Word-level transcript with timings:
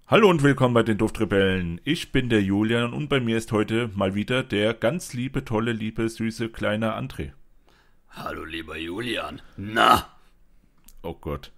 Hallo 0.07 0.31
und 0.31 0.45
willkommen 0.45 0.75
bei 0.75 0.85
den 0.85 0.99
Duftrebellen. 0.99 1.81
Ich 1.83 2.13
bin 2.13 2.29
der 2.29 2.45
Julian 2.45 2.93
und 2.93 3.09
bei 3.09 3.19
mir 3.19 3.39
ist 3.39 3.51
heute 3.51 3.91
mal 3.97 4.15
wieder 4.15 4.45
der 4.45 4.73
ganz 4.73 5.15
liebe, 5.15 5.45
tolle, 5.45 5.73
liebe, 5.73 6.09
süße, 6.09 6.51
kleine 6.51 6.97
André. 6.97 7.33
Hallo 8.09 8.45
lieber 8.45 8.77
Julian. 8.77 9.43
Na? 9.57 10.07
Oh 11.03 11.15
Gott. 11.15 11.51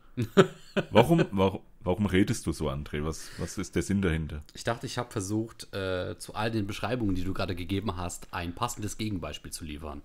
Warum, 0.90 1.26
warum, 1.30 1.60
warum 1.84 2.06
redest 2.06 2.46
du 2.46 2.52
so, 2.52 2.68
André? 2.68 3.04
Was, 3.04 3.30
was 3.38 3.58
ist 3.58 3.76
der 3.76 3.82
Sinn 3.82 4.02
dahinter? 4.02 4.42
Ich 4.54 4.64
dachte, 4.64 4.86
ich 4.86 4.98
habe 4.98 5.12
versucht, 5.12 5.72
äh, 5.74 6.18
zu 6.18 6.34
all 6.34 6.50
den 6.50 6.66
Beschreibungen, 6.66 7.14
die 7.14 7.24
du 7.24 7.32
gerade 7.34 7.54
gegeben 7.54 7.96
hast, 7.96 8.32
ein 8.32 8.54
passendes 8.54 8.98
Gegenbeispiel 8.98 9.52
zu 9.52 9.64
liefern. 9.64 10.02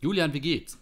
Julian, 0.00 0.32
wie 0.32 0.40
geht's? 0.40 0.78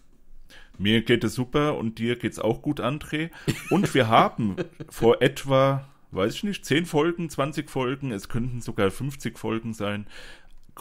Mir 0.77 1.01
geht 1.01 1.23
es 1.23 1.33
super 1.33 1.77
und 1.77 1.97
dir 1.99 2.17
geht's 2.17 2.39
auch 2.39 2.61
gut, 2.61 2.79
André. 2.79 3.31
Und 3.69 3.93
wir 3.93 4.07
haben 4.07 4.55
vor 4.89 5.21
etwa, 5.21 5.87
weiß 6.11 6.35
ich 6.35 6.43
nicht, 6.43 6.65
10 6.65 6.85
Folgen, 6.85 7.29
20 7.29 7.69
Folgen, 7.69 8.11
es 8.11 8.29
könnten 8.29 8.61
sogar 8.61 8.91
50 8.91 9.37
Folgen 9.37 9.73
sein, 9.73 10.07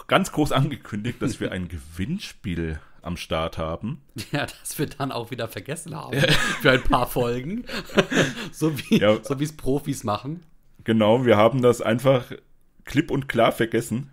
ganz 0.06 0.32
groß 0.32 0.52
angekündigt, 0.52 1.20
dass 1.22 1.40
wir 1.40 1.52
ein 1.52 1.68
Gewinnspiel 1.96 2.78
am 3.06 3.16
Start 3.16 3.58
haben. 3.58 4.02
Ja, 4.32 4.46
das 4.46 4.78
wir 4.78 4.86
dann 4.86 5.12
auch 5.12 5.30
wieder 5.30 5.48
vergessen 5.48 5.94
haben 5.94 6.18
für 6.60 6.72
ein 6.72 6.82
paar 6.82 7.06
Folgen. 7.06 7.64
so 8.52 8.76
wie 8.78 8.98
Ja. 8.98 9.18
so 9.22 9.34
es 9.34 9.56
Profis 9.56 10.04
machen. 10.04 10.42
Genau, 10.84 11.24
wir 11.24 11.36
haben 11.36 11.62
das 11.62 11.80
einfach 11.80 12.32
klipp 12.84 13.10
und 13.10 13.28
klar 13.28 13.52
vergessen. 13.52 14.10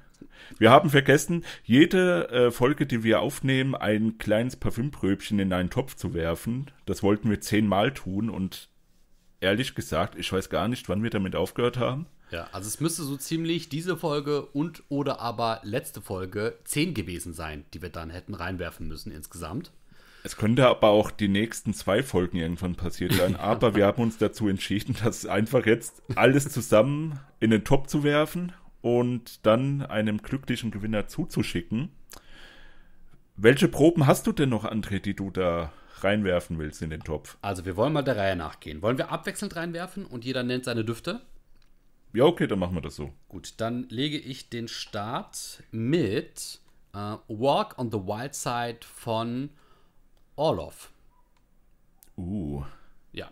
Wir 0.60 0.72
haben 0.72 0.90
vergessen, 0.90 1.46
jede 1.64 2.30
äh, 2.30 2.52
Folge, 2.52 2.86
die 2.86 3.04
wir 3.04 3.22
aufnehmen, 3.22 3.76
ein 3.76 4.18
kleines 4.18 4.56
Parfümpröbchen 4.56 5.40
in 5.40 5.52
einen 5.54 5.70
Topf 5.70 5.96
zu 5.96 6.14
werfen. 6.14 6.70
Das 6.86 7.02
wollten 7.02 7.30
wir 7.30 7.42
zehnmal 7.42 7.94
tun 7.94 8.30
und 8.30 8.70
ehrlich 9.40 9.76
gesagt, 9.76 10.16
ich 10.18 10.32
weiß 10.32 10.50
gar 10.50 10.68
nicht, 10.68 10.90
wann 10.90 11.04
wir 11.04 11.10
damit 11.10 11.36
aufgehört 11.36 11.78
haben. 11.78 12.08
Ja, 12.34 12.48
also 12.52 12.68
es 12.68 12.80
müsste 12.80 13.04
so 13.04 13.16
ziemlich 13.16 13.70
diese 13.70 13.96
Folge 13.96 14.42
und 14.42 14.82
oder 14.90 15.20
aber 15.20 15.60
letzte 15.62 16.02
Folge 16.02 16.58
10 16.64 16.96
gewesen 16.96 17.32
sein, 17.32 17.64
die 17.76 17.84
wir 17.84 17.90
dann 17.90 18.10
hätten 18.10 18.34
reinwerfen 18.34 18.88
müssen 18.88 19.12
insgesamt. 19.12 19.72
Es 20.24 20.36
könnte 20.36 20.68
aber 20.68 20.88
auch 20.88 21.12
die 21.12 21.28
nächsten 21.28 21.76
zwei 21.76 22.02
Folgen 22.02 22.38
irgendwann 22.38 22.74
passiert 22.74 23.14
sein, 23.14 23.36
aber 23.40 23.76
wir 23.76 23.86
haben 23.86 24.02
uns 24.02 24.18
dazu 24.18 24.48
entschieden, 24.48 24.96
das 25.04 25.28
einfach 25.28 25.68
jetzt 25.68 26.02
alles 26.16 26.50
zusammen 26.50 27.20
in 27.40 27.52
den 27.52 27.66
Topf 27.66 27.86
zu 27.86 28.04
werfen 28.04 28.52
und 28.82 29.46
dann 29.46 29.84
einem 29.84 30.18
glücklichen 30.18 30.72
Gewinner 30.72 31.06
zuzuschicken. 31.08 31.90
Welche 33.36 33.68
Proben 33.68 34.08
hast 34.08 34.26
du 34.26 34.32
denn 34.32 34.50
noch, 34.50 34.66
André, 34.66 35.00
die 35.02 35.16
du 35.16 35.30
da 35.30 35.72
reinwerfen 36.00 36.58
willst 36.58 36.82
in 36.82 36.90
den 36.90 37.02
Topf? 37.02 37.38
Also 37.44 37.64
wir 37.66 37.76
wollen 37.76 37.94
mal 37.94 38.02
der 38.02 38.18
Reihe 38.18 38.36
nachgehen. 38.36 38.82
Wollen 38.82 38.98
wir 38.98 39.12
abwechselnd 39.12 39.56
reinwerfen 39.56 40.08
und 40.08 40.26
jeder 40.26 40.42
nennt 40.42 40.66
seine 40.66 40.84
Düfte? 40.84 41.22
Ja, 42.14 42.26
okay, 42.26 42.48
dann 42.48 42.60
machen 42.60 42.76
wir 42.76 42.82
das 42.82 42.96
so. 42.96 43.12
Gut, 43.28 43.56
dann 43.58 43.88
lege 43.90 44.18
ich 44.18 44.50
den 44.50 44.68
Start 44.68 45.64
mit 45.72 46.60
äh, 46.94 47.16
Walk 47.28 47.78
on 47.80 47.92
the 47.92 47.98
Wild 47.98 48.36
Side 48.36 48.80
von 48.84 49.50
Orloff. 50.36 50.92
Uh, 52.18 52.64
Ja. 53.12 53.32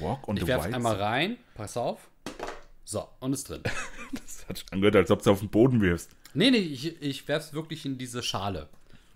Walk 0.00 0.26
on 0.28 0.36
Ich 0.36 0.42
the 0.42 0.48
werfe 0.48 0.64
Wild 0.66 0.74
einmal 0.74 0.96
rein. 0.96 1.36
Pass 1.54 1.76
auf. 1.76 2.10
So, 2.84 3.08
und 3.20 3.32
ist 3.32 3.48
drin. 3.48 3.62
Das 4.12 4.48
hat 4.48 4.56
sich 4.58 4.72
angehört, 4.72 4.94
als 4.94 5.10
ob 5.10 5.22
du 5.22 5.32
auf 5.32 5.40
den 5.40 5.48
Boden 5.48 5.80
wirfst. 5.80 6.14
nee, 6.32 6.50
nee, 6.52 6.58
ich, 6.58 7.02
ich 7.02 7.26
werfe 7.26 7.48
es 7.48 7.52
wirklich 7.54 7.84
in 7.84 7.98
diese 7.98 8.22
Schale. 8.22 8.68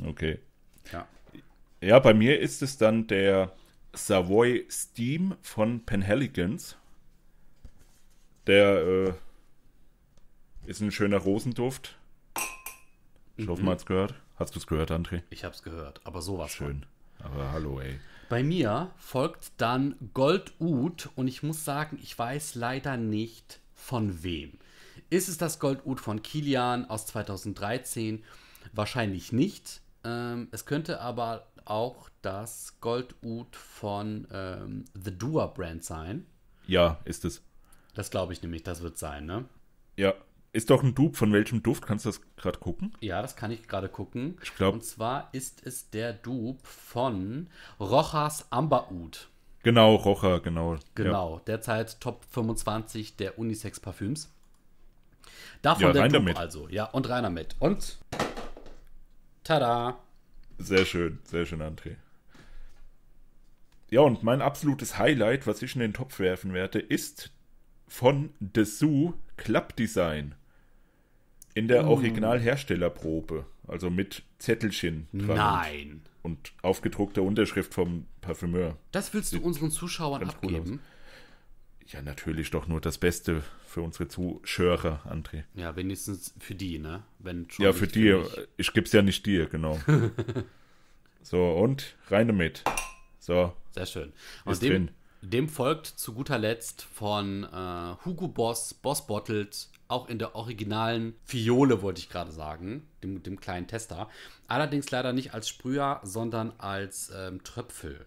Okay. 0.04 0.40
Ja. 0.92 1.06
Ja, 1.80 2.00
bei 2.00 2.12
mir 2.12 2.40
ist 2.40 2.60
es 2.60 2.76
dann 2.76 3.06
der 3.06 3.52
Savoy 3.92 4.66
Steam 4.68 5.36
von 5.42 5.84
Penhaligons. 5.86 6.76
Der 8.50 8.84
äh, 8.84 9.12
ist 10.66 10.80
ein 10.80 10.90
schöner 10.90 11.18
Rosenduft. 11.18 11.96
Ich 13.36 13.46
hoffe, 13.46 13.62
man 13.62 13.74
hat's 13.74 13.86
gehört. 13.86 14.16
Hast 14.34 14.56
du 14.56 14.58
es 14.58 14.66
gehört, 14.66 14.90
André? 14.90 15.22
Ich 15.30 15.44
habe 15.44 15.54
es 15.54 15.62
gehört, 15.62 16.00
aber 16.02 16.20
sowas 16.20 16.56
von. 16.56 16.66
Schön. 16.66 16.86
Aber 17.20 17.52
hallo, 17.52 17.78
ey. 17.78 18.00
Bei 18.28 18.42
mir 18.42 18.90
folgt 18.96 19.52
dann 19.58 19.94
Gold 20.14 20.52
Oud 20.58 21.10
und 21.14 21.28
ich 21.28 21.44
muss 21.44 21.64
sagen, 21.64 22.00
ich 22.02 22.18
weiß 22.18 22.56
leider 22.56 22.96
nicht 22.96 23.60
von 23.72 24.24
wem. 24.24 24.58
Ist 25.10 25.28
es 25.28 25.38
das 25.38 25.60
Gold 25.60 25.86
Oud 25.86 26.00
von 26.00 26.20
Kilian 26.20 26.90
aus 26.90 27.06
2013? 27.06 28.24
Wahrscheinlich 28.72 29.30
nicht. 29.30 29.80
Ähm, 30.02 30.48
es 30.50 30.66
könnte 30.66 31.00
aber 31.00 31.46
auch 31.66 32.10
das 32.20 32.80
Gold 32.80 33.14
Oud 33.22 33.54
von 33.54 34.26
ähm, 34.32 34.86
The 35.00 35.16
Dua 35.16 35.46
Brand 35.46 35.84
sein. 35.84 36.26
Ja, 36.66 36.98
ist 37.04 37.24
es. 37.24 37.42
Das 38.00 38.10
glaube 38.10 38.32
ich 38.32 38.40
nämlich, 38.40 38.62
das 38.62 38.80
wird 38.80 38.96
sein, 38.96 39.26
ne? 39.26 39.44
Ja. 39.96 40.14
Ist 40.54 40.70
doch 40.70 40.82
ein 40.82 40.94
Dupe. 40.94 41.18
Von 41.18 41.34
welchem 41.34 41.62
Duft? 41.62 41.84
Kannst 41.86 42.06
du 42.06 42.08
das 42.08 42.22
gerade 42.36 42.58
gucken? 42.58 42.94
Ja, 43.00 43.20
das 43.20 43.36
kann 43.36 43.50
ich 43.50 43.68
gerade 43.68 43.90
gucken. 43.90 44.38
Ich 44.42 44.54
glaub- 44.56 44.72
Und 44.72 44.82
zwar 44.82 45.28
ist 45.32 45.66
es 45.66 45.90
der 45.90 46.14
Dupe 46.14 46.60
von 46.66 47.48
Rojas 47.78 48.50
Amber 48.50 48.90
Oud. 48.90 49.28
Genau, 49.64 49.96
Rocher, 49.96 50.40
genau. 50.40 50.78
Genau, 50.94 51.40
derzeit 51.46 52.00
Top 52.00 52.24
25 52.30 53.16
der 53.16 53.38
Unisex-Parfüms. 53.38 54.32
Davon 55.60 55.82
Ja, 55.82 55.92
der 55.92 56.02
rein 56.04 56.10
Dupe 56.12 56.24
damit. 56.24 56.38
also. 56.38 56.70
Ja, 56.70 56.84
und 56.86 57.06
rein 57.06 57.24
damit. 57.24 57.54
Und 57.58 57.98
tada! 59.44 59.88
Ja, 59.90 59.98
sehr 60.56 60.86
schön, 60.86 61.18
sehr 61.24 61.44
schön, 61.44 61.60
André. 61.60 61.96
Ja, 63.90 64.00
und 64.00 64.22
mein 64.22 64.40
absolutes 64.40 64.96
Highlight, 64.96 65.46
was 65.46 65.60
ich 65.60 65.74
in 65.74 65.82
den 65.82 65.92
Topf 65.92 66.18
werfen 66.18 66.54
werde, 66.54 66.78
ist 66.78 67.30
von 67.90 68.30
Dessous 68.38 69.12
Klappdesign. 69.36 70.34
In 71.54 71.66
der 71.68 71.86
Originalherstellerprobe. 71.88 73.44
Also 73.66 73.90
mit 73.90 74.22
Zettelchen 74.38 75.08
dran 75.12 75.36
Nein! 75.36 76.02
und 76.22 76.52
aufgedruckter 76.62 77.22
Unterschrift 77.22 77.74
vom 77.74 78.06
Parfümeur. 78.20 78.78
Das 78.92 79.12
willst 79.12 79.32
du 79.32 79.40
unseren 79.40 79.70
Zuschauern 79.70 80.22
cool 80.22 80.28
abgeben? 80.28 80.80
Ja, 81.86 82.02
natürlich 82.02 82.50
doch 82.50 82.68
nur 82.68 82.80
das 82.80 82.98
Beste 82.98 83.42
für 83.66 83.82
unsere 83.82 84.06
Zuschauer, 84.08 85.02
André. 85.08 85.42
Ja, 85.54 85.74
wenigstens 85.74 86.34
für 86.38 86.54
die, 86.54 86.78
ne? 86.78 87.02
Wenn 87.18 87.48
Ja, 87.58 87.72
für 87.72 87.88
dir. 87.88 88.18
mich. 88.18 88.48
Ich 88.56 88.72
gib's 88.72 88.92
ja 88.92 89.02
nicht 89.02 89.26
dir, 89.26 89.46
genau. 89.46 89.78
so, 91.22 91.50
und 91.52 91.96
rein 92.08 92.28
damit. 92.28 92.62
So, 93.18 93.52
Sehr 93.72 93.86
schön. 93.86 94.12
Ist 94.12 94.46
Und 94.46 94.62
dem, 94.62 94.70
drin. 94.70 94.90
Dem 95.22 95.48
folgt 95.48 95.86
zu 95.86 96.14
guter 96.14 96.38
Letzt 96.38 96.82
von 96.82 97.44
äh, 97.44 98.04
Hugo 98.04 98.28
Boss, 98.28 98.74
Boss 98.74 99.06
Bottled, 99.06 99.68
auch 99.88 100.08
in 100.08 100.18
der 100.18 100.34
originalen 100.34 101.14
Fiole, 101.24 101.82
wollte 101.82 102.00
ich 102.00 102.08
gerade 102.08 102.30
sagen, 102.30 102.86
dem, 103.02 103.22
dem 103.22 103.40
kleinen 103.40 103.66
Tester. 103.66 104.08
Allerdings 104.48 104.90
leider 104.90 105.12
nicht 105.12 105.34
als 105.34 105.48
Sprüher, 105.48 106.00
sondern 106.02 106.52
als 106.58 107.12
ähm, 107.14 107.42
Tröpfel. 107.42 108.06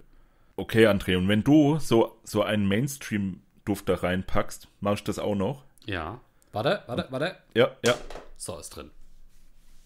Okay, 0.56 0.88
André, 0.88 1.18
und 1.18 1.28
wenn 1.28 1.44
du 1.44 1.80
so, 1.80 2.18
so 2.24 2.44
einen 2.44 2.68
Mainstream-Duft 2.68 3.90
da 3.90 3.96
reinpackst, 3.96 4.68
mach 4.80 4.94
ich 4.94 5.04
das 5.04 5.20
auch 5.20 5.36
noch. 5.36 5.64
Ja. 5.86 6.20
Warte, 6.52 6.84
warte, 6.86 7.08
warte. 7.10 7.36
Ja, 7.56 7.72
ja. 7.84 7.96
So, 8.38 8.58
ist 8.60 8.70
drin. 8.70 8.92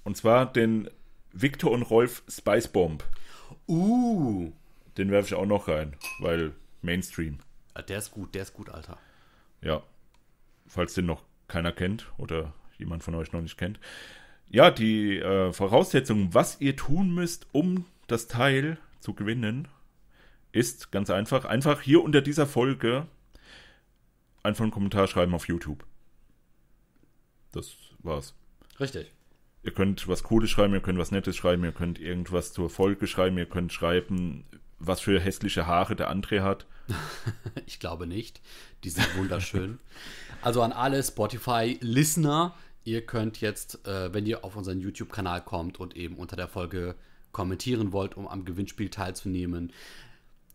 Und 0.04 0.18
zwar 0.18 0.46
den 0.46 0.90
Victor 1.32 1.72
und 1.72 1.84
Rolf 1.84 2.24
Spice 2.28 2.68
Bomb. 2.68 3.04
Uh. 3.68 4.52
Den 4.98 5.12
werfe 5.12 5.28
ich 5.28 5.36
auch 5.36 5.46
noch 5.46 5.68
rein, 5.68 5.96
weil 6.20 6.54
Mainstream. 6.82 7.40
Ja, 7.76 7.82
Der 7.82 7.98
ist 8.00 8.12
gut, 8.12 8.34
der 8.36 8.44
ist 8.44 8.54
gut, 8.54 8.70
Alter. 8.70 8.98
Ja. 9.62 9.84
Falls 10.68 10.94
den 10.94 11.06
noch 11.06 11.24
keiner 11.48 11.72
kennt 11.72 12.12
oder 12.18 12.54
jemand 12.78 13.04
von 13.04 13.16
euch 13.16 13.32
noch 13.32 13.42
nicht 13.42 13.58
kennt. 13.58 13.80
Ja, 14.50 14.72
die 14.72 15.18
äh, 15.18 15.52
Voraussetzung, 15.52 16.34
was 16.34 16.60
ihr 16.62 16.76
tun 16.76 17.14
müsst, 17.14 17.48
um 17.52 17.86
das 18.08 18.28
Teil 18.28 18.78
zu 19.00 19.14
gewinnen, 19.14 19.68
ist 20.52 20.92
ganz 20.92 21.10
einfach. 21.10 21.46
Einfach 21.46 21.82
hier 21.82 22.04
unter 22.04 22.22
dieser 22.22 22.48
Folge 22.48 23.08
einfach 24.44 24.64
einen 24.64 24.72
Kommentar 24.72 25.08
schreiben 25.08 25.34
auf 25.34 25.48
YouTube. 25.48 25.86
Das 27.52 27.76
war's. 28.00 28.34
Richtig. 28.80 29.12
Ihr 29.68 29.74
könnt 29.74 30.08
was 30.08 30.24
Cooles 30.24 30.50
schreiben, 30.50 30.74
ihr 30.74 30.80
könnt 30.80 30.98
was 30.98 31.12
Nettes 31.12 31.36
schreiben, 31.36 31.66
ihr 31.66 31.74
könnt 31.74 32.00
irgendwas 32.00 32.54
zur 32.54 32.70
Folge 32.70 33.06
schreiben, 33.06 33.38
ihr 33.38 33.48
könnt 33.48 33.74
schreiben, 33.74 34.46
was 34.80 35.02
für 35.02 35.20
hässliche 35.20 35.68
Haare 35.68 35.98
der 35.98 36.10
André 36.10 36.42
hat. 36.42 36.66
Ich 37.66 37.82
glaube 37.82 38.08
nicht. 38.08 38.40
Die 38.86 38.90
sind 38.90 39.06
wunderschön. 39.18 39.80
also 40.42 40.62
an 40.62 40.72
alle 40.72 41.04
Spotify-Listener, 41.04 42.56
ihr 42.86 43.06
könnt 43.06 43.42
jetzt, 43.42 43.86
äh, 43.86 44.14
wenn 44.14 44.26
ihr 44.26 44.46
auf 44.46 44.56
unseren 44.56 44.80
YouTube-Kanal 44.80 45.44
kommt 45.44 45.82
und 45.82 45.98
eben 45.98 46.16
unter 46.16 46.38
der 46.38 46.48
Folge 46.48 46.96
kommentieren 47.34 47.92
wollt, 47.92 48.16
um 48.16 48.26
am 48.26 48.46
Gewinnspiel 48.46 48.90
teilzunehmen, 48.90 49.74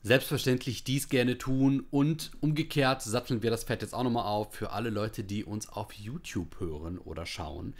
selbstverständlich 0.02 0.84
dies 0.84 1.10
gerne 1.10 1.36
tun 1.36 1.84
und 1.90 2.30
umgekehrt 2.40 3.02
satteln 3.02 3.42
wir 3.42 3.50
das 3.50 3.64
Pferd 3.64 3.82
jetzt 3.82 3.92
auch 3.92 4.04
nochmal 4.04 4.24
auf 4.24 4.54
für 4.54 4.70
alle 4.70 4.88
Leute, 4.88 5.22
die 5.22 5.44
uns 5.44 5.68
auf 5.68 5.92
YouTube 5.92 6.58
hören 6.60 6.96
oder 6.96 7.26
schauen. 7.26 7.74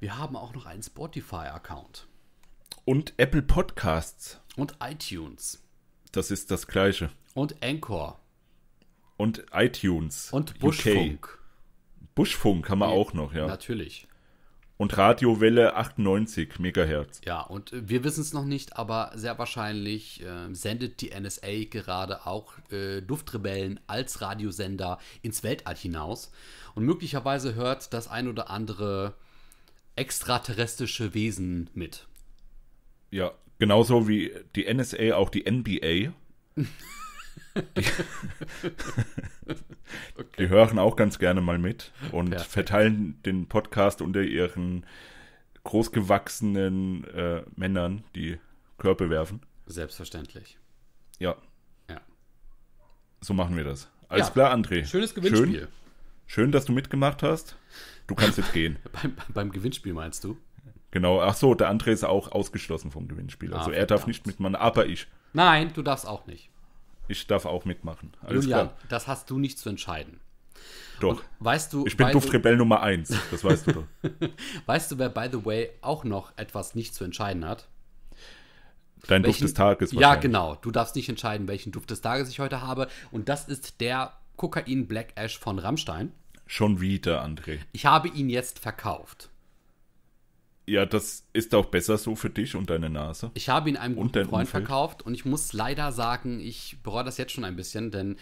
Wir 0.00 0.16
haben 0.16 0.36
auch 0.36 0.54
noch 0.54 0.64
einen 0.64 0.82
Spotify-Account. 0.84 2.06
Und 2.84 3.14
Apple 3.16 3.42
Podcasts. 3.42 4.40
Und 4.56 4.76
iTunes. 4.80 5.60
Das 6.12 6.30
ist 6.30 6.52
das 6.52 6.68
gleiche. 6.68 7.10
Und 7.34 7.60
Anchor. 7.64 8.20
Und 9.16 9.46
iTunes. 9.52 10.32
Und 10.32 10.60
Buschfunk. 10.60 11.26
UK. 11.26 11.38
Buschfunk 12.14 12.70
haben 12.70 12.78
wir 12.78 12.86
auch 12.86 13.12
noch, 13.12 13.34
ja. 13.34 13.48
Natürlich. 13.48 14.06
Und 14.76 14.96
Radiowelle 14.96 15.74
98 15.74 16.60
Megahertz. 16.60 17.20
Ja, 17.24 17.40
und 17.40 17.72
äh, 17.72 17.88
wir 17.88 18.04
wissen 18.04 18.20
es 18.20 18.32
noch 18.32 18.44
nicht, 18.44 18.76
aber 18.76 19.10
sehr 19.16 19.36
wahrscheinlich 19.36 20.22
äh, 20.22 20.54
sendet 20.54 21.00
die 21.00 21.10
NSA 21.10 21.64
gerade 21.68 22.24
auch 22.24 22.52
äh, 22.70 23.00
Duftrebellen 23.00 23.80
als 23.88 24.20
Radiosender 24.20 25.00
ins 25.22 25.42
Weltall 25.42 25.74
hinaus. 25.74 26.30
Und 26.76 26.84
möglicherweise 26.84 27.56
hört 27.56 27.92
das 27.92 28.06
ein 28.06 28.28
oder 28.28 28.48
andere 28.48 29.14
extraterrestrische 29.98 31.14
Wesen 31.14 31.70
mit. 31.74 32.06
Ja, 33.10 33.32
genauso 33.58 34.08
wie 34.08 34.32
die 34.54 34.72
NSA 34.72 35.14
auch 35.14 35.30
die 35.30 35.50
NBA. 35.50 36.12
Die, 36.56 36.64
okay. 40.16 40.36
die, 40.38 40.48
hören 40.48 40.78
auch 40.78 40.96
ganz 40.96 41.18
gerne 41.18 41.40
mal 41.40 41.58
mit 41.58 41.92
und 42.12 42.30
Perfekt. 42.30 42.50
verteilen 42.50 43.22
den 43.22 43.46
Podcast 43.46 44.02
unter 44.02 44.22
ihren 44.22 44.84
großgewachsenen 45.64 47.04
äh, 47.04 47.42
Männern, 47.56 48.04
die 48.14 48.38
Körper 48.78 49.10
werfen. 49.10 49.40
Selbstverständlich. 49.66 50.58
Ja. 51.18 51.36
Ja. 51.90 52.00
So 53.20 53.34
machen 53.34 53.56
wir 53.56 53.64
das. 53.64 53.88
Alles 54.08 54.28
ja. 54.28 54.32
klar, 54.32 54.54
André. 54.54 54.86
Schönes 54.86 55.14
Gewinnspiel. 55.14 55.60
Schön, 55.60 55.68
schön, 56.26 56.52
dass 56.52 56.64
du 56.64 56.72
mitgemacht 56.72 57.22
hast. 57.22 57.56
Du 58.08 58.16
kannst 58.16 58.38
jetzt 58.38 58.52
gehen. 58.52 58.78
beim, 59.02 59.16
beim 59.28 59.52
Gewinnspiel 59.52 59.92
meinst 59.92 60.24
du? 60.24 60.36
Genau, 60.90 61.20
ach 61.20 61.34
so, 61.34 61.54
der 61.54 61.70
André 61.70 61.90
ist 61.90 62.04
auch 62.04 62.32
ausgeschlossen 62.32 62.90
vom 62.90 63.06
Gewinnspiel. 63.06 63.54
Also 63.54 63.70
ah, 63.70 63.74
er 63.74 63.86
darf 63.86 64.06
nicht 64.06 64.26
mitmachen, 64.26 64.56
aber 64.56 64.86
ich. 64.86 65.06
Nein, 65.34 65.70
du 65.74 65.82
darfst 65.82 66.06
auch 66.06 66.26
nicht. 66.26 66.50
Ich 67.08 67.26
darf 67.26 67.44
auch 67.44 67.64
mitmachen. 67.64 68.12
Alles 68.22 68.44
Julian, 68.44 68.68
klar. 68.68 68.78
das 68.88 69.06
hast 69.06 69.30
du 69.30 69.38
nicht 69.38 69.58
zu 69.58 69.68
entscheiden. 69.68 70.20
Doch. 71.00 71.18
Und 71.18 71.24
weißt 71.40 71.72
du, 71.72 71.86
ich 71.86 71.96
bin 71.96 72.10
Duftrebell 72.10 72.56
Nummer 72.56 72.82
1, 72.82 73.12
das 73.30 73.44
weißt 73.44 73.66
du 73.66 73.72
doch. 73.72 73.84
weißt 74.66 74.90
du, 74.90 74.98
wer, 74.98 75.10
by 75.10 75.28
the 75.30 75.44
way, 75.44 75.70
auch 75.82 76.04
noch 76.04 76.32
etwas 76.36 76.74
nicht 76.74 76.94
zu 76.94 77.04
entscheiden 77.04 77.46
hat? 77.46 77.68
Dein 79.06 79.22
welchen, 79.22 79.42
Duft 79.42 79.42
des 79.42 79.54
Tages. 79.54 79.92
Ja, 79.92 80.16
genau. 80.16 80.56
Du 80.56 80.70
darfst 80.70 80.96
nicht 80.96 81.08
entscheiden, 81.08 81.46
welchen 81.46 81.70
Duft 81.70 81.90
des 81.90 82.00
Tages 82.00 82.28
ich 82.30 82.40
heute 82.40 82.62
habe. 82.62 82.88
Und 83.10 83.28
das 83.28 83.46
ist 83.46 83.80
der 83.80 84.14
Kokain 84.36 84.88
Black 84.88 85.12
Ash 85.14 85.38
von 85.38 85.58
Rammstein. 85.58 86.12
Schon 86.48 86.80
wieder, 86.80 87.22
André. 87.22 87.58
Ich 87.72 87.84
habe 87.84 88.08
ihn 88.08 88.30
jetzt 88.30 88.58
verkauft. 88.58 89.28
Ja, 90.66 90.86
das 90.86 91.24
ist 91.34 91.54
auch 91.54 91.66
besser 91.66 91.98
so 91.98 92.16
für 92.16 92.30
dich 92.30 92.56
und 92.56 92.70
deine 92.70 92.88
Nase. 92.88 93.30
Ich 93.34 93.50
habe 93.50 93.68
ihn 93.68 93.76
einem 93.76 93.96
guten 93.96 94.24
Freund 94.24 94.46
Umfeld. 94.46 94.48
verkauft 94.48 95.02
und 95.02 95.14
ich 95.14 95.26
muss 95.26 95.52
leider 95.52 95.92
sagen, 95.92 96.40
ich 96.40 96.78
bereue 96.82 97.04
das 97.04 97.18
jetzt 97.18 97.32
schon 97.32 97.44
ein 97.44 97.54
bisschen, 97.54 97.90
denn 97.90 98.16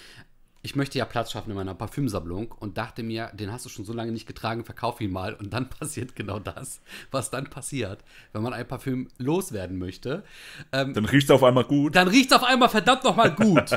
ich 0.62 0.74
möchte 0.74 0.98
ja 0.98 1.04
Platz 1.04 1.30
schaffen 1.30 1.50
in 1.50 1.56
meiner 1.56 1.74
Parfümsammlung 1.74 2.50
und 2.50 2.76
dachte 2.78 3.04
mir, 3.04 3.30
den 3.32 3.52
hast 3.52 3.64
du 3.64 3.68
schon 3.68 3.84
so 3.84 3.92
lange 3.92 4.10
nicht 4.10 4.26
getragen, 4.26 4.64
verkauf 4.64 5.00
ihn 5.00 5.12
mal. 5.12 5.34
Und 5.34 5.52
dann 5.52 5.68
passiert 5.70 6.16
genau 6.16 6.40
das, 6.40 6.80
was 7.12 7.30
dann 7.30 7.48
passiert, 7.48 8.02
wenn 8.32 8.42
man 8.42 8.52
ein 8.52 8.66
Parfüm 8.66 9.08
loswerden 9.18 9.78
möchte. 9.78 10.24
Ähm, 10.72 10.94
dann 10.94 11.04
riecht 11.04 11.26
es 11.26 11.30
auf 11.30 11.44
einmal 11.44 11.64
gut. 11.64 11.94
Dann 11.94 12.08
riecht 12.08 12.32
es 12.32 12.36
auf 12.36 12.42
einmal 12.42 12.68
verdammt 12.68 13.04
nochmal 13.04 13.32
gut. 13.36 13.70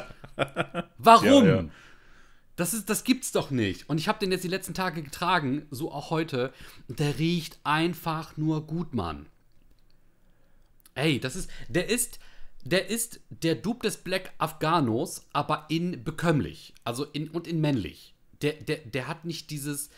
Warum? 0.97 1.45
Ja, 1.45 1.55
ja. 1.57 1.65
Das, 2.59 2.73
ist, 2.73 2.89
das 2.89 3.05
gibt's 3.05 3.31
doch 3.31 3.51
nicht. 3.51 3.87
Und 3.87 3.99
ich 3.99 4.09
habe 4.09 4.19
den 4.19 4.33
jetzt 4.33 4.43
die 4.43 4.49
letzten 4.49 4.73
Tage 4.73 5.01
getragen, 5.01 5.65
so 5.71 5.93
auch 5.93 6.09
heute. 6.09 6.51
Der 6.89 7.17
riecht 7.17 7.57
einfach 7.63 8.35
nur 8.35 8.67
gut, 8.67 8.93
Mann. 8.93 9.27
Ey, 10.93 11.21
das 11.21 11.37
ist. 11.37 11.49
Der 11.69 11.89
ist. 11.89 12.19
Der 12.65 12.89
ist 12.89 13.21
der 13.29 13.55
Dupe 13.55 13.87
des 13.87 13.95
Black 13.95 14.33
Afghanos, 14.37 15.25
aber 15.31 15.67
in 15.69 16.03
bekömmlich. 16.03 16.73
Also 16.83 17.05
in 17.05 17.29
und 17.29 17.47
in 17.47 17.61
männlich. 17.61 18.13
Der, 18.41 18.51
der, 18.51 18.79
der 18.79 19.07
hat 19.07 19.23
nicht 19.23 19.49
dieses 19.51 19.89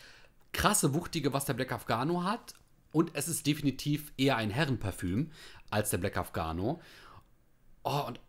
krasse, 0.52 0.94
wuchtige, 0.94 1.32
was 1.32 1.44
der 1.44 1.54
Black 1.54 1.72
Afghano 1.72 2.22
hat. 2.22 2.54
Und 2.92 3.10
es 3.14 3.26
ist 3.26 3.48
definitiv 3.48 4.12
eher 4.16 4.36
ein 4.36 4.50
Herrenparfüm 4.50 5.32
als 5.70 5.90
der 5.90 5.98
Black 5.98 6.16
Afghano. 6.16 6.80
Oh, 7.82 8.04
und 8.06 8.20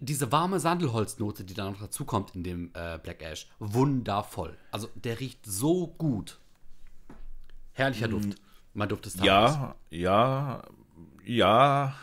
diese 0.00 0.32
warme 0.32 0.60
Sandelholznote, 0.60 1.44
die 1.44 1.54
da 1.54 1.70
noch 1.70 1.80
dazu 1.80 2.04
kommt 2.04 2.34
in 2.34 2.42
dem 2.42 2.70
äh, 2.74 2.98
Black 2.98 3.22
Ash, 3.22 3.48
wundervoll. 3.58 4.56
Also 4.70 4.88
der 4.94 5.20
riecht 5.20 5.44
so 5.44 5.88
gut. 5.88 6.38
Herrlicher 7.72 8.08
Duft. 8.08 8.28
Mm, 8.28 8.32
mein 8.74 8.88
Duft 8.88 9.04
Tages. 9.04 9.24
Ja, 9.24 9.74
ja, 9.90 10.62
ja, 11.24 11.94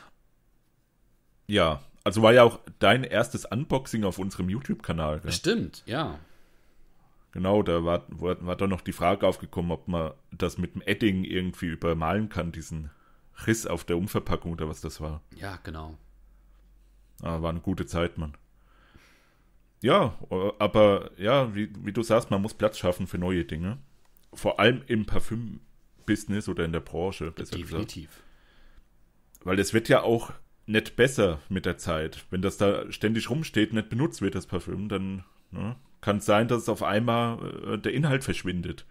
ja. 1.48 1.82
Also 2.04 2.22
war 2.22 2.34
ja 2.34 2.44
auch 2.44 2.60
dein 2.80 3.04
erstes 3.04 3.46
Unboxing 3.46 4.04
auf 4.04 4.20
unserem 4.20 4.50
YouTube-Kanal. 4.50 5.22
Stimmt, 5.32 5.84
ja. 5.86 6.20
Genau, 7.32 7.64
da 7.64 7.84
war, 7.84 8.04
war, 8.10 8.46
war 8.46 8.56
doch 8.56 8.68
noch 8.68 8.82
die 8.82 8.92
Frage 8.92 9.26
aufgekommen, 9.26 9.72
ob 9.72 9.88
man 9.88 10.12
das 10.32 10.58
mit 10.58 10.76
dem 10.76 10.82
Edding 10.82 11.24
irgendwie 11.24 11.68
übermalen 11.68 12.30
kann, 12.30 12.52
diesen 12.52 12.92
Riss 13.48 13.66
auf 13.66 13.84
der 13.86 13.98
Umverpackung 13.98 14.52
oder 14.52 14.68
was 14.70 14.82
das 14.82 15.02
war. 15.02 15.22
Ja, 15.36 15.58
genau. 15.64 15.98
Ah, 17.24 17.42
war 17.42 17.50
eine 17.50 17.62
gute 17.62 17.86
Zeit, 17.86 18.18
Mann. 18.18 18.34
Ja, 19.82 20.18
aber 20.60 21.12
ja, 21.18 21.56
wie, 21.56 21.70
wie 21.84 21.94
du 21.94 22.04
sagst, 22.04 22.30
man 22.30 22.42
muss 22.42 22.54
Platz 22.54 22.78
schaffen 22.78 23.08
für 23.08 23.18
neue 23.18 23.46
Dinge. 23.46 23.78
Vor 24.34 24.60
allem 24.60 24.82
im 24.88 25.06
Parfüm-Business 25.06 26.50
oder 26.50 26.66
in 26.66 26.74
der 26.74 26.82
Branche, 26.82 27.32
Definitiv. 27.32 28.10
Gesagt. 28.10 28.24
Weil 29.46 29.60
es 29.60 29.74
wird 29.74 29.90
ja 29.90 30.04
auch 30.04 30.34
nicht 30.66 30.96
besser 30.96 31.40
mit 31.50 31.66
der 31.66 31.78
Zeit. 31.78 32.26
Wenn 32.30 32.42
das 32.42 32.58
da 32.58 32.92
ständig 32.92 33.30
rumsteht, 33.30 33.74
nicht 33.74 33.90
benutzt 33.90 34.22
wird, 34.22 34.36
das 34.36 34.48
Parfüm, 34.48 34.90
dann 34.90 35.24
ne, 35.52 35.76
kann 36.02 36.18
es 36.18 36.26
sein, 36.26 36.48
dass 36.48 36.64
es 36.64 36.70
auf 36.70 36.84
einmal 36.84 37.74
äh, 37.74 37.78
der 37.78 37.94
Inhalt 37.94 38.24
verschwindet. 38.24 38.86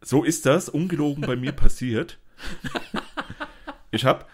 So 0.00 0.24
ist 0.24 0.46
das 0.46 0.68
ungelogen 0.68 1.22
bei 1.22 1.36
mir 1.36 1.52
passiert. 1.52 2.18
Ich 3.90 4.04
habe 4.04 4.26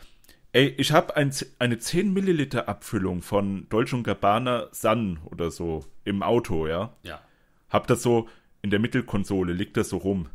Ey, 0.52 0.74
ich 0.78 0.90
habe 0.90 1.14
ein, 1.16 1.32
eine 1.60 1.78
10 1.78 2.12
Milliliter 2.12 2.68
Abfüllung 2.68 3.22
von 3.22 3.68
Dolce 3.68 4.02
Gabbana 4.02 4.68
Sun 4.72 5.20
oder 5.24 5.52
so 5.52 5.84
im 6.04 6.24
Auto, 6.24 6.66
ja? 6.66 6.96
Ja. 7.04 7.20
Hab 7.68 7.86
das 7.86 8.02
so 8.02 8.28
in 8.60 8.70
der 8.70 8.80
Mittelkonsole, 8.80 9.52
liegt 9.52 9.76
das 9.76 9.90
so 9.90 9.98
rum 9.98 10.28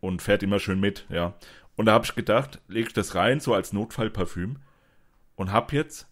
und 0.00 0.22
fährt 0.22 0.42
immer 0.42 0.60
schön 0.60 0.80
mit, 0.80 1.06
ja. 1.10 1.34
Und 1.76 1.86
da 1.86 1.92
habe 1.92 2.06
ich 2.06 2.14
gedacht, 2.14 2.60
lege 2.68 2.88
ich 2.88 2.94
das 2.94 3.14
rein, 3.14 3.40
so 3.40 3.52
als 3.52 3.74
Notfallparfüm 3.74 4.56
und 5.36 5.52
hab 5.52 5.74
jetzt 5.74 6.08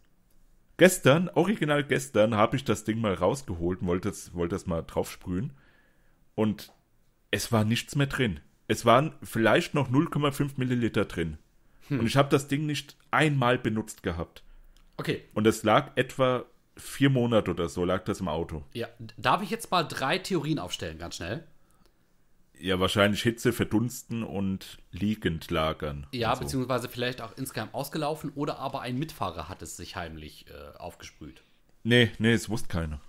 gestern, 0.76 1.30
original 1.30 1.84
gestern, 1.84 2.34
habe 2.34 2.56
ich 2.56 2.64
das 2.64 2.84
Ding 2.84 3.00
mal 3.00 3.14
rausgeholt 3.14 3.80
und 3.80 3.86
wollte 3.86 4.10
das, 4.10 4.34
wollte 4.34 4.56
das 4.56 4.66
mal 4.66 4.82
drauf 4.82 5.10
sprühen 5.10 5.54
und 6.34 6.74
es 7.30 7.50
war 7.50 7.64
nichts 7.64 7.96
mehr 7.96 8.06
drin. 8.08 8.40
Es 8.66 8.84
waren 8.84 9.14
vielleicht 9.22 9.72
noch 9.72 9.90
0,5 9.90 10.52
Milliliter 10.56 11.06
drin. 11.06 11.38
Hm. 11.88 12.00
Und 12.00 12.06
ich 12.06 12.16
habe 12.16 12.28
das 12.28 12.48
Ding 12.48 12.66
nicht 12.66 12.96
einmal 13.10 13.58
benutzt 13.58 14.02
gehabt. 14.02 14.42
Okay. 14.96 15.24
Und 15.34 15.46
es 15.46 15.62
lag 15.62 15.92
etwa 15.96 16.44
vier 16.76 17.10
Monate 17.10 17.50
oder 17.50 17.68
so, 17.68 17.84
lag 17.84 18.04
das 18.04 18.20
im 18.20 18.28
Auto. 18.28 18.64
Ja, 18.72 18.88
darf 19.16 19.42
ich 19.42 19.50
jetzt 19.50 19.70
mal 19.70 19.82
drei 19.82 20.18
Theorien 20.18 20.58
aufstellen, 20.58 20.98
ganz 20.98 21.16
schnell? 21.16 21.44
Ja, 22.60 22.80
wahrscheinlich 22.80 23.22
Hitze 23.22 23.52
verdunsten 23.52 24.24
und 24.24 24.78
liegend 24.90 25.50
lagern. 25.50 26.06
Ja, 26.12 26.34
so. 26.34 26.42
beziehungsweise 26.42 26.88
vielleicht 26.88 27.20
auch 27.20 27.36
insgeheim 27.36 27.68
ausgelaufen 27.72 28.32
oder 28.34 28.58
aber 28.58 28.80
ein 28.80 28.98
Mitfahrer 28.98 29.48
hat 29.48 29.62
es 29.62 29.76
sich 29.76 29.94
heimlich 29.94 30.46
äh, 30.48 30.76
aufgesprüht. 30.78 31.42
Nee, 31.84 32.10
nee, 32.18 32.32
es 32.32 32.48
wusste 32.48 32.68
keiner. 32.68 33.00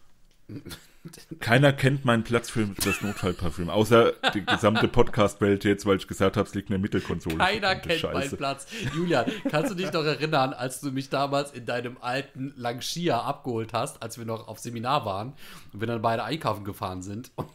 Keiner 1.39 1.73
kennt 1.73 2.05
meinen 2.05 2.23
Platz 2.23 2.49
für 2.49 2.65
das 2.65 3.01
Notfallparfüm, 3.01 3.69
außer 3.69 4.13
die 4.33 4.45
gesamte 4.45 4.87
Podcast-Welt 4.87 5.63
jetzt, 5.63 5.85
weil 5.85 5.97
ich 5.97 6.07
gesagt 6.07 6.37
habe, 6.37 6.47
es 6.47 6.55
liegt 6.55 6.69
in 6.69 6.73
der 6.73 6.79
Mittelkonsole. 6.79 7.37
Keiner 7.37 7.75
kennt 7.75 7.99
Scheiße. 7.99 8.13
meinen 8.13 8.37
Platz. 8.37 8.67
Julian, 8.95 9.25
kannst 9.49 9.71
du 9.71 9.75
dich 9.75 9.91
noch 9.91 10.03
erinnern, 10.03 10.53
als 10.53 10.81
du 10.81 10.91
mich 10.91 11.09
damals 11.09 11.51
in 11.51 11.65
deinem 11.65 11.97
alten 12.01 12.53
Langschia 12.55 13.21
abgeholt 13.21 13.73
hast, 13.73 14.01
als 14.01 14.17
wir 14.17 14.25
noch 14.25 14.47
auf 14.47 14.59
Seminar 14.59 15.05
waren 15.05 15.33
und 15.73 15.79
wir 15.79 15.87
dann 15.87 16.01
beide 16.01 16.23
einkaufen 16.23 16.63
gefahren 16.63 17.01
sind 17.01 17.31
und 17.35 17.49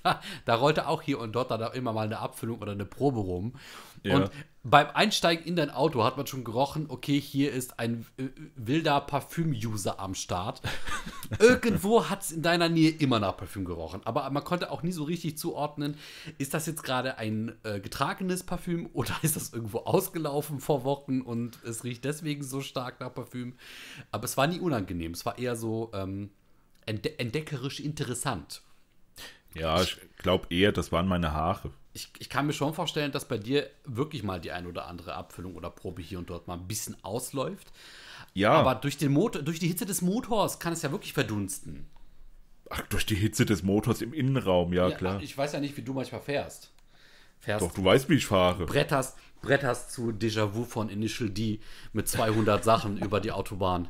da, 0.02 0.20
da 0.44 0.54
rollte 0.54 0.88
auch 0.88 1.02
hier 1.02 1.18
und 1.18 1.32
dort 1.32 1.50
dann 1.50 1.72
immer 1.72 1.92
mal 1.92 2.06
eine 2.06 2.18
Abfüllung 2.18 2.60
oder 2.60 2.72
eine 2.72 2.84
Probe 2.84 3.20
rum. 3.20 3.54
Ja. 4.02 4.16
Und 4.16 4.30
beim 4.62 4.88
Einsteigen 4.92 5.46
in 5.46 5.56
dein 5.56 5.70
Auto 5.70 6.04
hat 6.04 6.18
man 6.18 6.26
schon 6.26 6.44
gerochen, 6.44 6.86
okay, 6.88 7.18
hier 7.18 7.52
ist 7.52 7.78
ein 7.78 8.06
äh, 8.18 8.24
wilder 8.56 9.00
Parfüm-User 9.00 9.98
am 9.98 10.14
Start. 10.14 10.60
Irgendwo 11.38 12.10
hat 12.10 12.22
es 12.22 12.32
in 12.32 12.42
deiner 12.42 12.68
Nähe 12.68 12.90
immer 12.90 13.18
nach 13.20 13.38
Parfüm 13.38 13.64
gerochen. 13.64 14.02
Aber 14.04 14.28
man 14.30 14.44
konnte 14.44 14.70
auch 14.70 14.82
nie 14.82 14.92
so 14.92 15.04
richtig 15.04 15.38
zuordnen, 15.38 15.96
ist 16.36 16.52
das 16.52 16.66
jetzt 16.66 16.82
gerade 16.82 17.16
ein 17.16 17.56
äh, 17.62 17.80
getragenes 17.80 18.42
Parfüm 18.42 18.90
oder 18.92 19.14
ist 19.22 19.36
das 19.36 19.52
irgendwo 19.52 19.78
ausgelaufen 19.78 20.60
vor 20.60 20.84
Wochen 20.84 21.22
und 21.22 21.62
es 21.64 21.84
riecht 21.84 22.04
deswegen 22.04 22.42
so 22.42 22.60
stark 22.60 23.00
nach 23.00 23.14
Parfüm. 23.14 23.54
Aber 24.10 24.24
es 24.24 24.36
war 24.36 24.46
nie 24.46 24.60
unangenehm. 24.60 25.12
Es 25.12 25.24
war 25.24 25.38
eher 25.38 25.56
so 25.56 25.90
ähm, 25.94 26.30
entde 26.84 27.18
entdeckerisch 27.18 27.80
interessant. 27.80 28.62
Ja, 29.54 29.82
ich 29.82 29.98
glaube 30.18 30.46
eher, 30.50 30.72
das 30.72 30.92
waren 30.92 31.08
meine 31.08 31.32
Haare. 31.32 31.70
ich, 31.92 32.10
ich 32.18 32.28
kann 32.28 32.46
mir 32.46 32.52
schon 32.52 32.74
vorstellen, 32.74 33.12
dass 33.12 33.26
bei 33.26 33.38
dir 33.38 33.68
wirklich 33.84 34.22
mal 34.22 34.40
die 34.40 34.52
ein 34.52 34.66
oder 34.66 34.86
andere 34.86 35.14
Abfüllung 35.14 35.56
oder 35.56 35.70
Probe 35.70 36.02
hier 36.02 36.18
und 36.18 36.30
dort 36.30 36.46
mal 36.46 36.54
ein 36.54 36.68
bisschen 36.68 36.96
ausläuft. 37.02 37.72
Ja. 38.34 38.52
Aber 38.52 38.76
durch, 38.76 38.96
den 38.96 39.12
Motor, 39.12 39.42
durch 39.42 39.58
die 39.58 39.66
Hitze 39.68 39.86
des 39.86 40.02
Motors 40.02 40.58
kann 40.60 40.72
es 40.72 40.82
ja 40.82 40.92
wirklich 40.92 41.12
verdunsten. 41.12 41.88
Ach, 42.68 42.82
durch 42.82 43.04
die 43.04 43.16
Hitze 43.16 43.44
des 43.44 43.64
Motors 43.64 44.00
im 44.00 44.12
Innenraum, 44.12 44.72
ja, 44.72 44.90
klar. 44.92 45.20
Ich 45.20 45.36
weiß 45.36 45.52
ja 45.54 45.60
nicht, 45.60 45.76
wie 45.76 45.82
du 45.82 45.92
manchmal 45.92 46.20
fährst. 46.20 46.70
Fährst, 47.40 47.64
Doch, 47.64 47.72
du 47.72 47.84
weißt, 47.84 48.08
wie 48.08 48.14
ich 48.14 48.26
fahre. 48.26 48.66
bretterst, 48.66 49.16
bretterst 49.42 49.90
zu 49.90 50.12
Déjà-vu 50.12 50.64
von 50.64 50.88
Initial 50.88 51.30
D 51.30 51.58
mit 51.92 52.06
200 52.06 52.62
Sachen 52.62 52.98
über 53.02 53.18
die 53.18 53.32
Autobahn. 53.32 53.88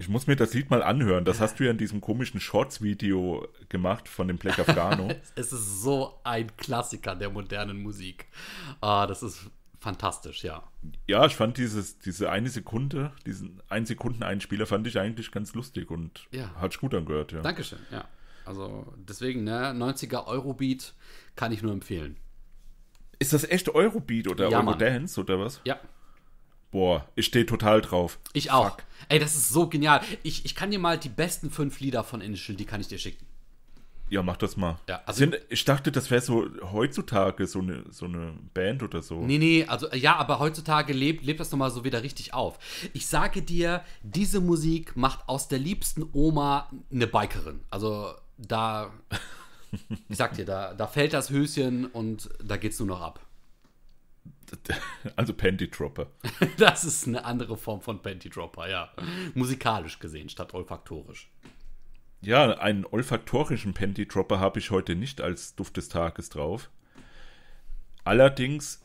Ich 0.00 0.08
muss 0.08 0.26
mir 0.28 0.36
das 0.36 0.54
Lied 0.54 0.70
mal 0.70 0.82
anhören. 0.82 1.24
Das 1.24 1.40
hast 1.40 1.58
du 1.58 1.64
ja 1.64 1.72
in 1.72 1.78
diesem 1.78 2.00
komischen 2.00 2.38
Shorts-Video 2.40 3.48
gemacht 3.68 4.08
von 4.08 4.28
dem 4.28 4.38
Black 4.38 4.58
Afghano. 4.60 5.08
Es 5.34 5.52
ist 5.52 5.82
so 5.82 6.20
ein 6.24 6.56
Klassiker 6.56 7.16
der 7.16 7.30
modernen 7.30 7.82
Musik. 7.82 8.26
Ah, 8.80 9.06
das 9.08 9.22
ist 9.24 9.50
fantastisch, 9.80 10.42
ja. 10.44 10.62
ja, 11.06 11.24
ich 11.26 11.34
fand 11.36 11.56
dieses, 11.56 11.98
diese 12.00 12.30
eine 12.30 12.48
Sekunde, 12.48 13.12
diesen 13.26 13.60
ein 13.68 13.86
Sekunden 13.86 14.22
Einspieler 14.24 14.66
fand 14.66 14.86
ich 14.88 14.98
eigentlich 14.98 15.30
ganz 15.30 15.54
lustig 15.54 15.90
und 15.90 16.26
Ja. 16.32 16.52
hat 16.56 16.72
sich 16.72 16.80
gut 16.80 16.94
angehört, 16.94 17.30
ja. 17.32 17.42
Dankeschön, 17.42 17.78
ja. 17.92 18.04
Also 18.44 18.92
deswegen, 18.96 19.44
ne, 19.44 19.72
90er 19.74 20.26
Eurobeat 20.26 20.94
kann 21.36 21.52
ich 21.52 21.62
nur 21.62 21.72
empfehlen. 21.72 22.16
Ist 23.20 23.32
das 23.32 23.44
echt 23.44 23.68
Eurobeat 23.68 24.26
oder 24.28 24.48
Ja. 24.48 24.60
Eurodance 24.60 25.20
oder 25.20 25.38
was? 25.38 25.60
Ja, 25.64 25.78
Boah, 26.70 27.06
ich 27.14 27.26
stehe 27.26 27.46
total 27.46 27.80
drauf. 27.80 28.18
ich 28.34 28.50
auch. 28.50 28.76
Ey, 29.08 29.18
das 29.18 29.34
ist 29.36 29.48
so 29.48 29.68
genial. 29.68 30.02
Ich, 30.22 30.44
ich 30.44 30.54
kann 30.54 30.70
dir 30.70 30.78
mal 30.78 30.98
die 30.98 31.08
besten 31.08 31.50
fünf 31.50 31.80
Lieder 31.80 32.04
von 32.04 32.20
Initial, 32.20 32.56
die 32.56 32.66
kann 32.66 32.80
ich 32.80 32.88
dir 32.88 32.98
schicken. 32.98 33.24
Ja, 34.10 34.22
mach 34.22 34.36
das 34.38 34.56
mal. 34.56 34.78
Ja, 34.88 35.02
also- 35.06 35.18
Sind, 35.18 35.38
ich 35.50 35.64
dachte, 35.64 35.92
das 35.92 36.10
wäre 36.10 36.20
so 36.22 36.46
heutzutage 36.72 37.46
so 37.46 37.58
eine, 37.60 37.84
so 37.90 38.06
eine 38.06 38.34
Band 38.54 38.82
oder 38.82 39.02
so. 39.02 39.20
Nee, 39.20 39.38
nee, 39.38 39.64
also 39.66 39.86
ja, 39.94 40.16
aber 40.16 40.38
heutzutage 40.38 40.92
lebt, 40.94 41.24
lebt 41.24 41.40
das 41.40 41.50
nochmal 41.50 41.70
so 41.70 41.84
wieder 41.84 42.02
richtig 42.02 42.32
auf. 42.34 42.58
Ich 42.94 43.06
sage 43.06 43.42
dir, 43.42 43.82
diese 44.02 44.40
Musik 44.40 44.96
macht 44.96 45.28
aus 45.28 45.48
der 45.48 45.58
liebsten 45.58 46.04
Oma 46.12 46.70
eine 46.90 47.06
Bikerin. 47.06 47.60
Also 47.70 48.12
da, 48.38 48.92
ich 50.08 50.16
sag 50.16 50.34
dir, 50.34 50.44
da, 50.46 50.72
da 50.74 50.86
fällt 50.86 51.12
das 51.12 51.28
Höschen 51.30 51.84
und 51.86 52.30
da 52.42 52.56
geht's 52.56 52.78
nur 52.78 52.88
noch 52.88 53.00
ab. 53.02 53.20
Also 55.16 55.34
Panty 55.34 55.70
Dropper. 55.70 56.08
Das 56.58 56.84
ist 56.84 57.06
eine 57.06 57.24
andere 57.24 57.56
Form 57.56 57.80
von 57.80 58.00
Panty 58.02 58.30
Dropper, 58.30 58.68
ja. 58.68 58.90
Musikalisch 59.34 59.98
gesehen, 59.98 60.28
statt 60.28 60.54
olfaktorisch. 60.54 61.30
Ja, 62.20 62.58
einen 62.58 62.84
olfaktorischen 62.84 63.74
Panty 63.74 64.06
Dropper 64.06 64.40
habe 64.40 64.58
ich 64.58 64.70
heute 64.70 64.96
nicht 64.96 65.20
als 65.20 65.54
Duft 65.54 65.76
des 65.76 65.88
Tages 65.88 66.30
drauf. 66.30 66.70
Allerdings 68.04 68.82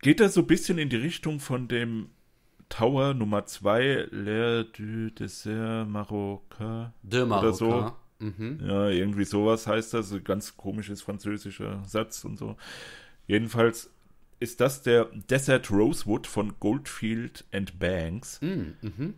geht 0.00 0.20
er 0.20 0.28
so 0.28 0.42
ein 0.42 0.46
bisschen 0.46 0.78
in 0.78 0.88
die 0.88 0.96
Richtung 0.96 1.40
von 1.40 1.68
dem 1.68 2.10
Tower 2.68 3.14
Nummer 3.14 3.46
2, 3.46 4.08
L'air 4.12 4.64
du 4.64 5.10
Dessert 5.10 5.88
Marocain. 5.88 6.92
De 7.02 7.22
Oder 7.22 7.52
so. 7.52 7.92
Mhm. 8.20 8.60
Ja, 8.62 8.88
irgendwie 8.88 9.24
sowas 9.24 9.66
heißt 9.66 9.94
das. 9.94 10.12
Ein 10.12 10.22
ganz 10.22 10.56
komisches 10.56 11.02
französischer 11.02 11.82
Satz 11.84 12.24
und 12.24 12.38
so. 12.38 12.56
Jedenfalls 13.26 13.90
ist 14.40 14.60
das 14.60 14.82
der 14.82 15.06
Desert 15.28 15.70
Rosewood 15.70 16.26
von 16.26 16.58
Goldfield 16.58 17.44
and 17.52 17.78
Banks. 17.78 18.40
Mm, 18.40 18.72
mhm. 18.80 19.14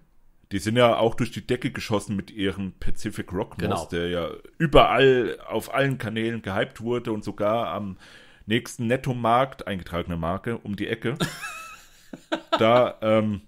Die 0.51 0.59
sind 0.59 0.77
ja 0.77 0.97
auch 0.99 1.15
durch 1.15 1.31
die 1.31 1.47
Decke 1.47 1.71
geschossen 1.71 2.15
mit 2.15 2.31
ihrem 2.31 2.73
Pacific 2.73 3.33
Rock 3.33 3.53
Moss, 3.53 3.61
Genau. 3.61 3.87
der 3.87 4.09
ja 4.11 4.31
überall 4.59 5.39
auf 5.47 5.73
allen 5.73 5.97
Kanälen 5.97 6.43
gehypt 6.43 6.83
wurde 6.83 7.13
und 7.13 7.25
sogar 7.25 7.69
am 7.69 7.97
nächsten 8.45 8.87
Nettomarkt, 8.87 9.67
eingetragene 9.67 10.17
Marke, 10.19 10.59
um 10.59 10.77
die 10.77 10.89
Ecke. 10.89 11.15
da 12.59 12.99
ähm, 13.01 13.41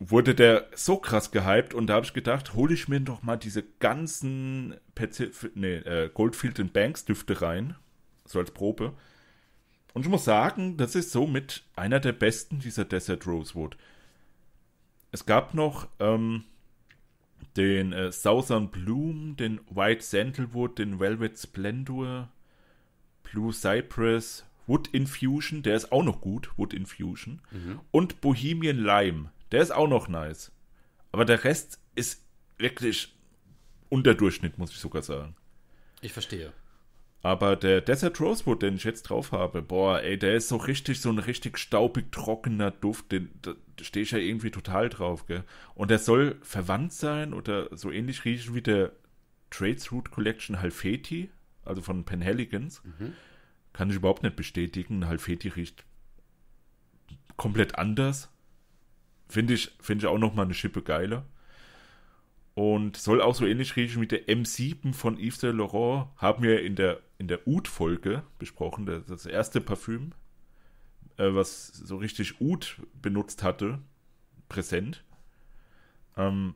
wurde 0.00 0.34
der 0.34 0.66
so 0.74 0.96
krass 0.96 1.30
gehypt 1.30 1.74
und 1.74 1.86
da 1.86 1.94
habe 1.94 2.06
ich 2.06 2.14
gedacht, 2.14 2.54
hole 2.54 2.74
ich 2.74 2.88
mir 2.88 3.00
doch 3.00 3.22
mal 3.22 3.36
diese 3.36 3.62
ganzen 3.62 4.74
Pacific, 4.94 5.54
nee, 5.54 5.76
äh, 5.76 6.10
Goldfield 6.12 6.58
and 6.58 6.72
Banks 6.72 7.04
Düfte 7.04 7.42
rein, 7.42 7.76
so 8.24 8.38
als 8.38 8.50
Probe. 8.50 8.94
Und 9.92 10.02
ich 10.02 10.08
muss 10.08 10.24
sagen, 10.24 10.76
das 10.76 10.94
ist 10.94 11.10
somit 11.10 11.64
einer 11.76 12.00
der 12.00 12.12
besten 12.12 12.60
dieser 12.60 12.84
Desert 12.84 13.26
Rosewood. 13.26 13.76
Es 15.12 15.26
gab 15.26 15.54
noch 15.54 15.88
ähm, 15.98 16.44
den 17.56 17.92
äh, 17.92 18.12
Southern 18.12 18.70
Bloom, 18.70 19.36
den 19.36 19.60
White 19.70 20.02
Sandalwood, 20.02 20.78
den 20.78 21.00
Velvet 21.00 21.38
Splendor, 21.38 22.28
Blue 23.24 23.52
Cypress, 23.52 24.44
Wood 24.66 24.88
Infusion, 24.88 25.62
der 25.62 25.74
ist 25.74 25.90
auch 25.90 26.04
noch 26.04 26.20
gut, 26.20 26.50
Wood 26.56 26.72
Infusion. 26.72 27.40
Und 27.90 28.20
Bohemian 28.20 28.78
Lime, 28.78 29.32
der 29.50 29.62
ist 29.62 29.72
auch 29.72 29.88
noch 29.88 30.06
nice. 30.06 30.52
Aber 31.10 31.24
der 31.24 31.42
Rest 31.42 31.80
ist 31.96 32.24
wirklich 32.58 33.12
Unterdurchschnitt, 33.88 34.58
muss 34.58 34.70
ich 34.70 34.78
sogar 34.78 35.02
sagen. 35.02 35.34
Ich 36.00 36.12
verstehe. 36.12 36.52
Aber 37.22 37.54
der 37.54 37.82
Desert 37.82 38.18
Rosewood, 38.20 38.62
den 38.62 38.76
ich 38.76 38.84
jetzt 38.84 39.02
drauf 39.02 39.32
habe, 39.32 39.60
boah, 39.60 40.00
ey, 40.00 40.18
der 40.18 40.34
ist 40.34 40.48
so 40.48 40.56
richtig, 40.56 41.00
so 41.00 41.10
ein 41.10 41.18
richtig 41.18 41.58
staubig 41.58 42.10
trockener 42.12 42.70
Duft, 42.70 43.12
den, 43.12 43.30
da 43.42 43.52
stehe 43.82 44.04
ich 44.04 44.12
ja 44.12 44.18
irgendwie 44.18 44.50
total 44.50 44.88
drauf, 44.88 45.26
gell. 45.26 45.44
Und 45.74 45.90
der 45.90 45.98
soll 45.98 46.38
verwandt 46.42 46.94
sein 46.94 47.34
oder 47.34 47.68
so 47.76 47.90
ähnlich 47.90 48.24
riechen 48.24 48.54
wie 48.54 48.62
der 48.62 48.92
Trades 49.50 49.92
Root 49.92 50.10
Collection 50.10 50.60
Halfeti, 50.60 51.28
also 51.64 51.82
von 51.82 52.04
Penhaligans. 52.04 52.82
Kann 53.72 53.90
ich 53.90 53.96
überhaupt 53.96 54.22
nicht 54.22 54.36
bestätigen. 54.36 55.06
Halfeti 55.06 55.48
riecht 55.48 55.84
komplett 57.36 57.76
anders. 57.78 58.30
Finde 59.28 59.54
ich, 59.54 59.72
finde 59.80 60.04
ich 60.04 60.10
auch 60.10 60.18
noch 60.18 60.34
mal 60.34 60.42
eine 60.42 60.54
Schippe 60.54 60.82
geiler. 60.82 61.26
Und 62.54 62.96
soll 62.96 63.22
auch 63.22 63.34
so 63.34 63.46
ähnlich 63.46 63.76
riechen 63.76 64.02
wie 64.02 64.06
der 64.06 64.26
M7 64.26 64.92
von 64.92 65.18
Yves 65.18 65.40
Saint 65.40 65.56
Laurent. 65.56 66.08
Haben 66.16 66.42
wir 66.42 66.62
in 66.62 66.74
der, 66.76 67.00
in 67.20 67.28
der 67.28 67.46
Oud-Folge 67.46 68.22
besprochen. 68.38 68.86
Das, 68.86 69.26
erste 69.26 69.60
Parfüm, 69.60 70.12
äh, 71.18 71.34
was 71.34 71.66
so 71.66 71.98
richtig 71.98 72.40
Oud 72.40 72.80
benutzt 73.00 73.42
hatte. 73.42 73.78
Präsent. 74.48 75.04
Ähm, 76.16 76.54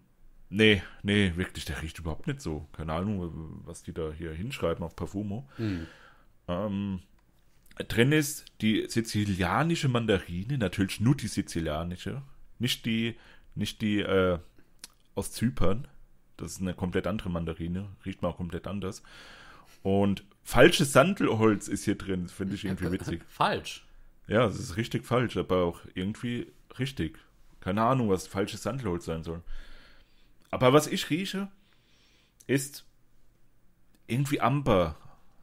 nee, 0.49 0.83
nee, 1.03 1.33
wirklich, 1.37 1.67
der 1.67 1.83
riecht 1.83 1.99
überhaupt 1.99 2.27
nicht 2.27 2.41
so. 2.41 2.67
Keine 2.73 2.95
Ahnung, 2.95 3.61
was 3.67 3.83
die 3.83 3.93
da 3.93 4.11
hier 4.11 4.33
hinschreiben 4.33 4.83
auf 4.83 4.97
Parfumo. 4.97 5.47
Ähm, 6.49 7.01
drin 7.77 8.13
ist 8.13 8.47
die 8.63 8.87
sizilianische 8.89 9.89
Mandarine, 9.89 10.57
natürlich 10.57 10.99
nur 10.99 11.15
die 11.15 11.29
sizilianische. 11.29 12.23
Nicht 12.59 12.87
die, 12.87 13.17
nicht 13.55 13.83
die 13.83 14.01
äh, 14.01 14.39
aus 15.15 15.31
Zypern. 15.31 15.89
Das 16.39 16.53
ist 16.53 16.63
eine 16.63 16.73
komplett 16.73 17.07
andere 17.07 17.29
Mandarine. 17.29 17.91
Riecht 18.07 18.23
mal 18.23 18.29
auch 18.29 18.39
komplett 18.39 18.67
anders. 18.67 19.03
Und 19.83 20.25
falsches 20.45 20.93
Sandelholz 20.93 21.69
ist 21.69 21.85
hier 21.85 21.97
drin. 21.97 22.29
Finde 22.29 22.55
ich 22.55 22.65
irgendwie 22.65 22.93
witzig. 22.93 23.25
Falsch. 23.29 23.87
Ja, 24.29 24.47
es 24.47 24.59
ist 24.59 24.77
richtig 24.77 25.05
falsch, 25.05 25.37
aber 25.37 25.65
auch 25.65 25.81
irgendwie 25.95 26.53
richtig. 26.79 27.19
Keine 27.61 27.83
Ahnung, 27.83 28.11
was 28.11 28.27
falsches 28.27 28.63
Sandelholz 28.63 29.07
sein 29.07 29.23
soll. 29.23 29.43
Aber 30.51 30.73
was 30.73 30.87
ich 30.87 31.11
rieche, 31.11 31.49
ist 32.47 32.85
irgendwie 34.07 34.41
Amber. 34.41 34.97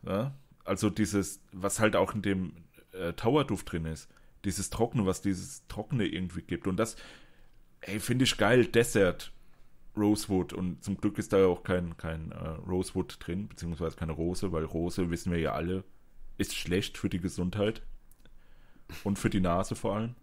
Ja? 0.04 0.34
Also 0.64 0.90
dieses, 0.90 1.42
was 1.52 1.80
halt 1.80 1.96
auch 1.96 2.14
in 2.14 2.22
dem 2.22 2.54
äh, 2.94 3.14
Tower-Duft 3.14 3.72
drin 3.72 3.86
ist. 3.86 4.08
Dieses 4.46 4.70
Trockene, 4.70 5.06
was 5.06 5.22
dieses 5.22 5.68
Trockene 5.68 6.06
irgendwie 6.06 6.42
gibt. 6.42 6.68
Und 6.68 6.78
das, 6.78 6.96
ey, 7.82 8.00
finde 8.00 8.26
ich 8.26 8.38
geil. 8.38 8.66
Desert 8.66 9.32
Rosewood. 9.96 10.54
Und 10.54 10.84
zum 10.84 10.98
Glück 10.98 11.18
ist 11.18 11.34
da 11.34 11.46
auch 11.46 11.64
kein, 11.64 11.98
kein 11.98 12.32
äh, 12.32 12.50
Rosewood 12.68 13.18
drin, 13.20 13.48
beziehungsweise 13.48 13.96
keine 13.96 14.14
Rose, 14.14 14.52
weil 14.52 14.64
Rose, 14.64 15.10
wissen 15.10 15.32
wir 15.32 15.40
ja 15.40 15.54
alle, 15.54 15.84
ist 16.38 16.56
schlecht 16.56 16.98
für 16.98 17.10
die 17.10 17.20
Gesundheit. 17.20 17.82
Und 19.04 19.20
für 19.20 19.30
die 19.30 19.40
Nase 19.40 19.76
vor 19.76 19.96
allem. 19.96 20.16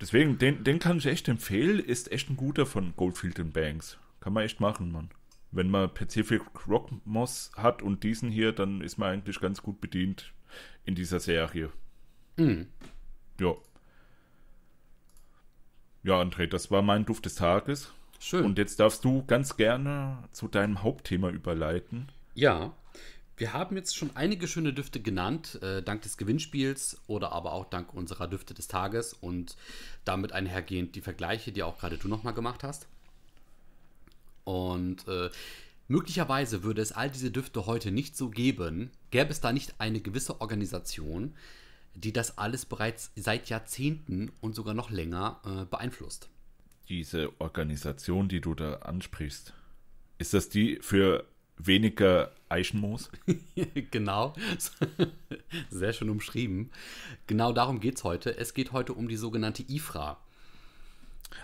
Deswegen, 0.00 0.38
den, 0.38 0.64
den 0.64 0.80
kann 0.80 0.98
ich 0.98 1.06
echt 1.06 1.28
empfehlen. 1.28 1.78
Ist 1.78 2.10
echt 2.10 2.28
ein 2.28 2.36
guter 2.36 2.66
von 2.66 2.94
Goldfield 2.96 3.52
Banks. 3.52 3.98
Kann 4.20 4.32
man 4.32 4.44
echt 4.44 4.60
machen, 4.60 4.90
Mann. 4.90 5.10
Wenn 5.52 5.70
man 5.70 5.94
Pacific 5.94 6.42
Rock 6.66 6.90
Moss 7.04 7.52
hat 7.56 7.82
und 7.82 8.02
diesen 8.02 8.30
hier, 8.30 8.52
dann 8.52 8.80
ist 8.80 8.98
man 8.98 9.10
eigentlich 9.10 9.40
ganz 9.40 9.62
gut 9.62 9.80
bedient 9.80 10.32
in 10.84 10.94
dieser 10.94 11.20
Serie. 11.20 11.70
Mhm. 12.36 12.66
Ja. 13.38 13.54
Ja, 16.02 16.20
André, 16.20 16.46
das 16.46 16.70
war 16.70 16.82
mein 16.82 17.06
Duft 17.06 17.24
des 17.24 17.36
Tages. 17.36 17.92
Schön. 18.24 18.44
Und 18.44 18.58
jetzt 18.58 18.80
darfst 18.80 19.04
du 19.04 19.22
ganz 19.26 19.56
gerne 19.56 20.18
zu 20.32 20.48
deinem 20.48 20.82
Hauptthema 20.82 21.28
überleiten. 21.28 22.08
Ja, 22.34 22.74
wir 23.36 23.52
haben 23.52 23.76
jetzt 23.76 23.96
schon 23.96 24.10
einige 24.14 24.48
schöne 24.48 24.72
Düfte 24.72 25.00
genannt, 25.00 25.60
äh, 25.62 25.82
dank 25.82 26.02
des 26.02 26.16
Gewinnspiels 26.16 27.02
oder 27.06 27.32
aber 27.32 27.52
auch 27.52 27.66
dank 27.66 27.92
unserer 27.92 28.26
Düfte 28.26 28.54
des 28.54 28.66
Tages 28.66 29.12
und 29.12 29.56
damit 30.06 30.32
einhergehend 30.32 30.96
die 30.96 31.02
Vergleiche, 31.02 31.52
die 31.52 31.62
auch 31.62 31.78
gerade 31.78 31.98
du 31.98 32.08
nochmal 32.08 32.32
gemacht 32.32 32.62
hast. 32.64 32.86
Und 34.44 35.06
äh, 35.06 35.28
Möglicherweise 35.86 36.62
würde 36.62 36.80
es 36.80 36.92
all 36.92 37.10
diese 37.10 37.30
Düfte 37.30 37.66
heute 37.66 37.90
nicht 37.90 38.16
so 38.16 38.30
geben, 38.30 38.90
gäbe 39.10 39.30
es 39.30 39.42
da 39.42 39.52
nicht 39.52 39.74
eine 39.78 40.00
gewisse 40.00 40.40
Organisation, 40.40 41.34
die 41.94 42.12
das 42.12 42.38
alles 42.38 42.64
bereits 42.64 43.12
seit 43.16 43.50
Jahrzehnten 43.50 44.32
und 44.40 44.54
sogar 44.54 44.72
noch 44.72 44.90
länger 44.90 45.42
äh, 45.44 45.64
beeinflusst. 45.66 46.30
Diese 46.88 47.32
Organisation, 47.40 48.28
die 48.28 48.40
du 48.40 48.54
da 48.54 48.74
ansprichst, 48.76 49.54
ist 50.18 50.34
das 50.34 50.48
die 50.48 50.78
für 50.80 51.24
weniger 51.56 52.32
Eichenmoos? 52.48 53.10
genau. 53.90 54.34
Sehr 55.70 55.92
schön 55.92 56.10
umschrieben. 56.10 56.70
Genau 57.26 57.52
darum 57.52 57.80
geht 57.80 57.96
es 57.96 58.04
heute. 58.04 58.36
Es 58.36 58.54
geht 58.54 58.72
heute 58.72 58.92
um 58.92 59.08
die 59.08 59.16
sogenannte 59.16 59.62
IFRA. 59.68 60.18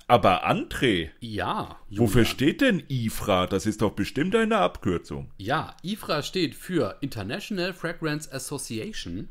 Aber 0.07 0.49
André, 0.49 1.11
Ja. 1.21 1.79
wofür 1.91 2.25
steht 2.25 2.61
denn 2.61 2.83
IFRA? 2.89 3.47
Das 3.47 3.67
ist 3.67 3.83
doch 3.83 3.93
bestimmt 3.93 4.35
eine 4.37 4.59
Abkürzung. 4.59 5.31
Ja, 5.39 5.77
IFRA 5.83 6.23
steht 6.23 6.55
für 6.55 6.99
International 7.01 7.73
Fragrance 7.73 8.31
Association. 8.33 9.29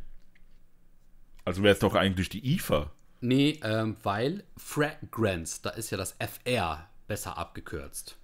Also 1.45 1.63
wäre 1.63 1.73
es 1.73 1.79
doch 1.79 1.95
eigentlich 1.95 2.29
die 2.29 2.55
IFA. 2.55 2.91
Nee, 3.21 3.59
ähm, 3.63 3.97
weil 4.03 4.43
Fragrance, 4.57 5.59
da 5.61 5.71
ist 5.71 5.89
ja 5.89 5.97
das 5.97 6.15
FR 6.19 6.87
besser 7.07 7.37
abgekürzt. 7.37 8.17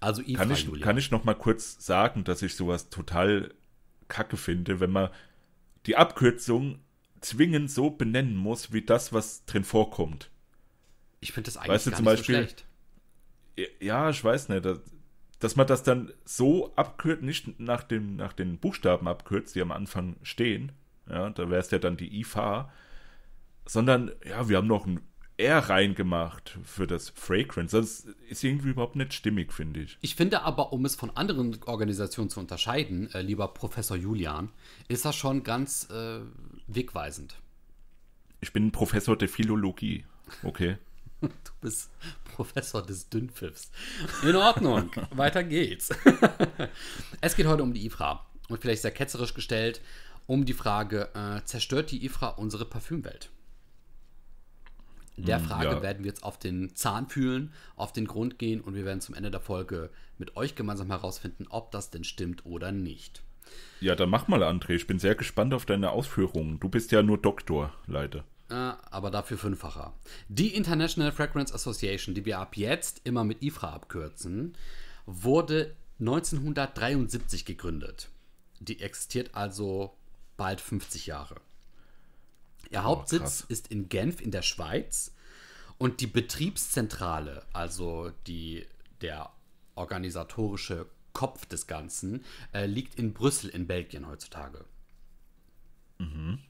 Also 0.00 0.22
IFRA, 0.22 0.44
Kann 0.44 0.50
ich, 0.52 0.64
Julian. 0.64 0.82
kann 0.84 0.98
ich 0.98 1.10
noch 1.10 1.24
mal 1.24 1.34
kurz 1.34 1.84
sagen, 1.84 2.24
dass 2.24 2.42
ich 2.42 2.56
sowas 2.56 2.88
total 2.88 3.52
kacke 4.08 4.36
finde, 4.36 4.80
wenn 4.80 4.90
man 4.90 5.10
die 5.86 5.96
Abkürzung 5.96 6.80
zwingend 7.20 7.70
so 7.70 7.90
benennen 7.90 8.34
muss, 8.36 8.72
wie 8.72 8.82
das, 8.82 9.12
was 9.12 9.44
drin 9.44 9.62
vorkommt. 9.64 10.30
ich 11.20 11.32
finde 11.32 11.48
das 11.48 11.58
eigentlich 11.58 11.70
Weißt 11.70 11.86
du, 11.86 11.90
gar 11.90 11.96
zum 11.98 12.04
nicht 12.06 12.14
Beispiel- 12.16 12.34
so 12.36 12.40
schlecht. 12.42 12.64
Ja, 13.80 14.08
ich 14.08 14.24
weiß 14.24 14.48
nicht, 14.48 14.64
dass, 14.64 14.78
dass 15.38 15.54
man 15.56 15.66
das 15.66 15.82
dann 15.82 16.10
so 16.24 16.74
abkürzt, 16.76 17.22
nicht 17.22 17.60
nach, 17.60 17.82
dem, 17.82 18.16
nach 18.16 18.32
den 18.32 18.56
Buchstaben 18.58 19.06
abkürzt, 19.06 19.54
die 19.54 19.60
am 19.60 19.70
Anfang 19.70 20.16
stehen, 20.22 20.72
ja, 21.10 21.28
da 21.28 21.50
wäre 21.50 21.60
es 21.60 21.70
ja 21.70 21.78
dann 21.78 21.98
die 21.98 22.20
IFA, 22.20 22.72
sondern, 23.70 24.10
ja, 24.28 24.48
wir 24.48 24.56
haben 24.56 24.66
noch 24.66 24.84
ein 24.84 25.00
R 25.36 25.58
reingemacht 25.58 26.58
für 26.64 26.88
das 26.88 27.10
Fragrance. 27.10 27.76
Das 27.76 28.00
ist 28.28 28.42
irgendwie 28.42 28.70
überhaupt 28.70 28.96
nicht 28.96 29.14
stimmig, 29.14 29.52
finde 29.52 29.80
ich. 29.80 29.96
Ich 30.00 30.16
finde 30.16 30.42
aber, 30.42 30.72
um 30.72 30.84
es 30.84 30.96
von 30.96 31.16
anderen 31.16 31.56
Organisationen 31.64 32.30
zu 32.30 32.40
unterscheiden, 32.40 33.12
äh, 33.14 33.22
lieber 33.22 33.46
Professor 33.48 33.96
Julian, 33.96 34.50
ist 34.88 35.04
das 35.04 35.14
schon 35.14 35.44
ganz 35.44 35.88
äh, 35.90 36.18
wegweisend. 36.66 37.36
Ich 38.40 38.52
bin 38.52 38.72
Professor 38.72 39.16
der 39.16 39.28
Philologie. 39.28 40.04
Okay. 40.42 40.76
Du 41.20 41.28
bist 41.60 41.90
Professor 42.24 42.80
des 42.80 43.10
Dünnpfiffs. 43.10 43.70
In 44.22 44.36
Ordnung, 44.36 44.90
weiter 45.10 45.44
geht's. 45.44 45.90
es 47.20 47.36
geht 47.36 47.46
heute 47.46 47.62
um 47.62 47.74
die 47.74 47.84
IFRA. 47.84 48.26
Und 48.48 48.62
vielleicht 48.62 48.80
sehr 48.80 48.90
ketzerisch 48.90 49.34
gestellt, 49.34 49.82
um 50.26 50.46
die 50.46 50.54
Frage, 50.54 51.10
äh, 51.14 51.44
zerstört 51.44 51.90
die 51.90 52.06
IFRA 52.06 52.28
unsere 52.28 52.64
Parfümwelt? 52.64 53.30
Der 55.26 55.40
Frage 55.40 55.76
ja. 55.76 55.82
werden 55.82 56.04
wir 56.04 56.10
jetzt 56.10 56.24
auf 56.24 56.38
den 56.38 56.74
Zahn 56.74 57.08
fühlen, 57.08 57.52
auf 57.76 57.92
den 57.92 58.06
Grund 58.06 58.38
gehen 58.38 58.60
und 58.60 58.74
wir 58.74 58.84
werden 58.84 59.00
zum 59.00 59.14
Ende 59.14 59.30
der 59.30 59.40
Folge 59.40 59.90
mit 60.18 60.36
euch 60.36 60.54
gemeinsam 60.54 60.88
herausfinden, 60.88 61.46
ob 61.48 61.70
das 61.70 61.90
denn 61.90 62.04
stimmt 62.04 62.46
oder 62.46 62.72
nicht. 62.72 63.22
Ja, 63.80 63.94
dann 63.96 64.10
mach 64.10 64.28
mal, 64.28 64.42
André. 64.42 64.74
Ich 64.74 64.86
bin 64.86 64.98
sehr 64.98 65.14
gespannt 65.14 65.54
auf 65.54 65.66
deine 65.66 65.90
Ausführungen. 65.90 66.60
Du 66.60 66.68
bist 66.68 66.92
ja 66.92 67.02
nur 67.02 67.18
Doktor, 67.18 67.72
leider. 67.86 68.24
Äh, 68.48 68.54
aber 68.54 69.10
dafür 69.10 69.38
fünffacher. 69.38 69.94
Die 70.28 70.54
International 70.54 71.12
Fragrance 71.12 71.54
Association, 71.54 72.14
die 72.14 72.24
wir 72.24 72.38
ab 72.38 72.56
jetzt 72.56 73.00
immer 73.04 73.24
mit 73.24 73.42
IFRA 73.42 73.72
abkürzen, 73.72 74.54
wurde 75.06 75.74
1973 76.00 77.44
gegründet. 77.44 78.08
Die 78.58 78.80
existiert 78.80 79.34
also 79.34 79.96
bald 80.36 80.60
50 80.60 81.06
Jahre. 81.06 81.36
Ihr 82.70 82.84
Hauptsitz 82.84 83.20
krass. 83.20 83.44
ist 83.48 83.68
in 83.68 83.88
Genf 83.88 84.20
in 84.20 84.30
der 84.30 84.42
Schweiz 84.42 85.14
und 85.78 86.00
die 86.00 86.06
Betriebszentrale, 86.06 87.44
also 87.52 88.12
die, 88.26 88.66
der 89.00 89.30
organisatorische 89.74 90.86
Kopf 91.12 91.46
des 91.46 91.66
Ganzen, 91.66 92.24
äh, 92.52 92.66
liegt 92.66 92.96
in 92.96 93.12
Brüssel 93.12 93.50
in 93.50 93.66
Belgien 93.66 94.06
heutzutage. 94.06 94.64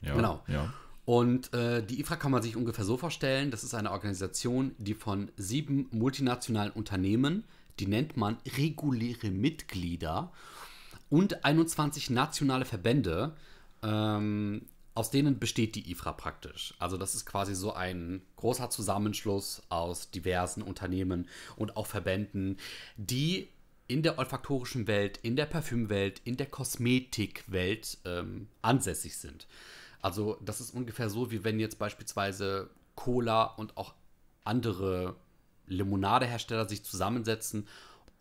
Ja, 0.02 0.14
Genau. 0.14 0.42
Ja. 0.46 0.72
Und 1.04 1.52
äh, 1.54 1.84
die 1.84 2.00
IFRA 2.00 2.16
kann 2.16 2.30
man 2.30 2.42
sich 2.42 2.56
ungefähr 2.56 2.84
so 2.84 2.96
vorstellen, 2.96 3.50
das 3.50 3.64
ist 3.64 3.74
eine 3.74 3.90
Organisation, 3.90 4.74
die 4.78 4.94
von 4.94 5.30
sieben 5.36 5.88
multinationalen 5.90 6.72
Unternehmen, 6.72 7.44
die 7.80 7.86
nennt 7.86 8.16
man 8.16 8.36
reguläre 8.56 9.30
Mitglieder, 9.30 10.30
und 11.08 11.44
21 11.44 12.10
nationale 12.10 12.64
Verbände, 12.64 13.34
ähm, 13.82 14.66
aus 15.00 15.10
denen 15.10 15.38
besteht 15.38 15.76
die 15.76 15.90
IFRA 15.90 16.12
praktisch. 16.12 16.74
Also 16.78 16.98
das 16.98 17.14
ist 17.14 17.24
quasi 17.24 17.54
so 17.54 17.72
ein 17.72 18.20
großer 18.36 18.68
Zusammenschluss 18.68 19.62
aus 19.70 20.10
diversen 20.10 20.62
Unternehmen 20.62 21.26
und 21.56 21.78
auch 21.78 21.86
Verbänden, 21.86 22.58
die 22.98 23.48
in 23.86 24.02
der 24.02 24.18
olfaktorischen 24.18 24.86
Welt, 24.88 25.18
in 25.22 25.36
der 25.36 25.46
Parfümwelt, 25.46 26.20
in 26.24 26.36
der 26.36 26.48
Kosmetikwelt 26.48 27.96
ähm, 28.04 28.48
ansässig 28.60 29.16
sind. 29.16 29.46
Also 30.02 30.36
das 30.44 30.60
ist 30.60 30.74
ungefähr 30.74 31.08
so, 31.08 31.30
wie 31.30 31.44
wenn 31.44 31.58
jetzt 31.58 31.78
beispielsweise 31.78 32.68
Cola 32.94 33.44
und 33.44 33.78
auch 33.78 33.94
andere 34.44 35.16
Limonadehersteller 35.66 36.68
sich 36.68 36.84
zusammensetzen 36.84 37.66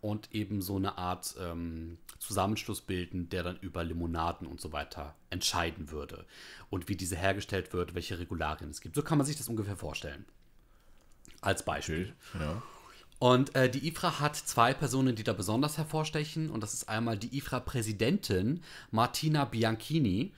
und 0.00 0.32
eben 0.32 0.62
so 0.62 0.76
eine 0.76 0.98
Art 0.98 1.34
ähm, 1.40 1.98
Zusammenschluss 2.18 2.80
bilden, 2.80 3.28
der 3.28 3.42
dann 3.42 3.58
über 3.60 3.84
Limonaden 3.84 4.46
und 4.46 4.60
so 4.60 4.72
weiter 4.72 5.14
entscheiden 5.30 5.90
würde. 5.90 6.26
Und 6.70 6.88
wie 6.88 6.96
diese 6.96 7.16
hergestellt 7.16 7.72
wird, 7.72 7.94
welche 7.94 8.18
Regularien 8.18 8.70
es 8.70 8.80
gibt. 8.80 8.94
So 8.94 9.02
kann 9.02 9.18
man 9.18 9.26
sich 9.26 9.36
das 9.36 9.48
ungefähr 9.48 9.76
vorstellen. 9.76 10.24
Als 11.40 11.64
Beispiel. 11.64 12.14
Ja. 12.38 12.62
Und 13.18 13.54
äh, 13.54 13.68
die 13.68 13.86
IFRA 13.86 14.20
hat 14.20 14.34
zwei 14.36 14.72
Personen, 14.72 15.14
die 15.14 15.24
da 15.24 15.34
besonders 15.34 15.76
hervorstechen. 15.76 16.50
Und 16.50 16.62
das 16.62 16.72
ist 16.72 16.88
einmal 16.88 17.18
die 17.18 17.36
IFRA-Präsidentin 17.36 18.62
Martina 18.90 19.44
Bianchini. 19.44 20.32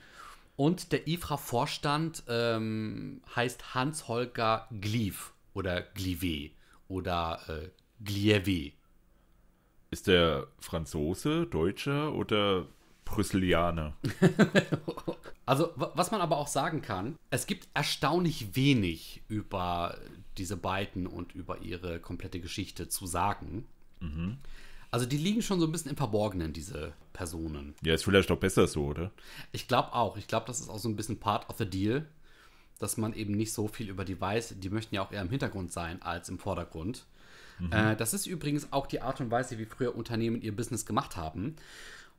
Und 0.57 0.91
der 0.91 1.07
IFRA-Vorstand 1.07 2.23
ähm, 2.27 3.21
heißt 3.35 3.73
Hans-Holger 3.73 4.67
Glief 4.81 5.31
oder 5.53 5.81
Glive 5.81 6.51
oder 6.89 7.39
äh, 7.47 7.69
Glieve. 8.03 8.73
Ist 9.93 10.07
der 10.07 10.47
Franzose, 10.59 11.45
Deutscher 11.45 12.15
oder 12.15 12.65
Brüsselianer? 13.05 13.93
Also, 15.45 15.71
wa- 15.75 15.91
was 15.93 16.09
man 16.09 16.21
aber 16.21 16.37
auch 16.37 16.47
sagen 16.47 16.81
kann, 16.81 17.17
es 17.29 17.47
gibt 17.47 17.67
erstaunlich 17.73 18.55
wenig 18.55 19.21
über 19.27 19.97
diese 20.37 20.55
beiden 20.55 21.05
und 21.05 21.35
über 21.35 21.57
ihre 21.59 21.99
komplette 21.99 22.39
Geschichte 22.39 22.87
zu 22.87 23.05
sagen. 23.05 23.65
Also, 24.89 25.05
die 25.05 25.17
liegen 25.17 25.41
schon 25.41 25.59
so 25.59 25.65
ein 25.67 25.71
bisschen 25.73 25.91
im 25.91 25.97
Verborgenen, 25.97 26.53
diese 26.53 26.93
Personen. 27.11 27.75
Ja, 27.83 27.93
ist 27.93 28.05
vielleicht 28.05 28.31
auch 28.31 28.39
besser 28.39 28.67
so, 28.67 28.85
oder? 28.85 29.11
Ich 29.51 29.67
glaube 29.67 29.93
auch. 29.93 30.15
Ich 30.17 30.27
glaube, 30.27 30.45
das 30.47 30.61
ist 30.61 30.69
auch 30.69 30.79
so 30.79 30.87
ein 30.89 30.95
bisschen 30.95 31.19
part 31.19 31.49
of 31.49 31.57
the 31.57 31.65
deal, 31.69 32.05
dass 32.79 32.95
man 32.97 33.13
eben 33.13 33.33
nicht 33.33 33.51
so 33.53 33.67
viel 33.67 33.89
über 33.89 34.05
die 34.05 34.19
weiß. 34.19 34.55
Die 34.59 34.69
möchten 34.69 34.95
ja 34.95 35.05
auch 35.05 35.11
eher 35.11 35.21
im 35.21 35.29
Hintergrund 35.29 35.71
sein 35.73 36.01
als 36.01 36.29
im 36.29 36.39
Vordergrund. 36.39 37.05
Äh, 37.71 37.95
das 37.95 38.13
ist 38.13 38.25
übrigens 38.25 38.71
auch 38.71 38.87
die 38.87 39.01
Art 39.01 39.21
und 39.21 39.31
Weise, 39.31 39.57
wie 39.57 39.65
früher 39.65 39.95
Unternehmen 39.95 40.41
ihr 40.41 40.55
Business 40.55 40.85
gemacht 40.85 41.15
haben. 41.15 41.55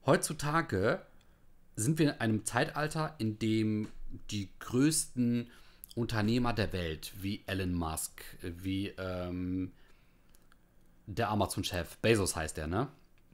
Heutzutage 0.07 1.05
sind 1.77 1.99
wir 1.99 2.15
in 2.15 2.21
einem 2.21 2.45
Zeitalter, 2.45 3.15
in 3.19 3.39
dem 3.39 3.89
die 4.31 4.51
größten 4.61 5.51
Unternehmer 5.95 6.53
der 6.53 6.73
Welt, 6.73 7.13
wie 7.21 7.43
Elon 7.47 7.75
Musk, 7.75 8.23
wie 8.43 8.89
ähm, 8.99 9.73
der 11.07 11.31
Amazon-Chef, 11.31 11.97
Bezos 11.99 12.37
heißt 12.37 12.57
der, 12.57 12.67
ne? 12.67 12.89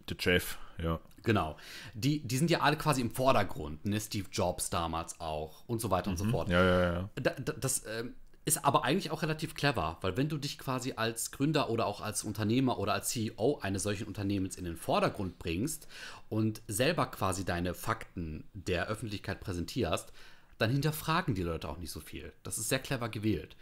Der 0.08 0.16
Chef, 0.18 0.58
ja. 0.78 1.00
Genau. 1.22 1.56
Die, 1.94 2.20
die 2.20 2.36
sind 2.36 2.50
ja 2.50 2.60
alle 2.60 2.76
quasi 2.76 3.00
im 3.00 3.10
Vordergrund, 3.10 3.84
ne? 3.84 4.00
Steve 4.00 4.26
Jobs 4.32 4.70
damals 4.70 5.20
auch 5.20 5.64
und 5.66 5.80
so 5.80 5.90
weiter 5.90 6.10
und 6.10 6.16
so 6.18 6.24
fort. 6.24 6.48
Ja, 6.48 6.64
ja, 6.64 6.92
ja. 6.92 7.10
Da, 7.16 7.30
das 7.30 7.84
ähm, 7.86 8.14
ist 8.44 8.64
aber 8.64 8.84
eigentlich 8.84 9.10
auch 9.10 9.22
relativ 9.22 9.54
clever, 9.54 9.98
weil 10.00 10.16
wenn 10.16 10.28
du 10.28 10.38
dich 10.38 10.58
quasi 10.58 10.94
als 10.96 11.30
Gründer 11.30 11.68
oder 11.68 11.86
auch 11.86 12.00
als 12.00 12.24
Unternehmer 12.24 12.78
oder 12.78 12.94
als 12.94 13.10
CEO 13.10 13.58
eines 13.60 13.82
solchen 13.82 14.06
Unternehmens 14.06 14.56
in 14.56 14.64
den 14.64 14.76
Vordergrund 14.76 15.38
bringst 15.38 15.88
und 16.28 16.62
selber 16.66 17.06
quasi 17.06 17.44
deine 17.44 17.74
Fakten 17.74 18.44
der 18.54 18.86
Öffentlichkeit 18.86 19.40
präsentierst, 19.40 20.12
dann 20.58 20.70
hinterfragen 20.70 21.34
die 21.34 21.42
Leute 21.42 21.68
auch 21.68 21.78
nicht 21.78 21.90
so 21.90 22.00
viel. 22.00 22.32
Das 22.42 22.58
ist 22.58 22.68
sehr 22.68 22.78
clever 22.78 23.08
gewählt. 23.08 23.56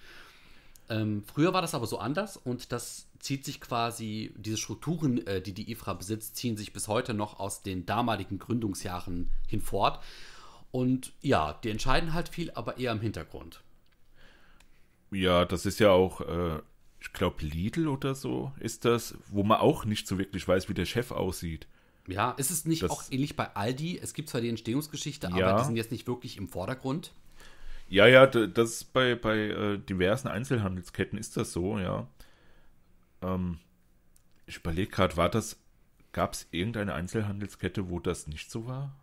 Ähm, 0.89 1.23
früher 1.25 1.53
war 1.53 1.63
das 1.63 1.75
aber 1.75 1.87
so 1.87 1.99
anders 1.99 2.37
und 2.37 2.73
das 2.73 3.09
zieht 3.19 3.45
sich 3.45 3.61
quasi, 3.61 4.33
diese 4.37 4.57
Strukturen, 4.57 5.27
äh, 5.27 5.43
die 5.43 5.53
die 5.53 5.71
IFRA 5.71 5.95
besitzt, 5.95 6.37
ziehen 6.37 6.57
sich 6.57 6.73
bis 6.73 6.89
heute 6.89 7.15
noch 7.15 7.41
aus 7.41 7.63
den 7.63 7.85
damaligen 7.85 8.39
Gründungsjahren 8.39 9.31
hinfort. 9.49 10.03
Und 10.71 11.13
ja, 11.21 11.55
die 11.65 11.71
entscheiden 11.71 12.15
halt 12.15 12.29
viel, 12.29 12.51
aber 12.53 12.79
eher 12.79 12.93
im 12.93 13.01
Hintergrund. 13.01 13.61
Ja, 15.11 15.45
das 15.45 15.65
ist 15.67 15.81
ja 15.81 15.91
auch 15.91 16.21
äh, 16.21 16.61
ich 17.01 17.13
glaube 17.13 17.45
Lidl 17.45 17.89
oder 17.89 18.15
so 18.15 18.53
ist 18.61 18.85
das, 18.85 19.15
wo 19.29 19.43
man 19.45 19.59
auch 19.61 19.85
nicht 19.85 20.07
so 20.09 20.19
wirklich 20.19 20.47
weiß, 20.47 20.69
wie 20.69 20.75
der 20.75 20.85
Chef 20.87 21.11
aussieht. 21.13 21.67
Ja, 22.07 22.33
ist 22.33 22.51
es 22.51 22.65
nicht 22.65 22.83
Das- 22.83 22.91
auch 22.91 23.03
ähnlich 23.11 23.37
bei 23.37 23.55
Aldi? 23.55 23.99
Es 23.99 24.15
gibt 24.15 24.29
zwar 24.31 24.41
die 24.41 24.49
Entstehungsgeschichte, 24.49 25.29
Ja. 25.35 25.47
aber 25.49 25.59
die 25.61 25.67
sind 25.67 25.77
jetzt 25.77 25.93
nicht 25.93 26.07
wirklich 26.07 26.37
im 26.37 26.49
Vordergrund. 26.49 27.13
Ja, 27.91 28.07
ja, 28.07 28.27
das 28.27 28.85
bei, 28.85 29.15
bei 29.15 29.37
äh, 29.49 29.79
diversen 29.79 30.29
Einzelhandelsketten 30.29 31.19
ist 31.19 31.37
das 31.37 31.53
so, 31.53 31.79
ja. 31.79 32.07
Ähm, 33.23 33.59
ich 34.47 34.57
überlege 34.59 34.91
gerade, 34.91 35.17
war 35.17 35.29
das, 35.31 35.57
gab 36.13 36.35
es 36.35 36.47
irgendeine 36.51 36.95
Einzelhandelskette, 36.95 37.89
wo 37.89 37.99
das 38.01 38.27
nicht 38.27 38.51
so 38.51 38.67
war? 38.67 38.95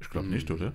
Ich 0.00 0.08
glaube 0.10 0.26
Hm. 0.28 0.32
nicht, 0.34 0.50
oder? 0.50 0.72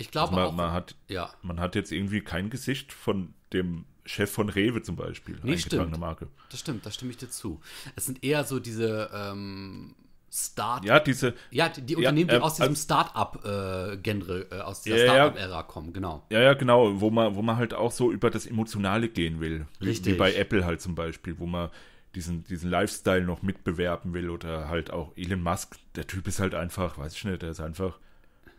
Ich 0.00 0.10
glaube 0.10 0.34
man, 0.34 0.44
auch. 0.46 0.52
man, 0.52 0.72
hat, 0.72 0.94
ja, 1.08 1.30
man 1.42 1.60
hat 1.60 1.74
jetzt 1.74 1.92
irgendwie 1.92 2.20
kein 2.22 2.50
Gesicht 2.50 2.92
von 2.92 3.34
dem 3.52 3.84
Chef 4.06 4.30
von 4.30 4.48
Rewe 4.48 4.82
zum 4.82 4.96
Beispiel, 4.96 5.38
Nee, 5.42 5.58
stimmt. 5.58 5.96
Marke. 5.98 6.28
das 6.50 6.60
stimmt, 6.60 6.86
da 6.86 6.90
stimme 6.90 7.10
ich 7.10 7.18
dir 7.18 7.28
zu. 7.30 7.60
Es 7.96 8.06
sind 8.06 8.24
eher 8.24 8.44
so 8.44 8.58
diese 8.58 9.10
ähm, 9.14 9.94
Start. 10.32 10.84
Ja, 10.84 11.00
diese, 11.00 11.34
Ja, 11.50 11.68
die, 11.68 11.82
die 11.82 11.92
Ja, 11.94 11.98
Unternehmen, 11.98 12.28
die 12.30 12.36
äh, 12.36 12.40
aus 12.40 12.54
diesem 12.54 12.70
also- 12.70 12.82
Start-up-Genre, 12.82 14.46
äh, 14.50 14.60
aus 14.60 14.82
dieser 14.82 14.96
Ja. 14.98 15.04
Start-up-Ära 15.04 15.62
kommen, 15.64 15.92
genau. 15.92 16.24
Ja, 16.30 16.40
ja, 16.40 16.54
genau, 16.54 17.00
wo 17.00 17.10
man, 17.10 17.34
wo 17.34 17.42
man 17.42 17.56
halt 17.56 17.74
auch 17.74 17.92
so 17.92 18.10
über 18.12 18.30
das 18.30 18.46
Emotionale 18.46 19.08
gehen 19.08 19.40
will. 19.40 19.66
Wie, 19.80 19.86
Richtig. 19.88 20.14
Wie 20.14 20.18
bei 20.18 20.34
Apple 20.34 20.64
halt 20.64 20.80
zum 20.80 20.94
Beispiel, 20.94 21.38
wo 21.38 21.46
man 21.46 21.70
diesen, 22.14 22.44
diesen 22.44 22.70
Lifestyle 22.70 23.22
noch 23.22 23.42
mitbewerben 23.42 24.14
will 24.14 24.30
oder 24.30 24.68
halt 24.68 24.92
auch 24.92 25.12
Elon 25.16 25.42
Musk, 25.42 25.76
der 25.94 26.06
Typ 26.06 26.26
ist 26.26 26.40
halt 26.40 26.54
einfach, 26.54 26.98
weiß 26.98 27.14
ich 27.14 27.24
nicht, 27.24 27.42
der 27.42 27.50
ist 27.50 27.60
einfach 27.60 27.98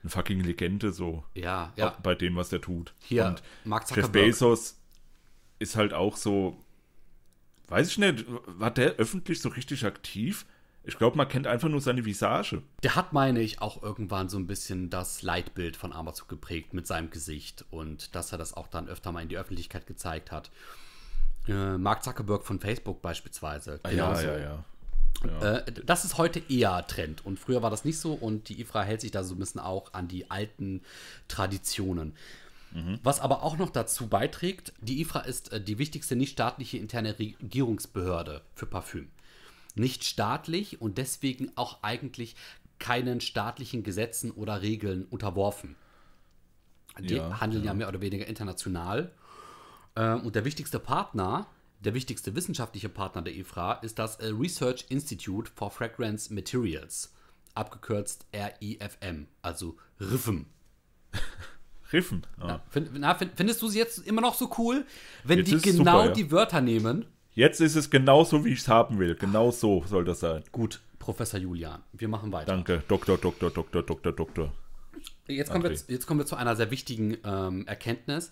eine 0.04 0.10
fucking 0.10 0.42
Legende 0.42 0.92
so 0.92 1.24
Ja, 1.36 1.74
ja. 1.76 1.98
bei 2.04 2.16
dem, 2.16 2.36
was 2.36 2.50
der 2.50 2.62
tut. 2.62 2.94
Hier, 3.00 3.26
Und 3.26 3.44
Mark 3.64 3.84
Jeff 3.84 3.90
Zuckerberg. 3.90 4.26
Bezos 4.26 4.78
ist 5.60 5.76
halt 5.76 5.94
auch 5.94 6.18
so, 6.18 6.58
weiß 7.68 7.88
ich 7.90 7.98
nicht, 7.98 8.26
war 8.48 8.72
der 8.72 8.94
öffentlich 8.94 9.42
so 9.42 9.50
richtig 9.50 9.86
aktiv? 9.86 10.46
Ich 10.84 10.98
glaube, 10.98 11.16
man 11.16 11.28
kennt 11.28 11.46
einfach 11.46 11.70
nur 11.70 11.80
seine 11.80 12.06
Visage. 12.06 12.64
Der 12.82 12.96
hat, 12.96 13.14
meine 13.14 13.40
ich, 13.42 13.62
auch 13.62 13.84
irgendwann 13.84 14.30
so 14.30 14.40
ein 14.40 14.48
bisschen 14.48 14.90
das 14.90 15.22
Leitbild 15.22 15.78
von 15.78 15.94
Amazon 15.94 16.28
geprägt 16.28 16.74
mit 16.74 16.88
seinem 16.88 17.12
Gesicht 17.12 17.66
und 17.70 18.16
dass 18.16 18.32
er 18.32 18.40
das 18.40 18.56
auch 18.56 18.68
dann 18.68 18.88
öfter 18.88 19.12
mal 19.12 19.22
in 19.22 19.30
die 19.30 19.38
Öffentlichkeit 19.38 19.86
gezeigt 19.86 20.32
hat. 20.32 20.50
Äh, 21.48 21.78
Mark 21.78 22.04
Zuckerberg 22.04 22.44
von 22.44 22.60
Facebook 22.60 23.02
beispielsweise. 23.04 23.80
genauso. 23.84 24.26
ja, 24.26 24.38
ja. 24.40 24.66
Äh, 25.24 25.72
das 25.86 26.06
ist 26.06 26.18
heute 26.18 26.42
eher 26.50 26.86
Trend 26.88 27.26
und 27.26 27.40
früher 27.40 27.62
war 27.62 27.70
das 27.70 27.86
nicht 27.86 28.00
so 28.00 28.14
und 28.14 28.50
die 28.50 28.60
IFRA 28.62 28.84
hält 28.84 29.02
sich 29.02 29.12
da 29.12 29.24
so 29.24 29.36
ein 29.36 29.40
bisschen 29.40 29.62
auch 29.62 29.94
an 29.94 30.08
die 30.08 30.30
alten 30.32 30.82
Traditionen. 31.28 32.14
Was 33.04 33.20
aber 33.20 33.44
auch 33.44 33.58
noch 33.58 33.70
dazu 33.70 34.08
beiträgt, 34.08 34.72
die 34.80 35.02
IFRA 35.02 35.20
ist 35.22 35.52
äh, 35.52 35.60
die 35.60 35.78
wichtigste 35.78 36.16
nichtstaatliche 36.16 36.78
interne 36.78 37.20
Regierungsbehörde 37.20 38.42
für 38.56 38.66
Parfüm. 38.66 39.10
Nicht 39.76 40.06
staatlich 40.06 40.80
und 40.82 40.98
deswegen 40.98 41.52
auch 41.56 41.84
eigentlich 41.84 42.36
keinen 42.80 43.20
staatlichen 43.20 43.84
Gesetzen 43.84 44.32
oder 44.32 44.62
Regeln 44.62 45.06
unterworfen. 45.10 45.76
Die 47.00 47.16
Ja, 47.16 47.42
handeln 47.42 47.64
ja 47.66 47.74
mehr 47.74 47.90
oder 47.90 48.00
weniger 48.00 48.26
international. 48.26 49.12
Ähm, 49.98 50.22
und 50.22 50.36
der 50.36 50.46
wichtigste 50.46 50.80
Partner, 50.80 51.48
der 51.82 51.94
wichtigste 51.94 52.36
wissenschaftliche 52.36 52.90
Partner 52.90 53.22
der 53.22 53.36
IFRA 53.36 53.74
ist 53.74 54.00
das 54.00 54.18
äh, 54.18 54.28
Research 54.28 54.86
Institute 54.90 55.52
for 55.54 55.72
Fragrance 55.72 56.34
Materials, 56.34 57.14
abgekürzt 57.54 58.26
RIFM, 58.34 59.28
also 59.42 59.78
RIFM. 60.00 60.46
Riffen. 61.94 62.26
Ah. 62.38 62.48
Na, 62.48 62.62
find, 62.70 62.90
na, 62.98 63.16
find, 63.16 63.32
findest 63.36 63.62
du 63.62 63.68
sie 63.68 63.80
jetzt 63.80 64.08
immer 64.08 64.22
noch 64.22 64.36
so 64.36 64.50
cool, 64.58 64.86
wenn 65.24 65.40
Jetzt 65.40 65.52
die 65.52 65.72
genau 65.72 66.00
super, 66.00 66.06
ja. 66.06 66.12
die 66.12 66.32
Wörter 66.32 66.62
nehmen? 66.62 67.06
Jetzt 67.34 67.62
ist 67.62 67.76
es 67.76 67.90
genauso, 67.90 68.44
wie 68.46 68.50
ich 68.50 68.60
es 68.60 68.68
haben 68.68 69.00
will. 69.00 69.16
Genau 69.16 69.52
so 69.52 69.84
soll 69.88 70.04
das 70.04 70.20
sein. 70.20 70.44
Gut, 70.52 70.82
Professor 71.00 71.40
Julian, 71.40 71.82
wir 71.94 72.08
machen 72.08 72.32
weiter. 72.32 72.52
Danke. 72.52 72.84
Doktor, 72.88 73.18
Doktor, 73.18 73.50
Doktor, 73.50 73.84
Doktor, 73.84 74.12
Doktor. 74.12 74.54
Jetzt 75.28 75.52
kommen, 75.52 75.64
wir, 75.64 75.72
jetzt 75.72 76.06
kommen 76.08 76.20
wir 76.20 76.26
zu 76.26 76.36
einer 76.36 76.56
sehr 76.56 76.72
wichtigen 76.72 77.18
ähm, 77.24 77.66
Erkenntnis. 77.68 78.32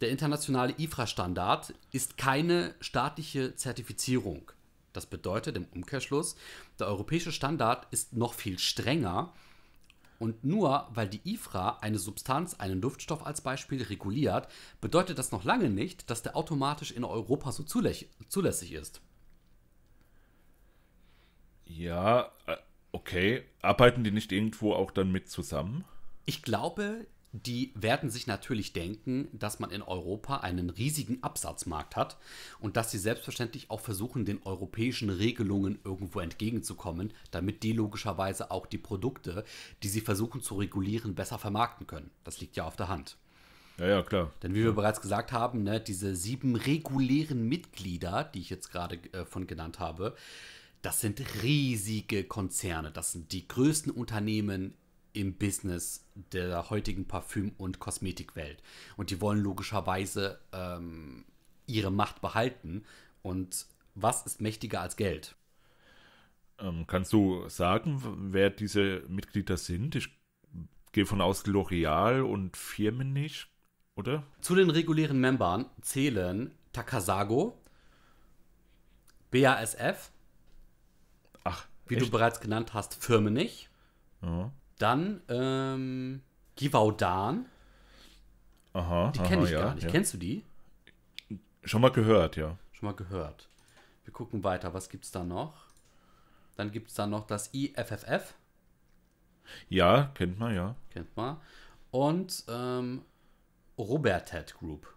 Der 0.00 0.10
internationale 0.10 0.74
IFRA-Standard 0.78 1.74
ist 1.92 2.16
keine 2.16 2.74
staatliche 2.80 3.54
Zertifizierung. 3.56 4.50
Das 4.92 5.06
bedeutet 5.06 5.56
im 5.56 5.66
Umkehrschluss, 5.74 6.36
der 6.78 6.86
europäische 6.86 7.32
Standard 7.32 7.86
ist 7.90 8.14
noch 8.14 8.34
viel 8.34 8.58
strenger. 8.58 9.32
Und 10.18 10.44
nur 10.44 10.88
weil 10.92 11.08
die 11.08 11.20
IFRA 11.24 11.78
eine 11.80 11.98
Substanz, 11.98 12.54
einen 12.54 12.80
Duftstoff 12.80 13.24
als 13.24 13.40
Beispiel 13.40 13.82
reguliert, 13.82 14.48
bedeutet 14.80 15.18
das 15.18 15.32
noch 15.32 15.44
lange 15.44 15.70
nicht, 15.70 16.10
dass 16.10 16.22
der 16.22 16.36
automatisch 16.36 16.92
in 16.92 17.04
Europa 17.04 17.52
so 17.52 17.62
zulässig, 17.62 18.72
ist. 18.72 19.00
Ja, 21.64 22.32
äh, 22.46 22.56
okay. 22.92 23.44
Arbeiten 23.62 24.02
die 24.02 24.10
nicht 24.10 24.32
irgendwo 24.32 24.74
auch 24.74 24.90
dann 24.90 25.12
mit 25.12 25.30
zusammen? 25.30 25.84
Ich 26.26 26.42
glaube, 26.42 27.06
die 27.32 27.72
werden 27.74 28.10
sich 28.10 28.26
natürlich 28.26 28.72
denken, 28.72 29.28
dass 29.32 29.60
man 29.60 29.70
in 29.70 29.82
Europa 29.82 30.38
einen 30.38 30.68
riesigen 30.70 31.22
Absatzmarkt 31.22 31.94
hat 31.94 32.16
und 32.58 32.76
dass 32.76 32.90
sie 32.90 32.98
selbstverständlich 32.98 33.70
auch 33.70 33.80
versuchen, 33.80 34.24
den 34.24 34.42
europäischen 34.42 35.10
Regelungen 35.10 35.78
irgendwo 35.84 36.20
entgegenzukommen, 36.20 37.12
damit 37.30 37.62
die 37.62 37.72
logischerweise 37.72 38.50
auch 38.50 38.66
die 38.66 38.78
Produkte, 38.78 39.44
die 39.82 39.88
sie 39.88 40.00
versuchen 40.00 40.42
zu 40.42 40.56
regulieren, 40.56 41.14
besser 41.14 41.38
vermarkten 41.38 41.86
können. 41.86 42.10
Das 42.24 42.40
liegt 42.40 42.56
ja 42.56 42.64
auf 42.64 42.76
der 42.76 42.88
Hand. 42.88 43.16
Ja, 43.78 43.86
ja, 43.86 44.02
klar. 44.02 44.30
Denn 44.42 44.54
wie 44.54 44.64
wir 44.64 44.72
bereits 44.72 45.00
gesagt 45.00 45.32
haben, 45.32 45.62
ne, 45.62 45.80
diese 45.80 46.14
sieben 46.14 46.56
regulären 46.56 47.48
Mitglieder, 47.48 48.24
die 48.24 48.40
ich 48.40 48.50
jetzt 48.50 48.70
gerade 48.70 48.96
äh, 49.12 49.24
von 49.24 49.46
genannt 49.46 49.78
habe, 49.78 50.16
das 50.82 51.00
sind 51.00 51.22
riesige 51.42 52.24
Konzerne. 52.24 52.90
Das 52.90 53.12
sind 53.12 53.32
die 53.32 53.46
größten 53.46 53.92
Unternehmen 53.92 54.74
im 55.12 55.36
Business 55.36 56.06
der 56.14 56.70
heutigen 56.70 57.06
Parfüm- 57.06 57.54
und 57.56 57.78
Kosmetikwelt. 57.78 58.62
Und 58.96 59.10
die 59.10 59.20
wollen 59.20 59.40
logischerweise 59.40 60.38
ähm, 60.52 61.24
ihre 61.66 61.90
Macht 61.90 62.20
behalten. 62.20 62.84
Und 63.22 63.66
was 63.94 64.26
ist 64.26 64.40
mächtiger 64.40 64.80
als 64.80 64.96
Geld? 64.96 65.36
Ähm, 66.58 66.86
kannst 66.86 67.12
du 67.12 67.48
sagen, 67.48 68.02
wer 68.32 68.50
diese 68.50 69.02
Mitglieder 69.08 69.56
sind? 69.56 69.94
Ich 69.94 70.08
gehe 70.92 71.06
von 71.06 71.20
aus 71.20 71.44
L'Oreal 71.46 72.22
und 72.22 72.56
Firmen 72.56 73.12
nicht, 73.12 73.48
oder? 73.96 74.24
Zu 74.40 74.54
den 74.54 74.70
regulären 74.70 75.20
Membern 75.20 75.66
zählen 75.80 76.52
Takasago, 76.72 77.60
BASF, 79.30 80.10
Ach, 81.44 81.66
wie 81.86 81.94
echt? 81.94 82.06
du 82.06 82.10
bereits 82.10 82.40
genannt 82.40 82.74
hast, 82.74 82.94
Firmenich. 82.94 83.70
Ja. 84.22 84.52
Dann 84.80 85.22
ähm, 85.28 86.22
Givaudan, 86.56 87.44
Aha, 88.72 89.10
die 89.10 89.18
kenne 89.20 89.44
ich 89.44 89.50
ja, 89.50 89.60
gar 89.60 89.74
nicht. 89.74 89.84
Ja. 89.84 89.90
Kennst 89.90 90.14
du 90.14 90.18
die? 90.18 90.42
Schon 91.64 91.82
mal 91.82 91.92
gehört, 91.92 92.36
ja. 92.36 92.56
Schon 92.72 92.86
mal 92.86 92.96
gehört. 92.96 93.50
Wir 94.04 94.12
gucken 94.14 94.42
weiter, 94.42 94.72
was 94.72 94.88
gibt's 94.88 95.10
da 95.10 95.22
noch? 95.22 95.66
Dann 96.56 96.72
gibt 96.72 96.88
es 96.88 96.94
da 96.94 97.06
noch 97.06 97.26
das 97.26 97.52
IFFF, 97.52 98.34
Ja, 99.68 100.10
kennt 100.14 100.38
man, 100.38 100.54
ja. 100.54 100.74
kennt 100.88 101.14
man. 101.14 101.36
Und 101.90 102.44
ähm, 102.48 103.02
Robertet 103.76 104.54
Group. 104.58 104.94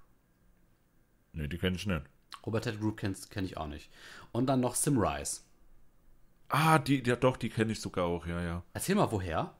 Nee, 1.34 1.48
die 1.50 1.58
kenne 1.58 1.76
ich 1.76 1.86
nicht. 1.86 2.06
Robertet 2.46 2.80
Group 2.80 2.98
kenne 2.98 3.16
kenn 3.30 3.44
ich 3.44 3.58
auch 3.58 3.68
nicht. 3.68 3.92
Und 4.32 4.48
dann 4.48 4.62
noch 4.62 4.76
Simrise. 4.76 5.42
Ah, 6.48 6.80
die, 6.80 7.04
ja 7.06 7.18
doch, 7.18 7.36
die 7.36 7.50
kenne 7.50 7.74
ich 7.74 7.82
sogar 7.82 8.06
auch, 8.06 8.26
ja, 8.26 8.42
ja. 8.42 8.64
Erzähl 8.74 8.96
mal, 8.96 9.12
woher? 9.12 9.54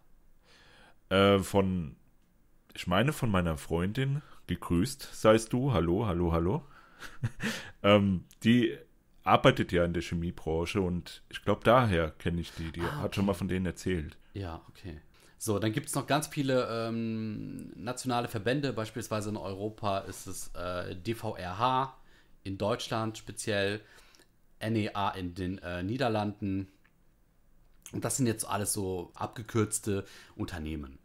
Äh, 1.14 1.40
von, 1.40 1.96
ich 2.74 2.88
meine 2.88 3.14
von 3.14 3.30
meiner 3.30 3.58
Freundin, 3.58 4.24
gegrüßt 4.48 5.10
seist 5.14 5.54
du, 5.54 5.72
hallo, 5.72 6.08
hallo, 6.08 6.32
hallo. 6.32 6.66
ähm, 7.84 8.26
die 8.44 8.76
arbeitet 9.24 9.72
ja 9.72 9.86
in 9.86 9.94
der 9.94 10.02
Chemiebranche 10.02 10.82
und 10.82 11.22
ich 11.30 11.44
glaube 11.44 11.62
daher 11.64 12.10
kenne 12.12 12.42
ich 12.42 12.52
die. 12.54 12.72
Die 12.72 12.82
Ah, 12.82 13.02
hat 13.04 13.16
schon 13.16 13.28
mal 13.28 13.36
von 13.36 13.48
denen 13.48 13.68
erzählt. 13.68 14.18
Ja, 14.34 14.62
okay. 14.70 15.00
So, 15.38 15.60
dann 15.60 15.72
gibt 15.72 15.88
es 15.88 15.94
noch 15.94 16.08
ganz 16.08 16.28
viele 16.28 16.68
ähm, 16.88 17.72
nationale 17.76 18.28
Verbände. 18.28 18.74
Beispielsweise 18.74 19.30
in 19.30 19.38
Europa 19.38 20.00
ist 20.00 20.26
es 20.26 20.48
äh, 20.56 20.96
DVRH, 20.96 21.96
in 22.44 22.58
Deutschland 22.58 23.20
speziell, 23.20 23.82
NEA 24.60 25.10
in 25.12 25.36
den 25.36 25.60
äh, 25.60 25.84
Niederlanden. 25.84 26.70
Und 27.92 28.04
das 28.04 28.18
sind 28.18 28.26
jetzt 28.26 28.46
alles 28.46 28.74
so 28.74 29.12
abgekürzte 29.14 30.06
Unternehmen. 30.36 30.98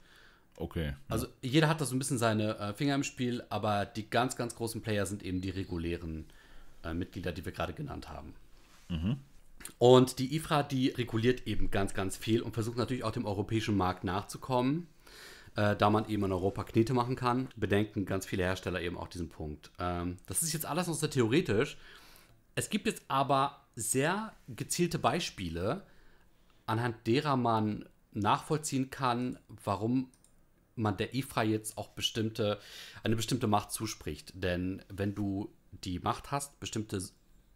Okay. 0.60 0.94
Also 1.08 1.28
jeder 1.40 1.68
hat 1.68 1.80
da 1.80 1.84
so 1.84 1.94
ein 1.94 1.98
bisschen 1.98 2.18
seine 2.18 2.58
äh, 2.58 2.74
Finger 2.74 2.94
im 2.96 3.04
Spiel, 3.04 3.44
aber 3.48 3.86
die 3.86 4.10
ganz, 4.10 4.36
ganz 4.36 4.56
großen 4.56 4.82
Player 4.82 5.06
sind 5.06 5.22
eben 5.22 5.40
die 5.40 5.50
regulären 5.50 6.26
äh, 6.82 6.94
Mitglieder, 6.94 7.32
die 7.32 7.44
wir 7.44 7.52
gerade 7.52 7.72
genannt 7.72 8.08
haben. 8.08 8.34
Und 9.78 10.18
die 10.18 10.34
IFRA, 10.34 10.62
die 10.62 10.88
reguliert 10.88 11.46
eben 11.46 11.70
ganz, 11.70 11.94
ganz 11.94 12.16
viel 12.16 12.42
und 12.42 12.54
versucht 12.54 12.76
natürlich 12.76 13.04
auch 13.04 13.12
dem 13.12 13.26
europäischen 13.26 13.76
Markt 13.76 14.02
nachzukommen. 14.02 14.88
äh, 15.58 15.74
da 15.76 15.90
man 15.90 16.08
eben 16.08 16.24
in 16.24 16.32
Europa 16.32 16.62
Knete 16.62 16.94
machen 16.94 17.16
kann, 17.16 17.48
bedenken 17.56 18.04
ganz 18.04 18.26
viele 18.26 18.44
Hersteller 18.44 18.80
eben 18.80 18.96
auch 18.96 19.08
diesen 19.08 19.28
Punkt. 19.28 19.70
Ähm, 19.78 20.16
das 20.26 20.42
ist 20.42 20.52
jetzt 20.52 20.66
alles 20.66 20.86
noch 20.86 20.94
sehr 20.94 21.10
theoretisch. 21.10 21.76
Es 22.54 22.70
gibt 22.70 22.86
jetzt 22.86 23.02
aber 23.08 23.60
sehr 23.74 24.32
gezielte 24.48 24.98
Beispiele, 24.98 25.82
anhand 26.66 27.06
derer 27.06 27.36
man 27.36 27.88
nachvollziehen 28.12 28.90
kann, 28.90 29.38
warum 29.64 30.10
man 30.78 30.96
der 30.96 31.14
IFRA 31.14 31.42
jetzt 31.42 31.76
auch 31.78 31.88
bestimmte, 31.88 32.58
eine 33.02 33.16
bestimmte 33.16 33.46
Macht 33.46 33.72
zuspricht. 33.72 34.32
Denn 34.34 34.82
wenn 34.88 35.14
du 35.14 35.50
die 35.84 35.98
Macht 35.98 36.30
hast, 36.30 36.58
bestimmte 36.60 37.02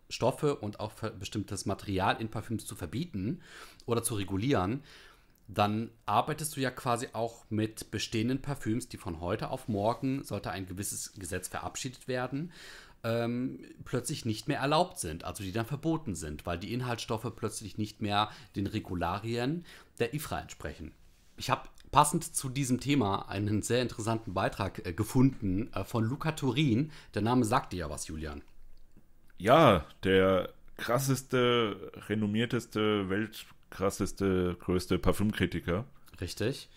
Stoffe 0.08 0.56
und 0.56 0.80
auch 0.80 0.92
bestimmtes 1.18 1.64
Material 1.66 2.20
in 2.20 2.28
Parfüms 2.28 2.66
zu 2.66 2.76
verbieten 2.76 3.40
oder 3.86 4.02
zu 4.02 4.14
regulieren, 4.14 4.82
dann 5.48 5.90
arbeitest 6.06 6.56
du 6.56 6.60
ja 6.60 6.70
quasi 6.70 7.08
auch 7.12 7.44
mit 7.50 7.90
bestehenden 7.90 8.40
Parfüms, 8.40 8.88
die 8.88 8.96
von 8.96 9.20
heute 9.20 9.50
auf 9.50 9.68
morgen, 9.68 10.22
sollte 10.22 10.50
ein 10.50 10.66
gewisses 10.66 11.14
Gesetz 11.14 11.48
verabschiedet 11.48 12.08
werden, 12.08 12.52
ähm, 13.04 13.64
plötzlich 13.84 14.24
nicht 14.24 14.48
mehr 14.48 14.60
erlaubt 14.60 14.98
sind, 14.98 15.24
also 15.24 15.42
die 15.42 15.52
dann 15.52 15.66
verboten 15.66 16.14
sind, 16.14 16.46
weil 16.46 16.58
die 16.58 16.72
Inhaltsstoffe 16.72 17.30
plötzlich 17.34 17.76
nicht 17.76 18.00
mehr 18.00 18.30
den 18.54 18.66
Regularien 18.66 19.64
der 19.98 20.14
IFRA 20.14 20.40
entsprechen. 20.40 20.92
Ich 21.36 21.50
habe 21.50 21.68
passend 21.92 22.34
zu 22.34 22.48
diesem 22.48 22.80
Thema 22.80 23.28
einen 23.28 23.62
sehr 23.62 23.82
interessanten 23.82 24.34
Beitrag 24.34 24.84
äh, 24.84 24.92
gefunden 24.92 25.72
äh, 25.72 25.84
von 25.84 26.02
Luca 26.04 26.32
Turin. 26.32 26.90
Der 27.14 27.22
Name 27.22 27.44
sagt 27.44 27.72
dir 27.72 27.80
ja 27.80 27.90
was, 27.90 28.08
Julian. 28.08 28.42
Ja, 29.38 29.84
der 30.02 30.52
krasseste, 30.76 31.92
renommierteste, 32.08 33.08
weltkrasseste, 33.08 34.56
größte 34.58 34.98
Parfümkritiker. 34.98 35.84
Richtig. 36.20 36.68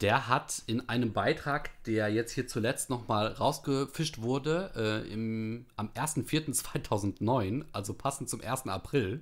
Der 0.00 0.28
hat 0.28 0.62
in 0.66 0.88
einem 0.88 1.12
Beitrag, 1.12 1.70
der 1.84 2.08
jetzt 2.08 2.32
hier 2.32 2.48
zuletzt 2.48 2.90
nochmal 2.90 3.28
rausgefischt 3.28 4.20
wurde, 4.20 4.72
äh, 4.74 5.12
im, 5.12 5.66
am 5.76 5.88
1.4.2009, 5.90 7.64
also 7.72 7.94
passend 7.94 8.28
zum 8.28 8.40
1. 8.40 8.66
April, 8.66 9.20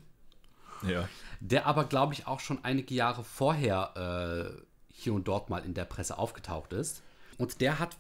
ja. 0.89 1.09
der 1.41 1.67
aber, 1.67 1.85
glaube 1.85 2.15
ich, 2.15 2.27
auch 2.27 2.41
schon 2.41 2.65
einige 2.65 2.95
Jahre 2.95 3.23
vorher 3.23 4.55
äh, 4.57 4.63
hier 4.93 5.15
und 5.15 5.29
dort 5.29 5.51
mal 5.51 5.65
in 5.65 5.75
der 5.75 5.85
Presse 5.85 6.19
aufgetaucht 6.19 6.73
ist. 6.73 7.03
Und 7.39 7.61
der 7.61 7.79
hat 7.79 7.97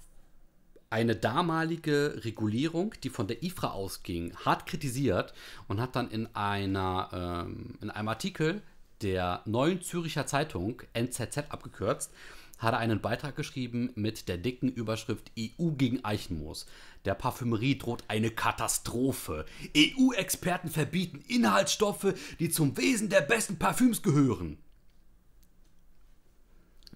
eine 0.90 1.16
damalige 1.16 2.20
Regulierung, 2.22 2.94
die 3.02 3.08
von 3.08 3.26
der 3.26 3.42
IFRA 3.42 3.70
ausging, 3.70 4.36
hart 4.36 4.66
kritisiert 4.66 5.32
und 5.66 5.80
hat 5.80 5.96
dann 5.96 6.10
in, 6.10 6.28
einer, 6.34 7.46
ähm, 7.46 7.78
in 7.80 7.90
einem 7.90 8.08
Artikel 8.08 8.62
der 9.00 9.42
Neuen 9.46 9.80
Züricher 9.80 10.26
Zeitung, 10.26 10.82
NZZ 10.92 11.38
abgekürzt, 11.48 12.12
hat 12.58 12.74
er 12.74 12.78
einen 12.78 13.00
Beitrag 13.00 13.34
geschrieben 13.34 13.90
mit 13.96 14.28
der 14.28 14.38
dicken 14.38 14.68
Überschrift 14.68 15.32
EU 15.36 15.70
gegen 15.70 16.04
Eichenmoos. 16.04 16.66
Der 17.04 17.14
Parfümerie 17.14 17.76
droht 17.76 18.04
eine 18.06 18.30
Katastrophe. 18.30 19.46
EU-Experten 19.76 20.68
verbieten 20.68 21.24
Inhaltsstoffe, 21.26 22.14
die 22.38 22.50
zum 22.50 22.76
Wesen 22.76 23.08
der 23.08 23.22
besten 23.22 23.58
Parfüms 23.58 24.02
gehören. 24.02 24.58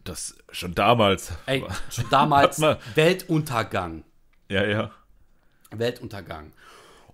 Das 0.07 0.37
schon 0.51 0.75
damals. 0.75 1.33
Ey, 1.47 1.65
schon 1.91 2.09
damals 2.11 2.61
Weltuntergang. 2.95 4.05
Ja, 4.49 4.65
ja. 4.65 4.91
Weltuntergang. 5.71 6.53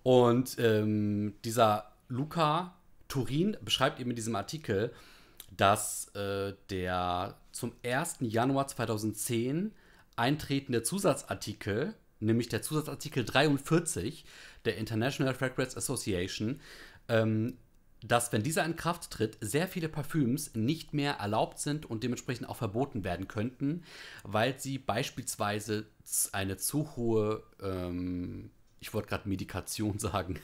Und 0.03 0.59
ähm, 0.59 1.35
dieser 1.45 1.93
Luca 2.09 2.75
Turin 3.09 3.57
beschreibt 3.63 4.01
eben 4.01 4.11
in 4.11 4.17
diesem 4.17 4.37
Artikel, 4.37 4.93
dass 5.57 6.09
äh, 6.15 6.55
der 6.71 7.37
zum 7.53 7.73
1. 7.85 8.17
Januar 8.21 8.69
2010 8.69 9.73
eintretende 10.17 10.83
Zusatzartikel, 10.83 11.95
nämlich 12.21 12.49
der 12.49 12.63
Zusatzartikel 12.63 13.25
43 13.25 14.25
der 14.65 14.77
International 14.77 15.35
Fragrance 15.35 15.77
Association, 15.77 16.61
ähm, 17.09 17.57
dass, 18.05 18.33
wenn 18.33 18.43
dieser 18.43 18.65
in 18.65 18.77
Kraft 18.77 19.11
tritt, 19.11 19.39
sehr 19.41 19.69
viele 19.69 19.89
Parfüms 19.89 20.55
nicht 20.55 20.93
mehr 20.93 21.15
erlaubt 21.15 21.59
sind 21.59 21.87
und 21.87 22.03
dementsprechend 22.03 22.49
auch 22.49 22.57
verboten 22.57 23.05
werden 23.05 23.29
könnten, 23.29 23.85
weil 24.25 24.59
sie 24.59 24.79
beispielsweise 24.79 25.87
eine 26.33 26.57
zu 26.57 26.97
hohe, 26.97 27.43
ähm, 27.63 28.51
ich 28.81 28.93
wollte 28.93 29.09
gerade 29.09 29.29
Medikation 29.29 29.99
sagen, 30.01 30.39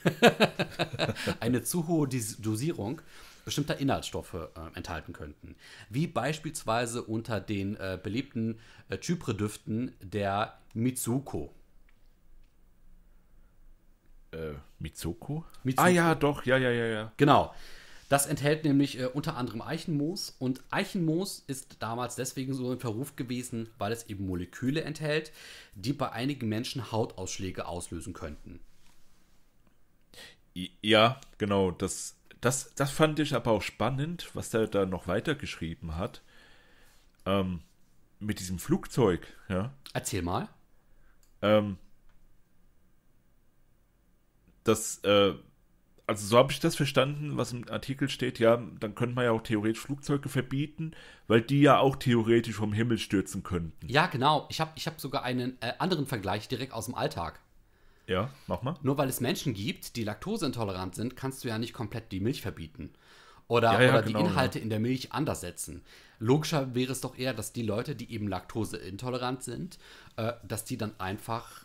eine 1.40 1.62
zu 1.62 1.88
hohe 1.88 2.08
Dosierung 2.08 3.02
bestimmter 3.44 3.78
Inhaltsstoffe 3.78 4.34
äh, 4.34 4.76
enthalten 4.76 5.14
könnten. 5.14 5.56
Wie 5.88 6.06
beispielsweise 6.06 7.02
unter 7.02 7.40
den 7.40 7.76
äh, 7.76 7.98
beliebten 8.00 8.58
äh, 8.90 8.98
Chypre-Düften 8.98 9.92
der 10.02 10.58
Mitsuko. 10.74 11.54
Äh, 14.32 14.54
Mitsuko? 14.78 15.44
Mitsuko? 15.64 15.86
Ah 15.86 15.90
ja, 15.90 16.14
doch, 16.14 16.44
ja, 16.44 16.58
ja, 16.58 16.70
ja, 16.70 16.86
ja. 16.86 17.12
Genau. 17.16 17.54
Das 18.08 18.26
enthält 18.26 18.64
nämlich 18.64 18.98
äh, 18.98 19.06
unter 19.06 19.36
anderem 19.36 19.60
Eichenmoos 19.60 20.34
und 20.38 20.62
Eichenmoos 20.70 21.44
ist 21.46 21.82
damals 21.82 22.14
deswegen 22.14 22.54
so 22.54 22.72
in 22.72 22.80
Verruf 22.80 23.16
gewesen, 23.16 23.68
weil 23.76 23.92
es 23.92 24.08
eben 24.08 24.26
Moleküle 24.26 24.82
enthält, 24.82 25.30
die 25.74 25.92
bei 25.92 26.10
einigen 26.10 26.48
Menschen 26.48 26.90
Hautausschläge 26.90 27.66
auslösen 27.66 28.14
könnten. 28.14 28.60
Ja, 30.82 31.20
genau. 31.36 31.70
Das, 31.70 32.16
das, 32.40 32.74
das 32.74 32.90
fand 32.90 33.18
ich 33.18 33.34
aber 33.34 33.50
auch 33.52 33.62
spannend, 33.62 34.30
was 34.34 34.52
er 34.54 34.66
da 34.66 34.86
noch 34.86 35.06
weitergeschrieben 35.06 35.96
hat. 35.96 36.22
Ähm, 37.26 37.60
mit 38.20 38.40
diesem 38.40 38.58
Flugzeug, 38.58 39.26
ja. 39.48 39.72
Erzähl 39.92 40.22
mal. 40.22 40.48
Ähm, 41.42 41.76
das, 44.68 44.98
äh, 45.04 45.35
also 46.07 46.26
so 46.26 46.38
habe 46.38 46.52
ich 46.52 46.61
das 46.61 46.76
verstanden, 46.76 47.37
was 47.37 47.52
im 47.52 47.68
Artikel 47.68 48.09
steht, 48.09 48.38
ja, 48.38 48.57
dann 48.81 48.94
könnte 48.94 49.14
man 49.14 49.24
ja 49.24 49.33
auch 49.33 49.42
theoretisch 49.42 49.83
Flugzeuge 49.83 50.28
verbieten, 50.28 50.92
weil 51.26 51.42
die 51.42 51.61
ja 51.61 51.78
auch 51.78 51.96
theoretisch 51.96 52.57
vom 52.57 52.72
Himmel 52.72 52.98
stürzen 52.98 53.42
könnten. 53.42 53.88
Ja, 53.88 54.07
genau. 54.07 54.46
Ich 54.48 54.61
habe 54.61 54.70
ich 54.74 54.87
hab 54.87 55.00
sogar 55.00 55.22
einen 55.22 55.61
äh, 55.61 55.72
anderen 55.78 56.07
Vergleich 56.07 56.48
direkt 56.48 56.72
aus 56.72 56.87
dem 56.87 56.94
Alltag. 56.94 57.40
Ja, 58.07 58.31
mach 58.46 58.62
mal. 58.62 58.76
Nur 58.83 58.96
weil 58.96 59.09
es 59.11 59.20
Menschen 59.20 59.52
gibt, 59.52 59.96
die 59.96 60.04
laktoseintolerant 60.04 60.94
sind, 60.94 61.14
kannst 61.14 61.44
du 61.44 61.48
ja 61.48 61.59
nicht 61.59 61.74
komplett 61.74 62.11
die 62.11 62.20
Milch 62.20 62.40
verbieten. 62.40 62.90
Oder, 63.48 63.74
Ja, 63.74 63.83
ja, 63.83 63.90
oder 63.90 64.02
genau, 64.02 64.20
die 64.20 64.24
Inhalte 64.26 64.59
in 64.59 64.70
der 64.70 64.81
Milch 64.81 65.12
anders 65.12 65.42
setzen. 65.42 65.83
Logischer 66.18 66.74
wäre 66.74 66.92
es 66.92 67.02
doch 67.02 67.18
eher, 67.18 67.35
dass 67.35 67.52
die 67.52 67.62
Leute, 67.62 67.94
die 67.94 68.11
eben 68.12 68.28
laktoseintolerant 68.28 69.42
sind, 69.42 69.78
äh, 70.16 70.33
dass 70.42 70.64
die 70.64 70.78
dann 70.78 70.98
einfach 70.98 71.64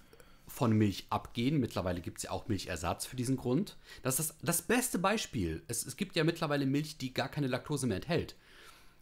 von 0.53 0.71
Milch 0.71 1.07
abgehen. 1.09 1.59
Mittlerweile 1.59 1.99
gibt 1.99 2.17
es 2.19 2.25
ja 2.25 2.31
auch 2.31 2.47
Milchersatz 2.47 3.07
für 3.07 3.15
diesen 3.15 3.37
Grund. 3.37 3.75
Das 4.03 4.19
ist 4.19 4.29
das, 4.29 4.37
das 4.43 4.61
beste 4.61 4.99
Beispiel. 4.99 5.63
Es, 5.67 5.83
es 5.83 5.97
gibt 5.97 6.15
ja 6.15 6.23
mittlerweile 6.23 6.67
Milch, 6.67 6.97
die 6.99 7.11
gar 7.11 7.27
keine 7.27 7.47
Laktose 7.47 7.87
mehr 7.87 7.97
enthält. 7.97 8.35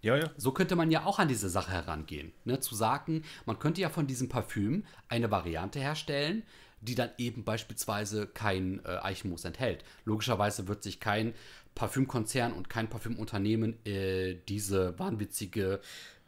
Ja, 0.02 0.16
ja. 0.16 0.32
So 0.38 0.54
könnte 0.54 0.78
man 0.78 0.92
ja 0.92 1.04
auch 1.04 1.20
an 1.20 1.28
diese 1.28 1.50
Sache 1.50 1.72
herangehen. 1.72 2.32
Ne? 2.46 2.62
Zu 2.62 2.74
sagen, 2.74 3.24
man 3.46 3.60
könnte 3.60 3.82
ja 3.82 3.90
von 3.90 4.08
diesem 4.08 4.30
Parfüm 4.30 4.86
eine 5.10 5.30
Variante 5.30 5.80
herstellen, 5.80 6.44
die 6.80 6.96
dann 6.96 7.10
eben 7.18 7.44
beispielsweise 7.44 8.28
kein 8.28 8.84
äh, 8.86 9.00
Eichenmus 9.02 9.44
enthält. 9.44 9.84
Logischerweise 10.06 10.70
wird 10.70 10.84
sich 10.84 11.02
kein 11.02 11.34
Parfümkonzern 11.76 12.54
und 12.54 12.70
kein 12.70 12.90
Parfümunternehmen 12.90 13.86
äh, 13.86 14.38
diese 14.48 14.98
wahnwitzige, 14.98 15.82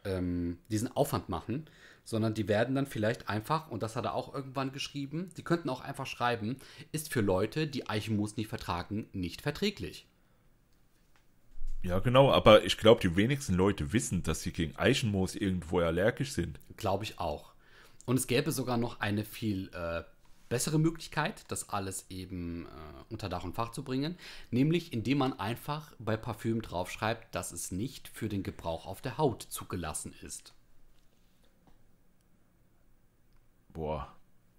ähm, 0.04 0.58
diesen 0.68 0.94
Aufwand 0.94 1.30
machen, 1.30 1.66
sondern 2.04 2.34
die 2.34 2.48
werden 2.48 2.74
dann 2.74 2.86
vielleicht 2.86 3.28
einfach, 3.28 3.70
und 3.70 3.82
das 3.82 3.96
hat 3.96 4.04
er 4.04 4.14
auch 4.14 4.34
irgendwann 4.34 4.72
geschrieben, 4.72 5.30
die 5.36 5.42
könnten 5.42 5.70
auch 5.70 5.80
einfach 5.80 6.06
schreiben, 6.06 6.56
ist 6.92 7.12
für 7.12 7.20
Leute, 7.20 7.66
die 7.66 7.88
Eichenmus 7.88 8.36
nicht 8.36 8.48
vertragen, 8.48 9.08
nicht 9.12 9.42
verträglich. 9.42 10.06
Ja, 11.82 11.98
genau, 11.98 12.32
aber 12.32 12.64
ich 12.64 12.78
glaube, 12.78 13.02
die 13.02 13.14
wenigsten 13.14 13.54
Leute 13.54 13.92
wissen, 13.92 14.22
dass 14.22 14.40
sie 14.40 14.52
gegen 14.52 14.74
Eichenmoos 14.76 15.34
irgendwo 15.34 15.80
allergisch 15.80 16.32
sind. 16.32 16.58
Glaube 16.78 17.04
ich 17.04 17.18
auch. 17.18 17.52
Und 18.06 18.18
es 18.18 18.26
gäbe 18.26 18.52
sogar 18.52 18.78
noch 18.78 19.00
eine 19.00 19.22
viel 19.22 19.70
äh, 19.74 20.02
bessere 20.48 20.78
Möglichkeit, 20.78 21.44
das 21.48 21.68
alles 21.68 22.06
eben 22.08 22.66
äh, 22.66 22.68
unter 23.10 23.28
Dach 23.28 23.44
und 23.44 23.54
Fach 23.54 23.70
zu 23.72 23.82
bringen, 23.82 24.16
nämlich 24.50 24.94
indem 24.94 25.18
man 25.18 25.38
einfach 25.38 25.92
bei 25.98 26.16
Parfüm 26.16 26.62
draufschreibt, 26.62 27.34
dass 27.34 27.52
es 27.52 27.70
nicht 27.70 28.08
für 28.08 28.30
den 28.30 28.42
Gebrauch 28.42 28.86
auf 28.86 29.02
der 29.02 29.18
Haut 29.18 29.42
zugelassen 29.42 30.14
ist. 30.22 30.53
Boah. 33.74 34.08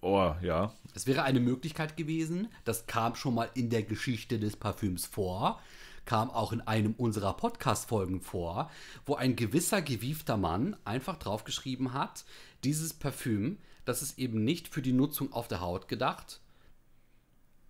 Oh, 0.01 0.35
ja. 0.41 0.71
Es 0.93 1.07
wäre 1.07 1.23
eine 1.23 1.39
Möglichkeit 1.39 1.97
gewesen, 1.97 2.49
das 2.65 2.85
kam 2.85 3.15
schon 3.15 3.33
mal 3.33 3.49
in 3.55 3.69
der 3.69 3.81
Geschichte 3.81 4.37
des 4.37 4.55
Parfüms 4.57 5.05
vor, 5.07 5.59
kam 6.03 6.29
auch 6.29 6.51
in 6.51 6.61
einem 6.61 6.93
unserer 6.93 7.35
Podcast-Folgen 7.35 8.21
vor, 8.21 8.69
wo 9.05 9.15
ein 9.15 9.35
gewisser 9.35 9.81
gewiefter 9.81 10.37
Mann 10.37 10.75
einfach 10.83 11.17
draufgeschrieben 11.17 11.93
hat, 11.93 12.25
dieses 12.63 12.93
Parfüm, 12.93 13.57
das 13.85 14.01
ist 14.01 14.19
eben 14.19 14.43
nicht 14.43 14.67
für 14.67 14.81
die 14.81 14.93
Nutzung 14.93 15.31
auf 15.33 15.47
der 15.47 15.61
Haut 15.61 15.87
gedacht, 15.87 16.41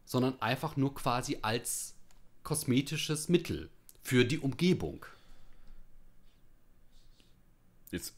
sondern 0.03 0.41
einfach 0.41 0.75
nur 0.75 0.95
quasi 0.95 1.39
als 1.43 1.95
kosmetisches 2.43 3.29
Mittel 3.29 3.69
für 4.01 4.25
die 4.25 4.39
Umgebung. 4.39 5.05
Jetzt, 7.91 8.15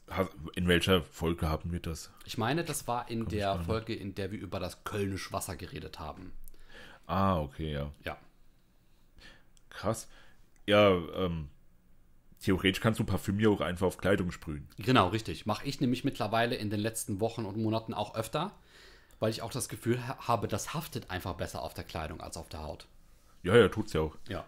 in 0.54 0.66
welcher 0.66 1.02
Folge 1.02 1.48
haben 1.48 1.72
wir 1.72 1.80
das? 1.80 2.10
Ich 2.24 2.38
meine, 2.38 2.64
das 2.64 2.88
war 2.88 3.08
in 3.10 3.20
Komm 3.20 3.28
der. 3.28 3.60
Folge, 3.60 3.94
in 3.94 4.14
der 4.14 4.30
wir 4.32 4.38
über 4.38 4.60
das 4.60 4.84
Kölnisch 4.84 5.32
Wasser 5.32 5.56
geredet 5.56 5.98
haben. 5.98 6.32
Ah, 7.06 7.40
okay, 7.40 7.72
ja. 7.72 7.90
Ja. 8.04 8.18
Krass. 9.70 10.08
Ja, 10.66 10.90
ähm, 10.90 11.48
theoretisch 12.40 12.80
kannst 12.80 13.00
du 13.00 13.04
Parfüm 13.04 13.40
ja 13.40 13.48
auch 13.48 13.60
einfach 13.60 13.86
auf 13.86 13.98
Kleidung 13.98 14.32
sprühen. 14.32 14.68
Genau, 14.78 15.08
richtig. 15.08 15.46
Mache 15.46 15.66
ich 15.66 15.80
nämlich 15.80 16.04
mittlerweile 16.04 16.56
in 16.56 16.70
den 16.70 16.80
letzten 16.80 17.20
Wochen 17.20 17.44
und 17.44 17.56
Monaten 17.56 17.94
auch 17.94 18.14
öfter, 18.14 18.52
weil 19.20 19.30
ich 19.30 19.42
auch 19.42 19.50
das 19.50 19.68
Gefühl 19.68 20.06
ha 20.06 20.18
habe, 20.26 20.48
das 20.48 20.74
haftet 20.74 21.10
einfach 21.10 21.34
besser 21.34 21.62
auf 21.62 21.74
der 21.74 21.84
Kleidung 21.84 22.20
als 22.20 22.36
auf 22.36 22.48
der 22.48 22.62
Haut. 22.62 22.86
Ja, 23.42 23.56
ja, 23.56 23.68
tut's 23.68 23.92
ja 23.92 24.00
auch. 24.02 24.16
Ja. 24.28 24.44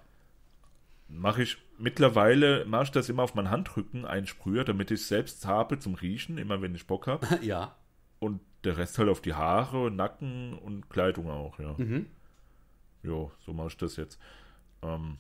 Mache 1.13 1.43
ich 1.43 1.59
mittlerweile, 1.79 2.65
mache 2.67 2.85
ich 2.85 2.91
das 2.93 3.09
immer 3.09 3.25
auf 3.25 3.35
meinen 3.35 3.51
Handrücken 3.51 4.05
einsprühe, 4.05 4.65
damit 4.65 4.91
ich 4.91 5.07
selbst 5.07 5.47
habe 5.47 5.79
zum 5.79 5.95
Riechen, 5.95 6.39
immer 6.39 6.63
wenn 6.63 6.75
ich 6.75 6.87
Bock 6.87 7.07
habe. 7.07 7.27
ja. 7.43 7.77
Und 8.19 8.41
der 8.65 8.77
Rest 8.77 8.99
halt 8.99 9.09
auf 9.09 9.21
die 9.21 9.35
Haare, 9.35 9.91
Nacken 9.91 10.55
und 10.59 10.89
Kleidung 10.91 11.31
auch, 11.31 11.59
ja. 11.59 11.75
Mhm. 11.77 12.07
Jo, 13.03 13.33
so 13.45 13.53
mache 13.53 13.69
ich 13.69 13.77
das 13.77 13.97
jetzt. 13.97 14.21
Ähm, 14.83 15.17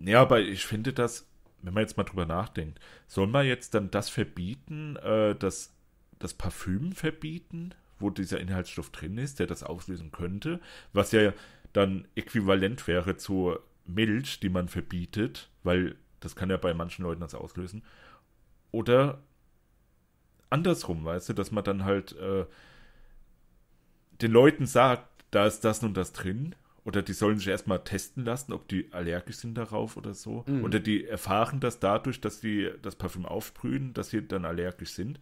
ja, 0.00 0.20
aber 0.22 0.40
ich 0.40 0.66
finde 0.66 0.92
das, 0.92 1.28
wenn 1.60 1.74
man 1.74 1.82
jetzt 1.82 1.96
mal 1.96 2.04
drüber 2.04 2.26
nachdenkt, 2.26 2.80
soll 3.06 3.26
man 3.26 3.46
jetzt 3.46 3.74
dann 3.74 3.90
das 3.90 4.08
verbieten, 4.08 4.96
äh, 4.96 5.34
das, 5.36 5.74
das 6.18 6.34
Parfüm 6.34 6.92
verbieten, 6.92 7.74
wo 7.98 8.10
dieser 8.10 8.40
Inhaltsstoff 8.40 8.90
drin 8.90 9.18
ist, 9.18 9.38
der 9.38 9.46
das 9.46 9.62
auslösen 9.62 10.10
könnte, 10.10 10.60
was 10.92 11.12
ja 11.12 11.32
dann 11.72 12.06
äquivalent 12.14 12.86
wäre 12.86 13.16
zur 13.16 13.62
Milch, 13.84 14.40
die 14.40 14.48
man 14.48 14.68
verbietet, 14.68 15.50
weil 15.62 15.96
das 16.20 16.36
kann 16.36 16.50
ja 16.50 16.56
bei 16.56 16.74
manchen 16.74 17.02
Leuten 17.02 17.20
das 17.20 17.34
auslösen. 17.34 17.82
Oder 18.70 19.22
andersrum, 20.50 21.04
weißt 21.04 21.30
du, 21.30 21.32
dass 21.32 21.50
man 21.50 21.64
dann 21.64 21.84
halt 21.84 22.12
äh, 22.12 22.46
den 24.20 24.32
Leuten 24.32 24.66
sagt, 24.66 25.24
da 25.30 25.46
ist 25.46 25.60
das 25.60 25.82
und 25.82 25.96
das 25.96 26.12
drin. 26.12 26.54
Oder 26.84 27.02
die 27.02 27.12
sollen 27.12 27.38
sich 27.38 27.48
erstmal 27.48 27.84
testen 27.84 28.24
lassen, 28.24 28.52
ob 28.52 28.66
die 28.68 28.92
allergisch 28.92 29.36
sind 29.36 29.54
darauf 29.54 29.96
oder 29.96 30.14
so. 30.14 30.44
Mhm. 30.46 30.64
Oder 30.64 30.80
die 30.80 31.06
erfahren 31.06 31.60
das 31.60 31.78
dadurch, 31.78 32.20
dass 32.20 32.40
die 32.40 32.70
das 32.82 32.96
Parfüm 32.96 33.24
aufsprühen, 33.24 33.94
dass 33.94 34.10
sie 34.10 34.26
dann 34.26 34.44
allergisch 34.44 34.90
sind. 34.90 35.20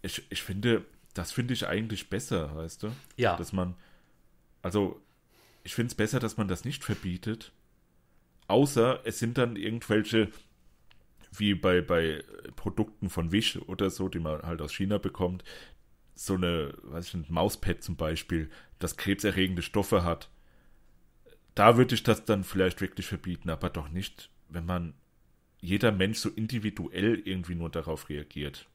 Ich, 0.00 0.24
ich 0.30 0.42
finde, 0.42 0.84
das 1.12 1.32
finde 1.32 1.52
ich 1.54 1.66
eigentlich 1.66 2.08
besser, 2.08 2.56
weißt 2.56 2.82
du? 2.82 2.92
Ja. 3.16 3.36
Dass 3.36 3.52
man, 3.52 3.74
also, 4.62 5.02
ich 5.64 5.74
finde 5.74 5.88
es 5.88 5.94
besser, 5.94 6.20
dass 6.20 6.36
man 6.36 6.46
das 6.46 6.64
nicht 6.64 6.84
verbietet. 6.84 7.52
Außer 8.46 9.00
es 9.04 9.18
sind 9.18 9.38
dann 9.38 9.56
irgendwelche, 9.56 10.28
wie 11.32 11.54
bei, 11.54 11.80
bei 11.80 12.22
Produkten 12.54 13.08
von 13.08 13.32
Wish 13.32 13.56
oder 13.56 13.90
so, 13.90 14.08
die 14.08 14.20
man 14.20 14.42
halt 14.42 14.60
aus 14.60 14.74
China 14.74 14.98
bekommt, 14.98 15.42
so 16.14 16.34
eine, 16.34 16.74
weiß 16.82 17.08
ich 17.08 17.14
nicht, 17.14 17.30
Mauspad 17.30 17.82
zum 17.82 17.96
Beispiel, 17.96 18.50
das 18.78 18.96
krebserregende 18.96 19.62
Stoffe 19.62 20.04
hat. 20.04 20.30
Da 21.54 21.76
würde 21.76 21.94
ich 21.94 22.02
das 22.02 22.24
dann 22.24 22.44
vielleicht 22.44 22.80
wirklich 22.80 23.06
verbieten, 23.06 23.48
aber 23.48 23.70
doch 23.70 23.88
nicht, 23.88 24.30
wenn 24.48 24.66
man 24.66 24.94
jeder 25.60 25.92
Mensch 25.92 26.18
so 26.18 26.28
individuell 26.28 27.20
irgendwie 27.24 27.54
nur 27.54 27.70
darauf 27.70 28.10
reagiert. 28.10 28.68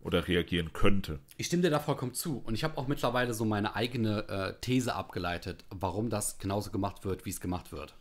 Oder 0.00 0.28
reagieren 0.28 0.72
könnte. 0.72 1.18
Ich 1.36 1.46
stimme 1.46 1.62
dir 1.62 1.70
da 1.70 1.80
vollkommen 1.80 2.14
zu. 2.14 2.38
Und 2.38 2.54
ich 2.54 2.62
habe 2.62 2.78
auch 2.78 2.86
mittlerweile 2.86 3.34
so 3.34 3.44
meine 3.44 3.74
eigene 3.74 4.28
äh, 4.28 4.54
These 4.60 4.94
abgeleitet, 4.94 5.64
warum 5.70 6.08
das 6.08 6.38
genauso 6.38 6.70
gemacht 6.70 7.04
wird, 7.04 7.26
wie 7.26 7.30
es 7.30 7.40
gemacht 7.40 7.72
wird. 7.72 7.96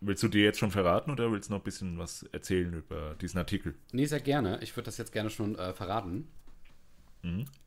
Willst 0.00 0.22
du 0.22 0.28
dir 0.28 0.42
jetzt 0.42 0.58
schon 0.58 0.72
verraten 0.72 1.10
oder 1.10 1.30
willst 1.30 1.48
du 1.48 1.54
noch 1.54 1.60
ein 1.60 1.64
bisschen 1.64 1.98
was 1.98 2.24
erzählen 2.24 2.74
über 2.74 3.14
diesen 3.20 3.38
Artikel? 3.38 3.74
Nee, 3.92 4.06
sehr 4.06 4.20
gerne. 4.20 4.58
Ich 4.62 4.76
würde 4.76 4.86
das 4.86 4.98
jetzt 4.98 5.12
gerne 5.12 5.30
schon 5.30 5.56
äh, 5.56 5.72
verraten. 5.72 6.28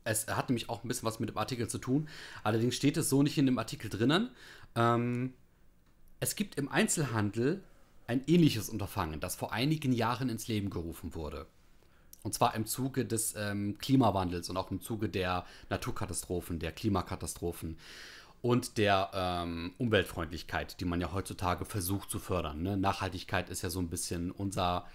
Es 0.04 0.28
hat 0.28 0.50
nämlich 0.50 0.70
auch 0.70 0.84
ein 0.84 0.88
bisschen 0.88 1.08
was 1.08 1.20
mit 1.20 1.30
dem 1.30 1.38
Artikel 1.38 1.68
zu 1.68 1.80
tun. 1.80 2.08
Allerdings 2.44 2.76
steht 2.76 2.98
es 2.98 3.10
so 3.10 3.24
nicht 3.24 3.38
in 3.38 3.46
dem 3.46 3.58
Artikel 3.58 3.90
drinnen. 3.90 4.30
Ähm, 4.76 5.34
es 6.20 6.36
gibt 6.36 6.56
im 6.56 6.70
Einzelhandel 6.70 7.64
ein 8.06 8.24
ähnliches 8.28 8.70
Unterfangen, 8.70 9.20
das 9.20 9.36
vor 9.36 9.52
einigen 9.52 9.92
Jahren 9.92 10.30
ins 10.30 10.48
Leben 10.48 10.70
gerufen 10.70 11.14
wurde. 11.14 11.48
Und 12.24 12.34
zwar 12.34 12.56
im 12.56 12.66
Zuge 12.66 13.06
des 13.06 13.36
ähm, 13.38 13.78
Klimawandels 13.78 14.50
und 14.50 14.58
auch 14.58 14.72
im 14.72 14.82
Zuge 14.82 15.08
der 15.10 15.46
Naturkatastrophen, 15.70 16.60
der 16.60 16.72
Klimakatastrophen 16.72 17.78
und 18.42 18.78
der 18.78 19.12
ähm, 19.14 19.74
Umweltfreundlichkeit, 19.78 20.80
die 20.80 20.86
man 20.86 21.02
ja 21.02 21.12
heutzutage 21.14 21.66
versucht 21.66 22.10
zu 22.10 22.20
fördern. 22.20 22.62
Ne? 22.62 22.78
Nachhaltigkeit 22.78 23.50
ist 23.50 23.62
ja 23.62 23.70
so 23.70 23.80
ein 23.80 23.90
bisschen 23.90 24.32
unser 24.32 24.86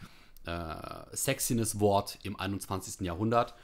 äh, 0.44 1.16
Sexiness-Wort 1.16 2.18
im 2.22 2.38
21. 2.38 3.00
Jahrhundert. 3.00 3.54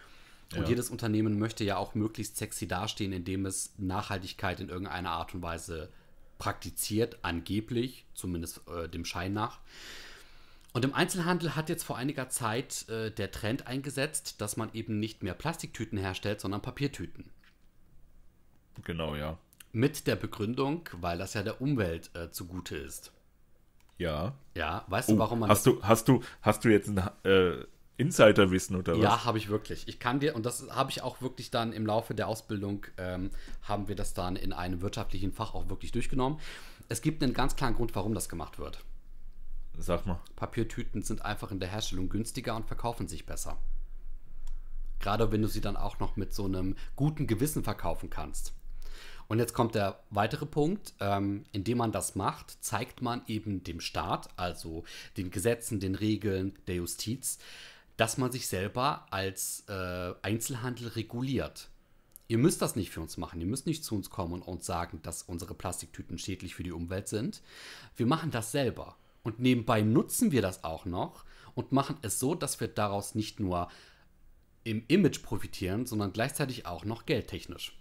Und 0.54 0.62
Ja. 0.62 0.68
jedes 0.68 0.88
Unternehmen 0.88 1.38
möchte 1.38 1.62
ja 1.64 1.76
auch 1.76 1.94
möglichst 1.94 2.38
sexy 2.38 2.66
dastehen, 2.66 3.12
indem 3.12 3.44
es 3.44 3.74
Nachhaltigkeit 3.76 4.60
in 4.60 4.68
irgendeiner 4.68 5.10
Art 5.10 5.34
und 5.34 5.42
Weise 5.42 5.90
praktiziert, 6.38 7.18
angeblich, 7.22 8.06
zumindest 8.14 8.62
äh, 8.68 8.88
dem 8.88 9.04
Schein 9.04 9.32
nach. 9.32 9.58
Und 10.78 10.84
im 10.84 10.94
Einzelhandel 10.94 11.56
hat 11.56 11.68
jetzt 11.70 11.82
vor 11.82 11.96
einiger 11.96 12.28
Zeit 12.28 12.88
äh, 12.88 13.10
der 13.10 13.32
Trend 13.32 13.66
eingesetzt, 13.66 14.40
dass 14.40 14.56
man 14.56 14.72
eben 14.74 15.00
nicht 15.00 15.24
mehr 15.24 15.34
Plastiktüten 15.34 15.98
herstellt, 15.98 16.40
sondern 16.40 16.62
Papiertüten. 16.62 17.32
Genau, 18.84 19.16
ja. 19.16 19.38
Mit 19.72 20.06
der 20.06 20.14
Begründung, 20.14 20.88
weil 20.92 21.18
das 21.18 21.34
ja 21.34 21.42
der 21.42 21.60
Umwelt 21.60 22.14
äh, 22.14 22.30
zugute 22.30 22.76
ist. 22.76 23.10
Ja. 23.96 24.36
Ja, 24.54 24.84
weißt 24.86 25.08
du, 25.08 25.14
Oh, 25.14 25.18
warum 25.18 25.40
man 25.40 25.50
hast 25.50 25.66
du, 25.66 25.82
hast 25.82 26.06
du, 26.06 26.22
hast 26.42 26.64
du 26.64 26.68
jetzt 26.68 26.88
ein 26.90 27.02
äh, 27.24 27.64
Insiderwissen 27.96 28.76
oder 28.76 28.92
was? 28.92 29.02
Ja, 29.02 29.24
habe 29.24 29.38
ich 29.38 29.48
wirklich. 29.48 29.88
Ich 29.88 29.98
kann 29.98 30.20
dir, 30.20 30.36
und 30.36 30.46
das 30.46 30.70
habe 30.70 30.92
ich 30.92 31.02
auch 31.02 31.20
wirklich 31.20 31.50
dann 31.50 31.72
im 31.72 31.86
Laufe 31.86 32.14
der 32.14 32.28
Ausbildung, 32.28 32.86
ähm, 32.98 33.32
haben 33.62 33.88
wir 33.88 33.96
das 33.96 34.14
dann 34.14 34.36
in 34.36 34.52
einem 34.52 34.80
wirtschaftlichen 34.80 35.32
Fach 35.32 35.54
auch 35.54 35.68
wirklich 35.68 35.90
durchgenommen. 35.90 36.38
Es 36.88 37.02
gibt 37.02 37.20
einen 37.24 37.34
ganz 37.34 37.56
klaren 37.56 37.74
Grund, 37.74 37.96
warum 37.96 38.14
das 38.14 38.28
gemacht 38.28 38.60
wird. 38.60 38.84
Sag 39.78 40.06
mal. 40.06 40.20
Papiertüten 40.36 41.02
sind 41.02 41.22
einfach 41.22 41.52
in 41.52 41.60
der 41.60 41.68
Herstellung 41.68 42.08
günstiger 42.08 42.56
und 42.56 42.66
verkaufen 42.66 43.06
sich 43.06 43.26
besser. 43.26 43.56
Gerade 44.98 45.30
wenn 45.30 45.42
du 45.42 45.48
sie 45.48 45.60
dann 45.60 45.76
auch 45.76 46.00
noch 46.00 46.16
mit 46.16 46.34
so 46.34 46.44
einem 46.44 46.76
guten 46.96 47.26
Gewissen 47.26 47.62
verkaufen 47.62 48.10
kannst. 48.10 48.52
Und 49.28 49.38
jetzt 49.38 49.52
kommt 49.54 49.74
der 49.74 50.00
weitere 50.10 50.46
Punkt. 50.46 50.94
Ähm, 51.00 51.44
indem 51.52 51.78
man 51.78 51.92
das 51.92 52.16
macht, 52.16 52.62
zeigt 52.64 53.02
man 53.02 53.22
eben 53.26 53.62
dem 53.62 53.80
Staat, 53.80 54.28
also 54.36 54.84
den 55.16 55.30
Gesetzen, 55.30 55.80
den 55.80 55.94
Regeln 55.94 56.58
der 56.66 56.76
Justiz, 56.76 57.38
dass 57.96 58.18
man 58.18 58.32
sich 58.32 58.48
selber 58.48 59.06
als 59.10 59.64
äh, 59.68 60.14
Einzelhandel 60.22 60.88
reguliert. 60.88 61.68
Ihr 62.26 62.38
müsst 62.38 62.60
das 62.60 62.76
nicht 62.76 62.90
für 62.90 63.00
uns 63.00 63.16
machen. 63.16 63.40
Ihr 63.40 63.46
müsst 63.46 63.66
nicht 63.66 63.84
zu 63.84 63.94
uns 63.94 64.10
kommen 64.10 64.34
und 64.34 64.42
uns 64.42 64.66
sagen, 64.66 65.00
dass 65.02 65.22
unsere 65.22 65.54
Plastiktüten 65.54 66.18
schädlich 66.18 66.54
für 66.54 66.62
die 66.62 66.72
Umwelt 66.72 67.08
sind. 67.08 67.42
Wir 67.96 68.06
machen 68.06 68.30
das 68.30 68.50
selber. 68.50 68.96
Und 69.28 69.40
nebenbei 69.40 69.82
nutzen 69.82 70.32
wir 70.32 70.40
das 70.40 70.64
auch 70.64 70.86
noch 70.86 71.26
und 71.54 71.70
machen 71.70 71.98
es 72.00 72.18
so, 72.18 72.34
dass 72.34 72.60
wir 72.60 72.68
daraus 72.68 73.14
nicht 73.14 73.40
nur 73.40 73.68
im 74.64 74.84
Image 74.88 75.22
profitieren, 75.22 75.84
sondern 75.84 76.14
gleichzeitig 76.14 76.64
auch 76.64 76.86
noch 76.86 77.04
geldtechnisch. 77.04 77.78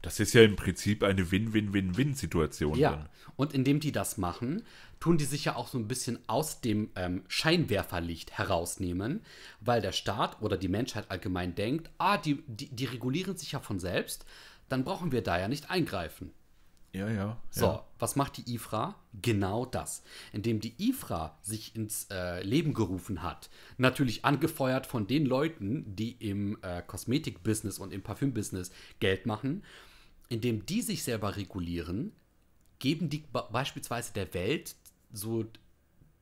Das 0.00 0.20
ist 0.20 0.32
ja 0.32 0.42
im 0.42 0.54
Prinzip 0.54 1.02
eine 1.02 1.32
Win-Win-Win-Win-Situation. 1.32 2.78
Ja, 2.78 2.90
dann. 2.92 3.08
und 3.34 3.52
indem 3.52 3.80
die 3.80 3.90
das 3.90 4.16
machen, 4.16 4.62
tun 5.00 5.18
die 5.18 5.24
sich 5.24 5.44
ja 5.46 5.56
auch 5.56 5.66
so 5.66 5.76
ein 5.76 5.88
bisschen 5.88 6.20
aus 6.28 6.60
dem 6.60 6.90
ähm, 6.94 7.24
Scheinwerferlicht 7.26 8.30
herausnehmen, 8.30 9.24
weil 9.60 9.80
der 9.80 9.92
Staat 9.92 10.40
oder 10.40 10.56
die 10.56 10.68
Menschheit 10.68 11.10
allgemein 11.10 11.56
denkt, 11.56 11.90
ah, 11.98 12.16
die, 12.16 12.44
die, 12.46 12.68
die 12.68 12.84
regulieren 12.84 13.36
sich 13.36 13.50
ja 13.52 13.58
von 13.58 13.80
selbst, 13.80 14.24
dann 14.68 14.84
brauchen 14.84 15.10
wir 15.10 15.22
da 15.22 15.36
ja 15.36 15.48
nicht 15.48 15.68
eingreifen. 15.68 16.30
Ja, 16.92 17.08
ja. 17.08 17.40
So, 17.50 17.66
ja. 17.66 17.86
was 17.98 18.16
macht 18.16 18.36
die 18.36 18.54
IFRA? 18.54 18.96
Genau 19.22 19.64
das. 19.64 20.02
Indem 20.32 20.60
die 20.60 20.74
IFRA 20.78 21.38
sich 21.42 21.76
ins 21.76 22.08
äh, 22.10 22.42
Leben 22.42 22.74
gerufen 22.74 23.22
hat, 23.22 23.48
natürlich 23.78 24.24
angefeuert 24.24 24.86
von 24.86 25.06
den 25.06 25.24
Leuten, 25.24 25.94
die 25.94 26.12
im 26.12 26.58
äh, 26.62 26.82
Kosmetik-Business 26.82 27.78
und 27.78 27.92
im 27.92 28.02
Parfüm-Business 28.02 28.72
Geld 28.98 29.26
machen, 29.26 29.62
indem 30.28 30.66
die 30.66 30.82
sich 30.82 31.04
selber 31.04 31.36
regulieren, 31.36 32.12
geben 32.80 33.08
die 33.08 33.24
beispielsweise 33.52 34.12
der 34.12 34.32
Welt 34.34 34.74
so 35.12 35.44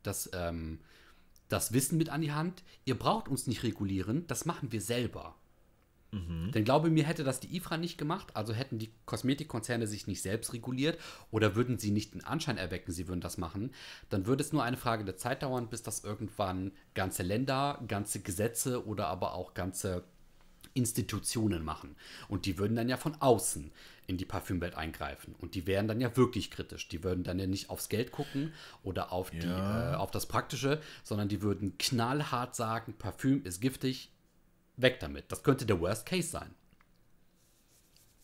das, 0.03 0.29
ähm, 0.35 0.81
das 1.49 1.73
Wissen 1.73 1.97
mit 1.97 2.11
an 2.11 2.21
die 2.21 2.33
Hand, 2.33 2.62
ihr 2.85 2.99
braucht 2.99 3.29
uns 3.29 3.47
nicht 3.47 3.62
regulieren, 3.62 4.27
das 4.27 4.45
machen 4.45 4.73
wir 4.73 4.81
selber. 4.81 5.35
Denn 6.11 6.65
glaube 6.65 6.89
mir, 6.89 7.05
hätte 7.05 7.23
das 7.23 7.39
die 7.39 7.55
IFRA 7.55 7.77
nicht 7.77 7.99
gemacht, 7.99 8.29
also 8.35 8.55
hätten 8.55 8.79
die 8.79 8.91
Kosmetikkonzerne 9.05 9.87
sich 9.87 10.07
nicht 10.07 10.23
selbst 10.23 10.55
reguliert 10.55 10.99
oder 11.31 11.55
würden 11.55 11.79
sie 11.79 11.91
nicht 11.91 12.15
den 12.15 12.25
Anschein 12.25 12.57
erwecken, 12.57 12.93
sie 12.93 13.09
würden 13.09 13.21
das 13.21 13.37
machen, 13.37 13.73
dann 14.09 14.27
würde 14.27 14.43
es 14.43 14.53
nur 14.53 14.63
eine 14.63 14.79
Frage 14.79 15.05
der 15.05 15.19
Zeit 15.19 15.43
dauern, 15.43 15.69
bis 15.69 15.83
das 15.83 16.05
irgendwann 16.05 16.73
ganze 16.95 17.23
Länder, 17.23 17.83
ganze 17.87 18.21
Gesetze 18.21 18.87
oder 18.87 19.09
aber 19.09 19.35
auch 19.35 19.53
ganze 19.53 20.05
Institutionen 20.73 21.63
machen. 21.65 21.95
Und 22.29 22.47
die 22.47 22.57
würden 22.57 22.77
dann 22.77 22.89
ja 22.89 22.97
von 22.97 23.15
außen 23.21 23.71
in 24.07 24.17
die 24.17 24.25
Parfümwelt 24.25 24.77
eingreifen. 24.77 25.35
Und 25.39 25.55
die 25.55 25.67
wären 25.67 25.89
dann 25.89 26.01
ja 26.01 26.17
wirklich 26.17 26.51
kritisch. 26.51 26.89
Die 26.89 27.05
würden 27.05 27.25
dann 27.25 27.39
ja 27.39 27.47
nicht 27.47 27.69
aufs 27.69 27.89
Geld 27.91 28.13
gucken 28.13 28.53
oder 28.83 29.13
auf, 29.13 29.31
die, 29.31 29.47
Ja. 29.47 29.93
äh, 29.93 29.97
auf 29.97 30.11
das 30.11 30.27
Praktische, 30.27 30.81
sondern 31.05 31.29
die 31.29 31.43
würden 31.43 31.77
knallhart 31.77 32.57
sagen, 32.57 32.95
Parfüm 32.95 33.45
ist 33.45 33.61
giftig, 33.61 34.11
weg 34.79 35.01
damit. 35.01 35.31
Das 35.31 35.43
könnte 35.43 35.66
der 35.66 35.81
Worst 35.81 36.07
Case 36.07 36.29
sein. 36.29 36.55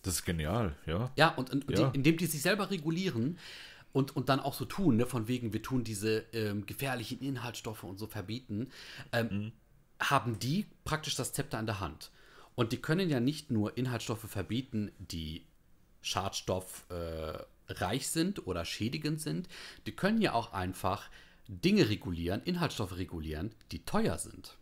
Das 0.03 0.15
ist 0.15 0.25
genial, 0.25 0.77
ja. 0.87 1.11
Ja, 1.17 1.35
und, 1.35 1.51
und 1.51 1.71
Ja. 1.71 1.91
Die, 1.91 1.97
indem 1.97 2.17
die 2.17 2.27
sich 2.27 2.43
selber 2.43 2.71
regulieren 2.71 3.39
und, 3.93 4.17
und 4.17 4.29
dann 4.29 4.41
auch 4.41 4.55
so 4.55 4.65
tun, 4.65 4.97
ne, 4.97 5.07
von 5.07 5.29
wegen, 5.29 5.53
wir 5.53 5.63
tun 5.63 5.85
diese 5.85 6.25
ähm, 6.33 6.67
gefährlichen 6.67 7.21
Inhaltsstoffe 7.21 7.85
und 7.85 7.99
so 7.99 8.07
verbieten, 8.07 8.71
ähm, 9.13 9.53
haben 10.01 10.39
die 10.39 10.67
praktisch 10.85 11.15
das 11.15 11.33
Zepter 11.33 11.59
in 11.59 11.67
der 11.67 11.81
Hand. 11.81 12.11
Und 12.55 12.73
die 12.73 12.79
können 12.79 13.09
ja 13.09 13.21
nicht 13.21 13.51
nur 13.51 13.77
Inhaltsstoffe 13.79 14.29
verbieten, 14.29 14.93
die 14.99 15.47
schadstoffreich 16.03 17.01
äh, 17.81 18.05
sind 18.05 18.47
oder 18.47 18.65
schädigend 18.65 19.21
sind, 19.21 19.49
die 19.87 19.93
können 19.93 20.21
ja 20.21 20.35
auch 20.35 20.53
einfach 20.53 21.09
Dinge 21.49 21.89
regulieren, 21.89 22.43
Inhaltsstoffe 22.45 22.97
regulieren, 22.97 23.55
die 23.73 23.85
teuer 23.85 24.19
sind. 24.19 24.57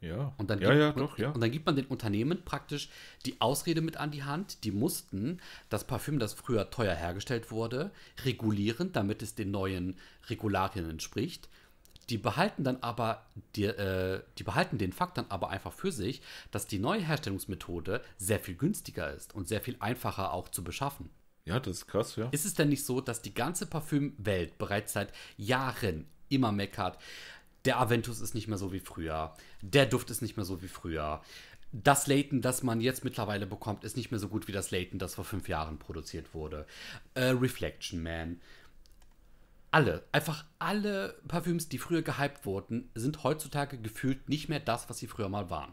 Ja, 0.00 0.32
Und 0.38 0.48
dann, 0.48 0.60
ja, 0.60 0.70
gibt, 0.70 0.80
ja, 0.80 0.92
doch, 0.92 1.18
ja. 1.18 1.30
und 1.30 1.40
dann 1.42 1.50
gibt 1.50 1.66
man 1.66 1.76
den 1.76 1.84
Unternehmen 1.84 2.42
praktisch 2.44 2.88
die 3.26 3.38
Ausrede 3.40 3.82
mit 3.82 3.98
an 3.98 4.10
die 4.10 4.22
Hand. 4.22 4.64
Die 4.64 4.70
mussten 4.70 5.40
das 5.68 5.86
Parfüm, 5.86 6.18
das 6.18 6.32
früher 6.32 6.70
teuer 6.70 6.94
hergestellt 6.94 7.50
wurde, 7.50 7.90
regulieren, 8.24 8.92
damit 8.92 9.22
es 9.22 9.34
den 9.34 9.50
neuen 9.50 9.98
Regularien 10.30 10.88
entspricht. 10.88 11.48
Die 12.08 12.16
behalten 12.16 12.64
dann 12.64 12.78
aber, 12.80 13.26
die, 13.56 13.64
äh, 13.64 14.22
die 14.38 14.42
behalten 14.42 14.78
den 14.78 14.92
Fakt 14.92 15.18
dann 15.18 15.26
aber 15.28 15.50
einfach 15.50 15.72
für 15.72 15.92
sich, 15.92 16.22
dass 16.50 16.66
die 16.66 16.78
neue 16.78 17.02
Herstellungsmethode 17.02 18.02
sehr 18.16 18.40
viel 18.40 18.54
günstiger 18.56 19.12
ist 19.12 19.34
und 19.34 19.48
sehr 19.48 19.60
viel 19.60 19.76
einfacher 19.80 20.32
auch 20.32 20.48
zu 20.48 20.64
beschaffen. 20.64 21.10
Ja, 21.44 21.60
das 21.60 21.78
ist 21.78 21.86
krass, 21.86 22.16
ja. 22.16 22.28
Ist 22.30 22.46
es 22.46 22.54
denn 22.54 22.70
nicht 22.70 22.84
so, 22.84 23.00
dass 23.00 23.22
die 23.22 23.34
ganze 23.34 23.66
Parfümwelt 23.66 24.56
bereits 24.56 24.94
seit 24.94 25.12
Jahren 25.36 26.06
immer 26.28 26.52
meckert, 26.52 26.98
der 27.64 27.78
Aventus 27.78 28.20
ist 28.20 28.34
nicht 28.34 28.48
mehr 28.48 28.58
so 28.58 28.72
wie 28.72 28.80
früher, 28.80 29.34
der 29.60 29.86
Duft 29.86 30.10
ist 30.10 30.22
nicht 30.22 30.36
mehr 30.36 30.46
so 30.46 30.62
wie 30.62 30.68
früher, 30.68 31.20
das 31.72 32.06
Layton, 32.06 32.40
das 32.40 32.62
man 32.62 32.80
jetzt 32.80 33.04
mittlerweile 33.04 33.46
bekommt, 33.46 33.84
ist 33.84 33.96
nicht 33.96 34.10
mehr 34.10 34.18
so 34.18 34.28
gut 34.28 34.48
wie 34.48 34.52
das 34.52 34.70
Layton, 34.70 34.98
das 34.98 35.14
vor 35.14 35.24
fünf 35.24 35.48
Jahren 35.48 35.78
produziert 35.78 36.34
wurde. 36.34 36.66
Äh, 37.14 37.26
Reflection 37.26 38.02
Man. 38.02 38.40
Alle, 39.70 40.02
einfach 40.10 40.44
alle 40.58 41.14
Parfüms, 41.28 41.68
die 41.68 41.78
früher 41.78 42.02
gehypt 42.02 42.44
wurden, 42.44 42.90
sind 42.96 43.22
heutzutage 43.22 43.78
gefühlt 43.78 44.28
nicht 44.28 44.48
mehr 44.48 44.58
das, 44.58 44.90
was 44.90 44.98
sie 44.98 45.06
früher 45.06 45.28
mal 45.28 45.48
waren. 45.48 45.72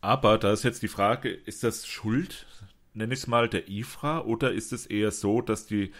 Aber 0.00 0.38
da 0.38 0.52
ist 0.52 0.64
jetzt 0.64 0.82
die 0.82 0.88
Frage, 0.88 1.30
ist 1.30 1.62
das 1.62 1.86
Schuld, 1.86 2.46
nenne 2.94 3.14
ich 3.14 3.20
es 3.20 3.26
mal, 3.28 3.48
der 3.48 3.68
IFRA 3.68 4.22
oder 4.22 4.52
ist 4.52 4.72
es 4.72 4.86
eher 4.86 5.12
so, 5.12 5.40
dass 5.40 5.66
die 5.66 5.92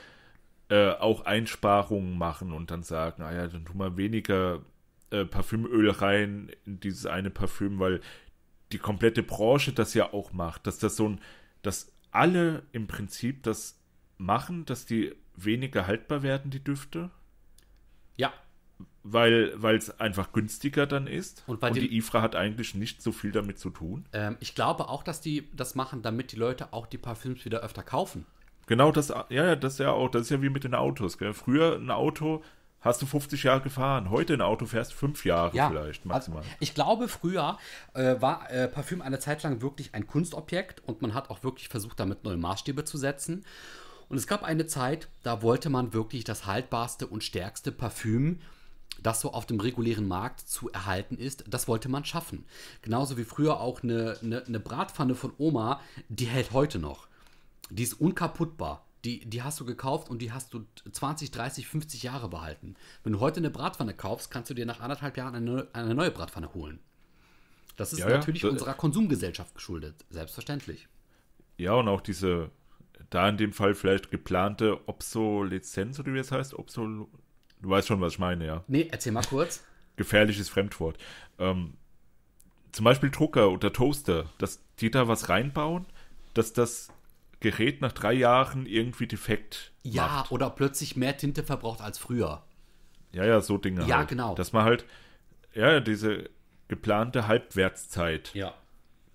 äh, 0.73 0.93
auch 0.93 1.27
Einsparungen 1.27 2.17
machen 2.17 2.53
und 2.53 2.71
dann 2.71 2.83
sagen, 2.83 3.23
ah 3.23 3.33
ja, 3.35 3.47
dann 3.47 3.65
tun 3.67 3.77
wir 3.79 3.97
weniger 3.99 4.63
äh, 5.11 5.25
Parfümöl 5.27 5.91
rein 5.91 6.51
in 6.65 6.81
dieses 6.81 7.05
eine 7.05 7.29
Parfüm, 7.31 7.79
weil 7.79 8.01
die 8.73 8.79
komplette 8.79 9.23
Branche 9.23 9.73
das 9.73 9.93
ja 9.93 10.13
auch 10.15 10.33
macht, 10.33 10.67
dass 10.67 10.79
das 10.79 10.97
so 10.97 11.09
ein, 11.09 11.21
dass 11.61 11.93
alle 12.11 12.63
im 12.73 12.87
Prinzip 12.87 13.43
das 13.43 13.79
machen, 14.17 14.65
dass 14.65 14.87
die 14.87 15.15
weniger 15.37 15.87
haltbar 15.87 16.23
werden, 16.23 16.51
die 16.51 16.63
Düfte, 16.65 17.11
Ja, 18.17 18.33
weil 19.03 19.53
es 19.77 19.99
einfach 20.01 20.33
günstiger 20.33 20.87
dann 20.87 21.07
ist 21.07 21.43
Und 21.47 21.61
bei 21.61 21.71
den- 21.71 21.83
die 21.83 21.97
IFRA 21.97 22.23
hat 22.23 22.37
eigentlich 22.37 22.75
nicht 22.75 23.03
so 23.03 23.13
viel 23.13 23.33
damit 23.33 23.59
zu 23.59 23.71
tun. 23.71 24.07
ähm, 24.13 24.37
ich 24.41 24.55
glaube 24.55 24.89
auch, 24.89 25.03
dass 25.03 25.21
die 25.21 25.49
das 25.55 25.75
machen, 25.75 26.03
damit 26.03 26.33
die 26.33 26.37
Leute 26.37 26.73
auch 26.73 26.87
die 26.87 26.99
Parfüms 26.99 27.45
wieder 27.45 27.61
öfter 27.61 27.83
kaufen. 27.83 28.25
Genau 28.67 28.93
das, 28.93 29.09
ja, 29.09 29.27
ja, 29.31 29.57
das 29.57 29.75
ist 29.75 29.79
ja 29.81 29.91
auch, 29.91 30.09
das 30.09 30.23
ist 30.23 30.31
ja 30.31 30.43
wie 30.43 30.51
mit 30.51 30.65
den 30.65 30.75
Autos, 30.75 31.19
gell? 31.19 31.33
Früher 31.35 31.77
ein 31.77 31.91
Auto 31.91 32.43
hast 32.83 33.01
du 33.01 33.07
50 33.07 33.45
Jahre 33.45 33.61
gefahren, 33.61 34.11
heute 34.11 34.35
ein 34.35 34.41
Auto 34.41 34.67
fährst 34.67 34.93
fünf 34.93 35.25
Jahre 35.25 35.53
vielleicht 35.53 36.05
maximal. 36.05 36.41
Also 36.41 36.51
ich 36.61 36.75
glaube, 36.75 37.09
früher 37.09 37.59
äh, 37.95 38.21
war 38.21 38.51
äh, 38.51 38.69
Parfüm 38.69 39.01
eine 39.01 39.19
Zeit 39.19 39.43
lang 39.43 39.63
wirklich 39.63 39.95
ein 39.95 40.07
Kunstobjekt 40.07 40.83
und 40.87 41.01
man 41.01 41.15
hat 41.15 41.31
auch 41.31 41.43
wirklich 41.43 41.69
versucht, 41.69 41.99
damit 42.01 42.25
neue 42.25 42.37
Maßstäbe 42.37 42.85
zu 42.85 42.99
setzen. 42.99 43.45
Und 44.09 44.19
es 44.19 44.27
gab 44.27 44.43
eine 44.43 44.67
Zeit, 44.67 45.09
da 45.23 45.43
wollte 45.43 45.71
man 45.71 45.95
wirklich 45.95 46.25
das 46.25 46.45
haltbarste 46.45 47.07
und 47.07 47.25
stärkste 47.25 47.73
Parfüm, 47.73 48.41
das 49.03 49.21
so 49.21 49.33
auf 49.33 49.47
dem 49.47 49.59
regulären 49.59 50.07
Markt 50.07 50.41
zu 50.41 50.71
erhalten 50.71 51.17
ist, 51.17 51.45
das 51.49 51.67
wollte 51.67 51.89
man 51.89 52.05
schaffen. 52.05 52.45
Genauso 52.83 53.17
wie 53.17 53.25
früher 53.25 53.61
auch 53.61 53.83
eine, 53.83 54.19
eine, 54.23 54.45
eine 54.45 54.61
Bratpfanne 54.61 55.15
von 55.15 55.33
Oma, 55.39 55.81
die 56.09 56.27
hält 56.27 56.53
heute 56.53 56.79
noch. 56.79 57.09
Die 57.77 57.83
ist 57.83 57.95
unkaputtbar. 57.95 58.87
Die, 59.05 59.25
die 59.29 59.43
hast 59.43 59.59
du 59.59 59.65
gekauft 59.65 60.09
und 60.11 60.23
die 60.23 60.31
hast 60.31 60.55
du 60.55 60.65
20, 60.91 61.33
30, 61.33 61.67
50 61.67 62.05
Jahre 62.05 62.29
behalten. 62.29 62.77
Wenn 63.03 63.15
du 63.15 63.21
heute 63.21 63.39
eine 63.39 63.51
Bratpfanne 63.51 63.95
kaufst, 63.95 64.31
kannst 64.31 64.51
du 64.51 64.55
dir 64.55 64.65
nach 64.65 64.79
anderthalb 64.81 65.17
Jahren 65.17 65.35
eine, 65.35 65.67
eine 65.73 65.95
neue 65.95 66.13
Bratpfanne 66.13 66.55
holen. 66.55 66.79
Das 67.77 67.93
ist 67.93 67.99
Ja, 68.01 68.11
ja, 68.11 68.19
natürlich 68.19 68.43
das- 68.43 68.51
unserer 68.53 68.75
Konsumgesellschaft 68.75 69.55
geschuldet, 69.57 70.05
selbstverständlich. 70.11 70.87
Ja, 71.57 71.73
und 71.75 71.89
auch 71.89 72.01
diese, 72.01 72.51
da 73.11 73.29
in 73.29 73.39
dem 73.39 73.53
Fall 73.53 73.75
vielleicht 73.75 74.11
geplante 74.13 74.79
Obsoleszenz 74.89 75.99
oder 75.99 76.15
wie 76.15 76.19
es 76.19 76.31
heißt, 76.31 76.55
Obsol, 76.55 77.07
du 77.61 77.69
weißt 77.69 77.89
schon, 77.89 78.01
was 78.01 78.13
ich 78.15 78.19
meine, 78.21 78.47
ja. 78.47 78.63
Nee, 78.69 78.89
erzähl 78.93 79.13
mal 79.13 79.25
kurz. 79.25 79.65
Gefährliches 79.97 80.49
Fremdwort. 80.49 80.97
Ähm, 81.41 81.75
zum 82.71 82.85
Beispiel 82.85 83.11
Drucker 83.11 83.51
oder 83.51 83.73
Toaster, 83.73 84.27
dass 84.39 84.61
die 84.79 84.91
da 84.93 85.09
was 85.09 85.29
reinbauen, 85.29 85.87
dass 86.35 86.53
das 86.53 86.89
Gerät 87.43 87.81
nach 87.83 87.93
drei 87.93 88.15
Jahren 88.15 88.65
irgendwie 88.67 89.07
defekt 89.07 89.73
Ja, 89.83 90.07
macht. 90.07 90.33
oder 90.33 90.49
plötzlich 90.51 90.97
mehr 90.97 91.17
Tinte 91.17 91.43
verbraucht 91.45 91.81
als 91.83 91.99
früher. 91.99 92.43
Ja, 93.13 93.25
ja, 93.27 93.41
so 93.43 93.59
Dinge 93.59 93.87
Ja, 93.87 93.99
halt. 93.99 94.09
genau. 94.09 94.35
Dass 94.35 94.53
man 94.55 94.65
halt, 94.65 94.87
ja, 95.55 95.81
diese 95.81 96.31
geplante 96.69 97.27
Halbwertszeit, 97.29 98.33
Ja. 98.35 98.55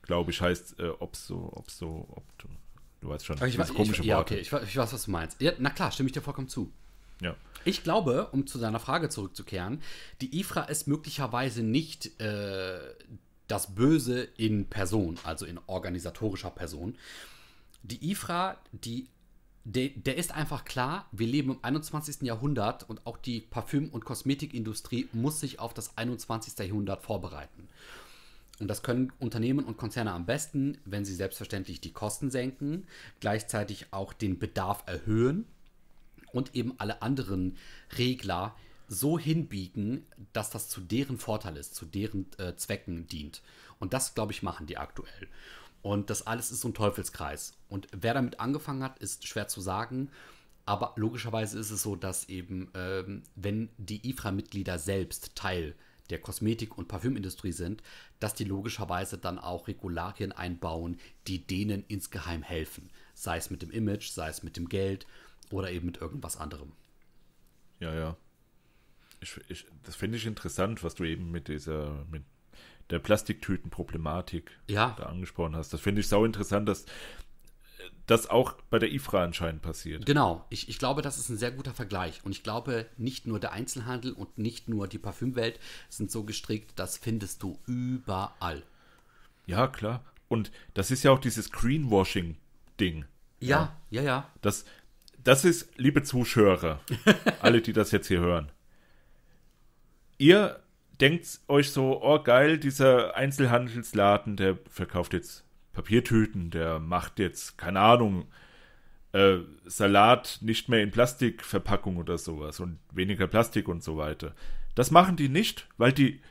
glaube 0.03 0.30
ich, 0.32 0.41
heißt 0.41 0.80
äh, 0.80 0.89
Obso, 0.99 1.51
Obso, 1.55 2.07
Obto. 2.11 2.47
Du 3.01 3.09
weißt 3.09 3.25
schon, 3.25 3.36
ich, 3.47 3.59
weiß- 3.59 3.73
komische 3.73 4.01
ich, 4.01 4.07
ja, 4.07 4.17
Worte. 4.17 4.36
okay, 4.36 4.41
ich, 4.41 4.51
ich 4.53 4.78
weiß, 4.78 4.93
was 4.93 5.05
du 5.05 5.11
meinst. 5.11 5.41
Ja, 5.41 5.53
na 5.57 5.69
klar, 5.71 5.91
stimme 5.91 6.07
ich 6.07 6.13
dir 6.13 6.21
vollkommen 6.21 6.47
zu. 6.49 6.71
Ja. 7.21 7.36
Ich 7.65 7.84
glaube, 7.84 8.28
um 8.32 8.45
zu 8.45 8.59
deiner 8.59 8.80
Frage 8.80 9.09
zurückzukehren, 9.09 9.82
die 10.21 10.39
IFRA 10.39 10.63
ist 10.63 10.88
möglicherweise 10.88 11.63
nicht 11.63 12.19
äh, 12.21 12.80
das 13.47 13.73
Böse 13.73 14.21
in 14.38 14.67
Person, 14.69 15.17
also 15.23 15.45
in 15.45 15.59
organisatorischer 15.67 16.51
Person. 16.51 16.95
Die 17.89 18.11
IFRA, 18.11 18.57
die, 18.71 19.07
der, 19.63 19.89
der 19.89 20.17
ist 20.17 20.33
einfach 20.33 20.65
klar, 20.65 21.07
wir 21.11 21.27
leben 21.27 21.51
im 21.51 21.63
21. 21.63 22.21
Jahrhundert 22.23 22.89
und 22.89 23.05
auch 23.07 23.17
die 23.17 23.39
Parfüm- 23.41 23.89
und 23.89 24.03
Kosmetikindustrie 24.05 25.07
muss 25.13 25.39
sich 25.39 25.59
auf 25.59 25.73
das 25.73 25.97
21. 25.97 26.57
Jahrhundert 26.59 27.01
vorbereiten. 27.01 27.69
Und 28.59 28.67
das 28.67 28.83
können 28.83 29.13
Unternehmen 29.19 29.65
und 29.65 29.77
Konzerne 29.77 30.11
am 30.11 30.25
besten, 30.25 30.77
wenn 30.85 31.05
sie 31.05 31.13
selbstverständlich 31.13 31.79
die 31.79 31.93
Kosten 31.93 32.31
senken, 32.31 32.88
gleichzeitig 33.19 33.88
auch 33.91 34.13
den 34.13 34.39
Bedarf 34.39 34.83
erhöhen 34.88 35.45
und 36.31 36.55
eben 36.55 36.73
alle 36.79 37.01
anderen 37.01 37.55
Regler 37.97 38.55
so 38.89 39.19
hinbiegen, 39.19 40.05
dass 40.33 40.49
das 40.49 40.69
zu 40.69 40.81
deren 40.81 41.17
Vorteil 41.17 41.57
ist, 41.57 41.75
zu 41.75 41.85
deren 41.85 42.25
äh, 42.38 42.55
Zwecken 42.55 43.07
dient. 43.07 43.41
Und 43.79 43.93
das, 43.93 44.15
glaube 44.15 44.31
ich, 44.31 44.43
machen 44.43 44.65
die 44.65 44.77
aktuell. 44.77 45.27
Und 45.88 46.09
das 46.09 46.27
alles 46.27 46.51
ist 46.51 46.59
so 46.59 46.67
ein 46.67 46.73
Teufelskreis. 46.73 47.53
Und 47.69 47.88
wer 47.93 48.13
damit 48.13 48.41
angefangen 48.41 48.83
hat, 48.83 48.99
ist 48.99 49.25
schwer 49.25 49.47
zu 49.47 49.61
sagen. 49.61 50.09
Aber 50.65 50.91
logischerweise 50.97 51.57
ist 51.57 51.71
es 51.71 51.81
so, 51.81 51.95
dass 51.95 52.27
eben, 52.27 52.69
ähm, 52.73 53.23
wenn 53.35 53.69
die 53.77 54.05
IFRA-Mitglieder 54.09 54.79
selbst 54.79 55.33
Teil 55.35 55.75
der 56.09 56.19
Kosmetik- 56.19 56.77
und 56.77 56.89
Parfümindustrie 56.89 57.53
sind, 57.53 57.83
dass 58.19 58.33
die 58.33 58.43
logischerweise 58.43 59.17
dann 59.17 59.39
auch 59.39 59.69
Regularien 59.69 60.33
einbauen, 60.33 60.99
die 61.25 61.47
denen 61.47 61.85
insgeheim 61.88 62.43
helfen. 62.43 62.89
Sei 63.13 63.38
es 63.38 63.49
mit 63.49 63.61
dem 63.61 63.71
Image, 63.71 64.09
sei 64.09 64.27
es 64.27 64.43
mit 64.43 64.57
dem 64.57 64.67
Geld 64.67 65.07
oder 65.51 65.71
eben 65.71 65.85
mit 65.85 66.01
irgendwas 66.01 66.35
anderem. 66.35 66.73
Ja, 67.79 67.95
ja. 67.95 68.17
Ich, 69.21 69.39
ich, 69.47 69.65
das 69.83 69.95
finde 69.95 70.17
ich 70.17 70.25
interessant, 70.25 70.83
was 70.83 70.95
du 70.95 71.05
eben 71.05 71.31
mit 71.31 71.47
dieser, 71.47 72.05
mit 72.11 72.23
der 72.89 72.99
Plastiktütenproblematik 72.99 74.51
Ja. 74.67 74.95
da 74.97 75.03
angesprochen 75.07 75.55
hast. 75.55 75.73
Das 75.73 75.81
finde 75.81 76.01
ich 76.01 76.07
sau 76.07 76.25
interessant, 76.25 76.67
dass 76.69 76.85
das 78.05 78.29
auch 78.29 78.53
bei 78.69 78.79
der 78.79 78.91
IFRA 78.91 79.23
anscheinend 79.25 79.61
passiert. 79.61 80.05
Genau, 80.05 80.45
ich, 80.49 80.69
ich 80.69 80.79
glaube, 80.79 81.01
das 81.01 81.17
ist 81.17 81.27
ein 81.29 81.38
sehr 81.38 81.51
guter 81.51 81.73
Vergleich. 81.73 82.23
Und 82.23 82.31
ich 82.31 82.41
glaube, 82.41 82.85
nicht 82.97 83.27
nur 83.27 83.39
der 83.39 83.51
Einzelhandel 83.51 84.13
und 84.13 84.38
nicht 84.38 84.69
nur 84.69 84.88
die 84.88 84.97
Parfümwelt 84.97 85.59
sind 85.89 86.09
so 86.09 86.23
gestrickt, 86.23 86.71
das 86.79 86.97
findest 86.97 87.43
du 87.43 87.59
überall. 87.65 88.63
Ja, 89.45 89.67
klar. 89.67 90.03
Und 90.29 90.51
das 90.73 90.89
ist 90.91 91.03
ja 91.03 91.11
auch 91.11 91.19
dieses 91.19 91.51
Greenwashing-Ding. 91.51 93.05
Ja, 93.39 93.75
ja, 93.89 94.01
ja. 94.01 94.31
Das, 94.41 94.65
das 95.23 95.43
ist, 95.43 95.69
liebe 95.77 96.03
Zuschauer, 96.03 96.79
alle, 97.41 97.61
die 97.61 97.73
das 97.73 97.91
jetzt 97.91 98.07
hier 98.07 98.21
hören. 98.21 98.51
Ihr 100.17 100.61
denkt 101.02 101.39
euch 101.48 101.72
so, 101.72 102.02
oh 102.02 102.20
geil, 102.22 102.58
dieser 102.58 103.16
Einzelhandelsladen, 103.16 104.36
der 104.36 104.58
verkauft 104.70 105.14
jetzt 105.14 105.43
Papiertüten, 105.74 106.50
der 106.50 106.80
macht 106.80 107.20
jetzt, 107.20 107.58
keine 107.58 107.80
Ahnung, 107.80 108.26
äh, 109.14 109.38
Salat 109.66 110.39
nicht 110.41 110.70
mehr 110.70 110.82
in 110.82 110.91
Plastikverpackung 110.91 111.98
oder 111.98 112.18
sowas 112.18 112.60
und 112.60 112.80
weniger 112.91 113.28
Plastik 113.28 113.68
und 113.68 113.84
so 113.84 113.98
weiter. 113.98 114.34
Das 114.76 114.91
machen 114.91 115.16
die 115.16 115.30
nicht, 115.30 115.68
weil 115.78 115.93
die, 115.93 116.22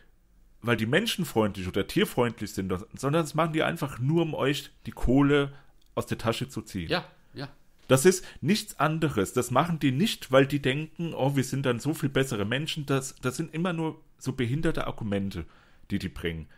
weil 0.62 0.76
die 0.76 0.86
menschenfreundlich 0.86 1.68
oder 1.68 1.86
tierfreundlich 1.86 2.52
sind, 2.52 2.72
sondern 2.94 3.22
das 3.22 3.34
machen 3.34 3.52
die 3.52 3.62
einfach 3.62 3.98
nur, 3.98 4.22
um 4.22 4.34
euch 4.34 4.70
die 4.86 4.92
Kohle 4.92 5.52
aus 5.94 6.06
der 6.06 6.18
Tasche 6.18 6.48
zu 6.48 6.62
ziehen. 6.62 6.88
Ja, 6.88 7.04
ja. 7.34 7.48
Das 7.88 8.04
ist 8.04 8.24
nichts 8.40 8.80
anderes. 8.80 9.32
Das 9.32 9.50
machen 9.50 9.78
die 9.78 9.92
nicht, 9.92 10.32
weil 10.32 10.46
die 10.46 10.60
denken, 10.60 11.14
oh, 11.14 11.36
wir 11.36 11.44
sind 11.44 11.66
dann 11.66 11.78
so 11.78 11.94
viel 11.94 12.08
bessere 12.08 12.44
Menschen. 12.44 12.84
Das, 12.84 13.14
das 13.22 13.36
sind 13.36 13.54
immer 13.54 13.72
nur 13.72 14.00
so 14.18 14.32
behinderte 14.32 14.86
Argumente, 14.86 15.44
die 15.90 15.98
die 15.98 16.08
bringen. 16.08 16.48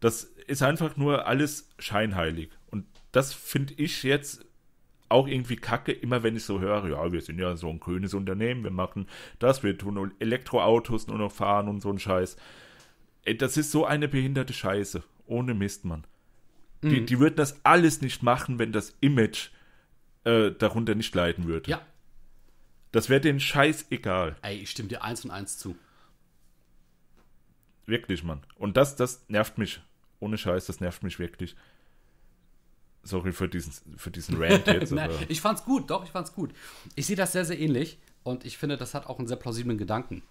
Das 0.00 0.24
ist 0.46 0.62
einfach 0.62 0.96
nur 0.96 1.26
alles 1.26 1.68
scheinheilig. 1.78 2.50
Und 2.70 2.86
das 3.12 3.34
finde 3.34 3.74
ich 3.74 4.02
jetzt 4.02 4.44
auch 5.08 5.26
irgendwie 5.26 5.56
kacke, 5.56 5.92
immer 5.92 6.22
wenn 6.22 6.36
ich 6.36 6.44
so 6.44 6.60
höre, 6.60 6.88
ja, 6.88 7.12
wir 7.12 7.20
sind 7.20 7.38
ja 7.38 7.56
so 7.56 7.68
ein 7.68 7.80
grünes 7.80 8.14
Unternehmen, 8.14 8.62
wir 8.62 8.70
machen 8.70 9.08
das, 9.40 9.62
wir 9.62 9.76
tun 9.76 10.12
Elektroautos 10.20 11.08
nur 11.08 11.18
noch 11.18 11.32
fahren 11.32 11.68
und 11.68 11.80
so 11.82 11.90
ein 11.90 11.98
Scheiß. 11.98 12.36
Das 13.38 13.56
ist 13.56 13.72
so 13.72 13.84
eine 13.84 14.08
behinderte 14.08 14.52
Scheiße. 14.52 15.02
Ohne 15.26 15.54
Mist, 15.54 15.84
Mann. 15.84 16.04
Mhm. 16.80 16.88
Die, 16.90 17.04
die 17.04 17.20
würden 17.20 17.36
das 17.36 17.64
alles 17.64 18.00
nicht 18.00 18.22
machen, 18.22 18.58
wenn 18.58 18.72
das 18.72 18.96
Image 19.00 19.50
äh, 20.24 20.52
darunter 20.52 20.94
nicht 20.94 21.14
leiden 21.14 21.46
würde. 21.46 21.70
Ja. 21.70 21.82
Das 22.92 23.08
wäre 23.08 23.20
denen 23.20 23.40
scheißegal. 23.40 24.36
Ey, 24.42 24.58
ich 24.58 24.70
stimme 24.70 24.88
dir 24.88 25.04
eins 25.04 25.24
und 25.24 25.30
eins 25.30 25.58
zu. 25.58 25.76
Wirklich, 27.86 28.22
Mann. 28.22 28.42
Und 28.56 28.76
das, 28.76 28.96
das 28.96 29.24
nervt 29.28 29.58
mich. 29.58 29.80
Ohne 30.20 30.38
Scheiß, 30.38 30.66
das 30.66 30.80
nervt 30.80 31.02
mich 31.02 31.18
wirklich. 31.18 31.56
Sorry 33.02 33.32
für 33.32 33.48
diesen, 33.48 33.72
für 33.96 34.10
diesen 34.10 34.36
Rant 34.40 34.66
jetzt. 34.66 34.92
Nein, 34.92 35.10
ich 35.28 35.40
fand's 35.40 35.64
gut, 35.64 35.90
doch, 35.90 36.04
ich 36.04 36.10
fand's 36.10 36.34
gut. 36.34 36.52
Ich 36.94 37.06
sehe 37.06 37.16
das 37.16 37.32
sehr, 37.32 37.44
sehr 37.44 37.58
ähnlich 37.58 37.98
und 38.22 38.44
ich 38.44 38.58
finde, 38.58 38.76
das 38.76 38.94
hat 38.94 39.06
auch 39.06 39.18
einen 39.18 39.28
sehr 39.28 39.38
plausiblen 39.38 39.78
Gedanken. 39.78 40.22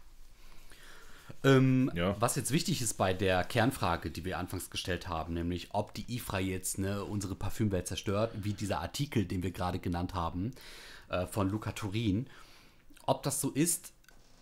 Ähm, 1.43 1.91
ja. 1.95 2.16
Was 2.20 2.36
jetzt 2.36 2.52
wichtig 2.52 2.82
ist 2.82 2.95
bei 2.95 3.14
der 3.14 3.43
Kernfrage, 3.43 4.12
die 4.12 4.26
wir 4.26 4.38
anfangs 4.38 4.70
gestellt 4.70 5.08
haben, 5.08 5.34
nämlich 5.34 5.70
ob 5.72 5.93
die 5.93 6.16
IFRA 6.16 6.39
jetzt 6.39 6.80
ne, 6.80 7.04
unsere 7.04 7.36
Parfümwelt 7.36 7.88
zerstört, 7.88 8.32
wie 8.36 8.54
dieser 8.54 8.82
Artikel, 8.82 9.26
den 9.26 9.41
wir 9.41 9.52
gerade 9.52 9.80
genannt 9.80 10.14
haben, 10.14 10.52
äh, 11.10 11.26
von 11.28 11.50
Luca 11.50 11.72
Turin. 11.72 12.28
Ob 13.06 13.24
das 13.24 13.41
so 13.41 13.52
ist, 13.52 13.93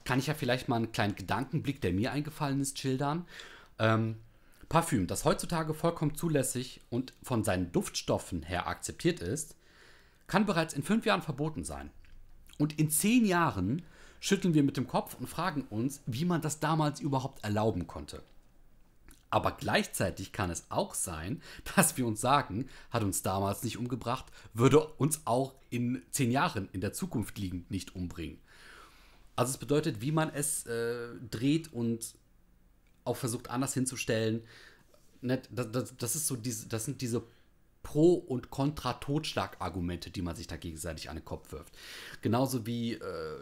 kann 0.08 0.20
ich 0.20 0.28
ja 0.28 0.34
vielleicht 0.34 0.70
mal 0.70 0.78
einen 0.78 0.94
kleinen 0.94 1.18
Gedankenblick, 1.18 1.82
der 1.82 1.92
mir 1.92 2.14
eingefallen 2.14 2.62
ist, 2.62 2.80
schildern. 2.80 3.26
Ähm, 3.78 4.16
Parfüm, 4.70 5.06
das 5.06 5.26
heutzutage 5.26 5.74
vollkommen 5.74 6.16
zulässig 6.16 6.80
und 6.90 7.14
von 7.22 7.44
seinen 7.44 7.74
Duftstoffen 7.74 8.42
her 8.42 8.68
akzeptiert 8.68 9.20
ist, 9.20 9.58
kann 10.28 10.46
bereits 10.46 10.74
in 10.74 10.84
fünf 10.84 11.06
Jahren 11.06 11.22
verboten 11.22 11.66
sein. 11.66 11.92
Und 12.58 12.80
in 12.80 12.90
zehn 12.90 13.26
Jahren 13.26 13.82
schütteln 14.22 14.54
wir 14.54 14.64
mit 14.64 14.78
dem 14.78 14.88
Kopf 14.88 15.14
und 15.14 15.28
fragen 15.28 15.64
uns, 15.64 16.02
wie 16.06 16.24
man 16.24 16.40
das 16.42 16.62
damals 16.62 17.02
überhaupt 17.02 17.44
erlauben 17.44 17.86
konnte. 17.86 18.24
Aber 19.30 19.52
gleichzeitig 19.52 20.32
kann 20.32 20.50
es 20.50 20.68
auch 20.70 20.94
sein, 20.94 21.42
dass 21.76 21.98
wir 21.98 22.08
uns 22.08 22.22
sagen, 22.22 22.70
hat 22.92 23.04
uns 23.04 23.24
damals 23.24 23.62
nicht 23.62 23.78
umgebracht, 23.78 24.28
würde 24.54 24.86
uns 24.86 25.24
auch 25.26 25.54
in 25.70 26.02
zehn 26.12 26.32
Jahren 26.32 26.70
in 26.72 26.80
der 26.80 26.94
Zukunft 26.94 27.38
liegend 27.38 27.70
nicht 27.72 27.94
umbringen. 27.94 28.40
Also 29.38 29.52
es 29.52 29.58
bedeutet, 29.58 30.02
wie 30.02 30.12
man 30.12 30.30
es 30.34 30.66
äh, 30.66 31.10
dreht 31.30 31.72
und 31.72 32.16
auch 33.06 33.16
versucht 33.16 33.50
anders 33.50 33.74
hinzustellen. 33.74 34.42
Das, 35.22 35.40
das, 35.52 35.96
das, 35.96 36.16
ist 36.16 36.28
so 36.28 36.36
diese, 36.36 36.68
das 36.68 36.86
sind 36.86 37.02
diese 37.02 37.24
Pro- 37.84 38.16
und 38.16 38.50
Kontra-Totschlag-Argumente, 38.50 40.10
die 40.10 40.22
man 40.22 40.36
sich 40.36 40.48
da 40.48 40.58
gegenseitig 40.58 41.10
an 41.10 41.18
den 41.18 41.26
Kopf 41.26 41.52
wirft. 41.52 41.74
Genauso 42.22 42.66
wie 42.66 42.96
äh, 42.96 43.40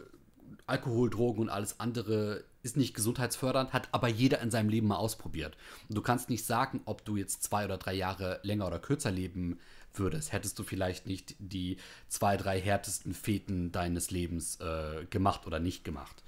Alkohol, 0.68 1.10
Drogen 1.10 1.42
und 1.42 1.50
alles 1.50 1.80
andere 1.80 2.44
ist 2.62 2.76
nicht 2.76 2.94
gesundheitsfördernd, 2.94 3.72
hat 3.72 3.88
aber 3.92 4.10
jeder 4.10 4.42
in 4.42 4.52
seinem 4.52 4.70
Leben 4.70 4.88
mal 4.88 4.98
ausprobiert. 4.98 5.56
Und 5.88 5.96
du 5.96 6.02
kannst 6.02 6.30
nicht 6.30 6.46
sagen, 6.46 6.82
ob 6.86 7.06
du 7.06 7.16
jetzt 7.16 7.44
zwei 7.44 7.64
oder 7.66 7.78
drei 7.78 7.94
Jahre 7.94 8.40
länger 8.44 8.68
oder 8.68 8.80
kürzer 8.80 9.12
leben 9.12 9.60
würdest, 10.00 10.34
hättest 10.34 10.58
du 10.60 10.64
vielleicht 10.64 11.08
nicht 11.08 11.36
die 11.40 11.78
zwei, 12.08 12.38
drei 12.38 12.60
härtesten 12.60 13.14
Feten 13.14 13.72
deines 13.72 14.12
Lebens 14.12 14.60
äh, 14.60 15.06
gemacht 15.10 15.46
oder 15.48 15.60
nicht 15.60 15.84
gemacht. 15.84 16.24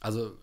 Also 0.00 0.36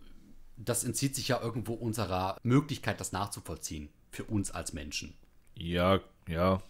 das 0.58 0.84
entzieht 0.84 1.16
sich 1.16 1.28
ja 1.28 1.42
irgendwo 1.42 1.74
unserer 1.74 2.38
Möglichkeit, 2.44 3.00
das 3.00 3.12
nachzuvollziehen 3.12 3.90
für 4.12 4.24
uns 4.26 4.52
als 4.52 4.74
Menschen. 4.74 5.14
Ja, 5.56 6.00
ja. 6.28 6.62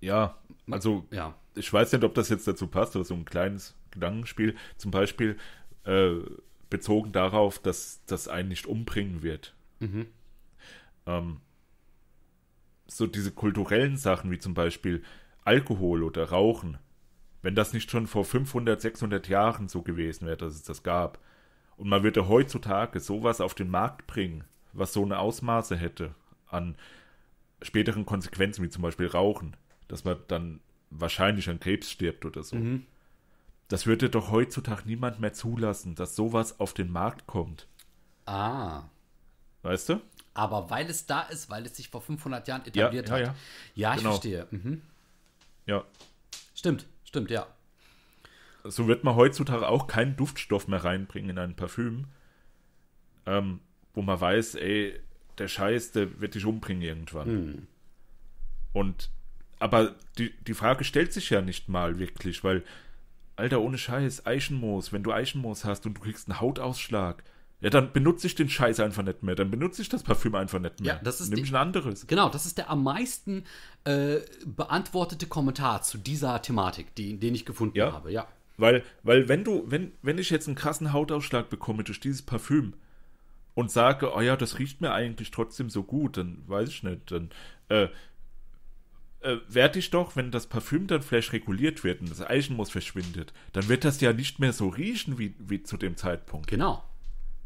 Ja, 0.00 0.36
also 0.68 1.06
ja. 1.10 1.34
ich 1.54 1.72
weiß 1.72 1.92
nicht, 1.92 2.02
ob 2.02 2.14
das 2.14 2.28
jetzt 2.28 2.46
dazu 2.48 2.66
passt, 2.66 2.96
oder 2.96 3.04
so 3.04 3.14
ein 3.14 3.24
kleines 3.24 3.76
Gedankenspiel. 3.92 4.56
Zum 4.76 4.90
Beispiel 4.90 5.38
äh, 5.84 6.16
bezogen 6.70 7.12
darauf, 7.12 7.60
dass 7.60 8.00
das 8.06 8.26
einen 8.26 8.48
nicht 8.48 8.66
umbringen 8.66 9.22
wird. 9.22 9.54
Mhm. 9.78 10.08
Ähm, 11.06 11.40
so 12.96 13.06
diese 13.06 13.32
kulturellen 13.32 13.96
Sachen, 13.96 14.30
wie 14.30 14.38
zum 14.38 14.54
Beispiel 14.54 15.02
Alkohol 15.44 16.02
oder 16.02 16.30
Rauchen, 16.30 16.78
wenn 17.42 17.54
das 17.54 17.72
nicht 17.72 17.90
schon 17.90 18.06
vor 18.06 18.24
500, 18.24 18.80
600 18.80 19.28
Jahren 19.28 19.68
so 19.68 19.82
gewesen 19.82 20.26
wäre, 20.26 20.36
dass 20.36 20.54
es 20.54 20.62
das 20.62 20.82
gab, 20.82 21.18
und 21.76 21.88
man 21.88 22.02
würde 22.02 22.28
heutzutage 22.28 23.00
sowas 23.00 23.40
auf 23.40 23.54
den 23.54 23.68
Markt 23.68 24.06
bringen, 24.06 24.44
was 24.72 24.92
so 24.92 25.02
eine 25.04 25.18
Ausmaße 25.18 25.76
hätte 25.76 26.14
an 26.46 26.76
späteren 27.62 28.06
Konsequenzen, 28.06 28.62
wie 28.62 28.68
zum 28.68 28.82
Beispiel 28.82 29.06
Rauchen, 29.06 29.56
dass 29.88 30.04
man 30.04 30.18
dann 30.28 30.60
wahrscheinlich 30.90 31.48
an 31.48 31.60
Krebs 31.60 31.90
stirbt 31.90 32.24
oder 32.24 32.42
so. 32.42 32.56
Mhm. 32.56 32.86
Das 33.68 33.86
würde 33.86 34.10
doch 34.10 34.30
heutzutage 34.30 34.82
niemand 34.86 35.18
mehr 35.18 35.32
zulassen, 35.32 35.94
dass 35.94 36.14
sowas 36.14 36.60
auf 36.60 36.74
den 36.74 36.92
Markt 36.92 37.26
kommt. 37.26 37.66
Ah. 38.26 38.82
Weißt 39.62 39.88
du? 39.88 40.00
Aber 40.34 40.70
weil 40.70 40.88
es 40.88 41.06
da 41.06 41.22
ist, 41.22 41.50
weil 41.50 41.66
es 41.66 41.76
sich 41.76 41.88
vor 41.88 42.00
500 42.00 42.48
Jahren 42.48 42.64
etabliert 42.64 43.08
ja, 43.08 43.18
ja, 43.18 43.28
hat. 43.28 43.36
Ja, 43.74 43.90
ja 43.90 43.90
ich 43.92 43.98
genau. 43.98 44.10
verstehe. 44.10 44.46
Mhm. 44.50 44.82
Ja. 45.66 45.84
Stimmt, 46.54 46.86
stimmt, 47.04 47.30
ja 47.30 47.46
so 48.64 48.88
wird 48.88 49.04
man 49.04 49.16
heutzutage 49.16 49.68
auch 49.68 49.86
keinen 49.86 50.16
Duftstoff 50.16 50.68
mehr 50.68 50.84
reinbringen 50.84 51.30
in 51.30 51.38
ein 51.38 51.56
Parfüm, 51.56 52.06
ähm, 53.26 53.60
wo 53.94 54.02
man 54.02 54.20
weiß, 54.20 54.54
ey, 54.56 54.98
der 55.38 55.48
Scheiß, 55.48 55.92
der 55.92 56.20
wird 56.20 56.34
dich 56.34 56.44
umbringen 56.44 56.82
irgendwann. 56.82 57.26
Hm. 57.26 57.66
Und, 58.72 59.10
aber 59.58 59.94
die, 60.18 60.32
die 60.46 60.54
Frage 60.54 60.84
stellt 60.84 61.12
sich 61.12 61.30
ja 61.30 61.40
nicht 61.40 61.68
mal 61.68 61.98
wirklich, 61.98 62.44
weil, 62.44 62.62
Alter, 63.36 63.60
ohne 63.60 63.78
Scheiß, 63.78 64.26
Eichenmoos, 64.26 64.92
wenn 64.92 65.02
du 65.02 65.12
Eichenmoos 65.12 65.64
hast 65.64 65.86
und 65.86 65.94
du 65.94 66.00
kriegst 66.02 66.28
einen 66.28 66.40
Hautausschlag, 66.40 67.24
ja, 67.62 67.70
dann 67.70 67.92
benutze 67.92 68.26
ich 68.26 68.34
den 68.34 68.48
Scheiß 68.48 68.80
einfach 68.80 69.04
nicht 69.04 69.22
mehr. 69.22 69.36
Dann 69.36 69.48
benutze 69.48 69.82
ich 69.82 69.88
das 69.88 70.02
Parfüm 70.02 70.34
einfach 70.34 70.58
nicht 70.58 70.80
mehr. 70.80 70.94
Ja, 70.94 71.00
das 71.02 71.20
ist 71.20 71.30
Nimm 71.30 71.44
ich 71.44 71.52
ein 71.52 71.56
anderes. 71.56 72.08
Genau, 72.08 72.28
das 72.28 72.44
ist 72.44 72.58
der 72.58 72.68
am 72.68 72.82
meisten 72.82 73.44
äh, 73.84 74.16
beantwortete 74.44 75.28
Kommentar 75.28 75.82
zu 75.82 75.96
dieser 75.96 76.42
Thematik, 76.42 76.92
die, 76.96 77.18
den 77.20 77.36
ich 77.36 77.46
gefunden 77.46 77.78
ja? 77.78 77.92
habe. 77.92 78.10
Ja. 78.10 78.26
Weil, 78.56 78.82
weil 79.04 79.28
wenn 79.28 79.44
du, 79.44 79.62
wenn, 79.66 79.92
wenn 80.02 80.18
ich 80.18 80.30
jetzt 80.30 80.48
einen 80.48 80.56
krassen 80.56 80.92
Hautausschlag 80.92 81.50
bekomme 81.50 81.84
durch 81.84 82.00
dieses 82.00 82.22
Parfüm 82.22 82.74
und 83.54 83.70
sage, 83.70 84.12
oh 84.12 84.20
ja, 84.20 84.36
das 84.36 84.58
riecht 84.58 84.80
mir 84.80 84.92
eigentlich 84.92 85.30
trotzdem 85.30 85.70
so 85.70 85.84
gut, 85.84 86.16
dann 86.16 86.42
weiß 86.48 86.68
ich 86.68 86.82
nicht, 86.82 87.12
dann 87.12 87.30
äh, 87.68 87.88
äh, 89.20 89.36
werde 89.48 89.78
ich 89.78 89.90
doch, 89.90 90.16
wenn 90.16 90.32
das 90.32 90.48
Parfüm 90.48 90.88
dann 90.88 91.02
vielleicht 91.02 91.32
reguliert 91.32 91.84
wird 91.84 92.00
und 92.00 92.10
das 92.10 92.20
Eichenmus 92.20 92.70
verschwindet, 92.70 93.32
dann 93.52 93.68
wird 93.68 93.84
das 93.84 94.00
ja 94.00 94.12
nicht 94.12 94.40
mehr 94.40 94.52
so 94.52 94.66
riechen 94.66 95.16
wie, 95.16 95.36
wie 95.38 95.62
zu 95.62 95.76
dem 95.76 95.96
Zeitpunkt. 95.96 96.48
Genau. 96.48 96.82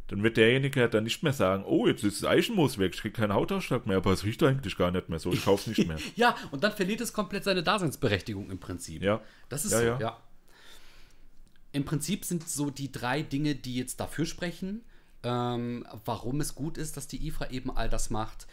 Dann 0.09 0.23
wird 0.23 0.37
derjenige 0.37 0.89
dann 0.89 1.05
nicht 1.05 1.23
mehr 1.23 1.33
sagen, 1.33 1.65
oh, 1.65 1.89
jetzt 1.89 2.05
ist 2.05 2.23
das 2.23 2.31
Eichenmus 2.31 2.79
weg, 2.79 2.95
ich 2.95 3.01
kriege 3.01 3.15
keinen 3.15 3.33
Hautausschlag 3.33 3.87
mehr, 3.87 3.97
aber 3.97 4.13
es 4.13 4.23
riecht 4.25 4.43
eigentlich 4.43 4.77
gar 4.77 4.91
nicht 4.93 5.09
mehr 5.09 5.19
so, 5.19 5.33
ich 5.33 5.45
kaufe 5.45 5.71
es 5.71 5.77
nicht 5.79 5.89
mehr. 5.89 5.99
ja, 6.15 6.37
und 6.53 6.63
dann 6.63 6.73
verliert 6.73 7.01
es 7.01 7.13
komplett 7.13 7.43
seine 7.45 7.63
Daseinsberechtigung 7.63 8.51
im 8.51 8.59
Prinzip. 8.59 9.03
Ja. 9.03 9.21
Das 9.49 9.65
ist 9.65 9.73
ja, 9.73 9.79
so, 9.79 9.85
ja. 9.85 9.99
ja 9.99 10.21
im 11.77 11.85
Prinzip 11.85 12.25
sind 12.25 12.49
so 12.49 12.71
die 12.71 12.91
drei 12.91 13.21
Dinge, 13.21 13.55
die 13.55 13.77
jetzt 13.77 14.01
dafür 14.01 14.25
sprechen, 14.25 14.83
ähm, 15.23 15.87
warum 16.07 16.41
es 16.41 16.55
gut 16.55 16.79
ist, 16.79 16.97
dass 16.97 17.07
die 17.07 17.27
IFRA 17.27 17.51
eben 17.51 17.71
all 17.71 17.91
das 17.91 18.09
macht. 18.09 18.47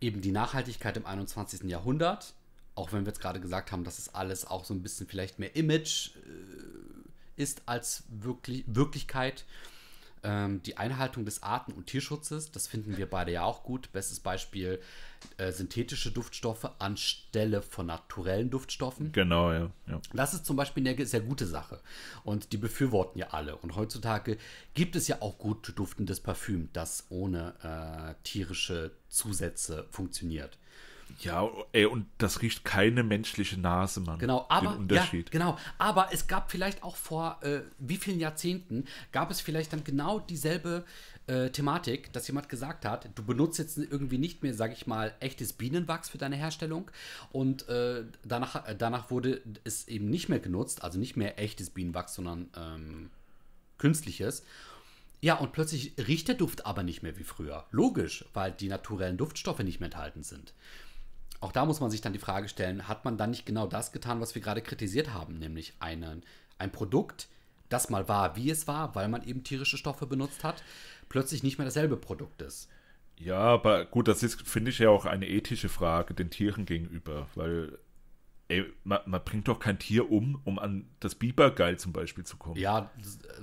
Eben 0.00 0.20
die 0.20 0.32
Nachhaltigkeit 0.32 0.96
im 0.96 1.06
21. 1.06 1.62
Jahrhundert, 1.70 2.34
auch 2.74 2.92
wenn 2.92 3.04
wir 3.04 3.10
jetzt 3.10 3.20
gerade 3.20 3.40
gesagt 3.40 3.70
haben, 3.70 3.84
dass 3.84 4.00
es 4.00 4.14
alles 4.16 4.46
auch 4.46 4.64
so 4.64 4.74
ein 4.74 4.82
bisschen 4.82 5.06
vielleicht 5.06 5.38
mehr 5.38 5.54
Image 5.54 6.10
äh, 6.16 7.40
ist 7.40 7.62
als 7.66 8.02
wirklich, 8.08 8.64
Wirklichkeit. 8.66 9.44
Ähm, 10.22 10.62
die 10.62 10.76
Einhaltung 10.76 11.24
des 11.24 11.42
Arten- 11.42 11.72
und 11.72 11.86
Tierschutzes, 11.86 12.52
das 12.52 12.66
finden 12.66 12.96
wir 12.96 13.08
beide 13.08 13.32
ja 13.32 13.44
auch 13.44 13.62
gut. 13.62 13.90
Bestes 13.92 14.20
Beispiel 14.20 14.80
äh, 15.36 15.52
synthetische 15.52 16.10
Duftstoffe 16.10 16.70
anstelle 16.78 17.62
von 17.62 17.86
naturellen 17.86 18.50
Duftstoffen. 18.50 19.12
Genau, 19.12 19.52
ja. 19.52 19.70
ja. 19.86 20.00
Das 20.12 20.34
ist 20.34 20.46
zum 20.46 20.56
Beispiel 20.56 20.86
eine 20.86 21.06
sehr 21.06 21.20
gute 21.20 21.46
Sache. 21.46 21.80
Und 22.24 22.52
die 22.52 22.58
befürworten 22.58 23.18
ja 23.18 23.28
alle. 23.30 23.56
Und 23.56 23.76
heutzutage 23.76 24.36
gibt 24.74 24.96
es 24.96 25.08
ja 25.08 25.20
auch 25.20 25.38
gut 25.38 25.72
duftendes 25.76 26.20
Parfüm, 26.20 26.68
das 26.72 27.06
ohne 27.08 27.54
äh, 27.62 28.14
tierische 28.24 28.92
Zusätze 29.08 29.86
funktioniert. 29.90 30.58
Ja, 31.20 31.48
ey, 31.72 31.86
und 31.86 32.06
das 32.18 32.42
riecht 32.42 32.64
keine 32.64 33.02
menschliche 33.02 33.58
Nase, 33.58 34.00
Mann. 34.00 34.18
Genau, 34.18 34.46
aber 34.48 34.72
Den 34.72 34.78
Unterschied. 34.80 35.28
Ja, 35.28 35.38
genau, 35.38 35.58
aber 35.78 36.08
es 36.12 36.26
gab 36.26 36.50
vielleicht 36.50 36.82
auch 36.82 36.96
vor 36.96 37.38
äh, 37.42 37.60
wie 37.78 37.96
vielen 37.96 38.20
Jahrzehnten 38.20 38.84
gab 39.12 39.30
es 39.30 39.40
vielleicht 39.40 39.72
dann 39.72 39.84
genau 39.84 40.20
dieselbe 40.20 40.84
äh, 41.26 41.50
Thematik, 41.50 42.12
dass 42.12 42.26
jemand 42.26 42.48
gesagt 42.48 42.84
hat, 42.84 43.08
du 43.14 43.24
benutzt 43.24 43.58
jetzt 43.58 43.78
irgendwie 43.78 44.18
nicht 44.18 44.42
mehr, 44.42 44.54
sag 44.54 44.72
ich 44.72 44.86
mal, 44.86 45.14
echtes 45.20 45.52
Bienenwachs 45.52 46.08
für 46.08 46.18
deine 46.18 46.36
Herstellung 46.36 46.90
und 47.30 47.68
äh, 47.68 48.04
danach, 48.24 48.66
äh, 48.66 48.74
danach 48.76 49.10
wurde 49.10 49.40
es 49.64 49.86
eben 49.88 50.10
nicht 50.10 50.28
mehr 50.28 50.40
genutzt, 50.40 50.82
also 50.82 50.98
nicht 50.98 51.16
mehr 51.16 51.38
echtes 51.38 51.70
Bienenwachs, 51.70 52.14
sondern 52.14 52.48
ähm, 52.56 53.10
künstliches. 53.78 54.44
Ja, 55.20 55.34
und 55.34 55.52
plötzlich 55.52 55.92
riecht 55.98 56.28
der 56.28 56.34
Duft 56.34 56.64
aber 56.64 56.82
nicht 56.82 57.02
mehr 57.02 57.16
wie 57.18 57.24
früher. 57.24 57.66
Logisch, 57.70 58.24
weil 58.32 58.52
die 58.52 58.68
naturellen 58.68 59.18
Duftstoffe 59.18 59.58
nicht 59.60 59.78
mehr 59.78 59.88
enthalten 59.88 60.22
sind. 60.22 60.54
Auch 61.40 61.52
da 61.52 61.64
muss 61.64 61.80
man 61.80 61.90
sich 61.90 62.00
dann 62.00 62.12
die 62.12 62.18
Frage 62.18 62.48
stellen, 62.48 62.86
hat 62.86 63.04
man 63.04 63.16
dann 63.16 63.30
nicht 63.30 63.46
genau 63.46 63.66
das 63.66 63.92
getan, 63.92 64.20
was 64.20 64.34
wir 64.34 64.42
gerade 64.42 64.60
kritisiert 64.60 65.14
haben, 65.14 65.38
nämlich 65.38 65.74
einen, 65.80 66.22
ein 66.58 66.70
Produkt, 66.70 67.28
das 67.70 67.88
mal 67.88 68.08
war, 68.08 68.36
wie 68.36 68.50
es 68.50 68.68
war, 68.68 68.94
weil 68.94 69.08
man 69.08 69.22
eben 69.22 69.42
tierische 69.42 69.78
Stoffe 69.78 70.06
benutzt 70.06 70.44
hat, 70.44 70.62
plötzlich 71.08 71.42
nicht 71.42 71.56
mehr 71.56 71.64
dasselbe 71.64 71.96
Produkt 71.96 72.42
ist. 72.42 72.68
Ja, 73.16 73.38
aber 73.38 73.84
gut, 73.84 74.08
das 74.08 74.22
ist, 74.22 74.46
finde 74.48 74.70
ich, 74.70 74.78
ja 74.78 74.90
auch 74.90 75.04
eine 75.04 75.28
ethische 75.28 75.68
Frage 75.68 76.14
den 76.14 76.30
Tieren 76.30 76.66
gegenüber, 76.66 77.28
weil 77.34 77.78
ey, 78.48 78.64
man, 78.84 79.00
man 79.06 79.22
bringt 79.24 79.48
doch 79.48 79.60
kein 79.60 79.78
Tier 79.78 80.10
um, 80.10 80.40
um 80.44 80.58
an 80.58 80.88
das 81.00 81.14
Bibergeil 81.14 81.78
zum 81.78 81.92
Beispiel 81.92 82.24
zu 82.24 82.36
kommen. 82.36 82.56
Ja, 82.56 82.90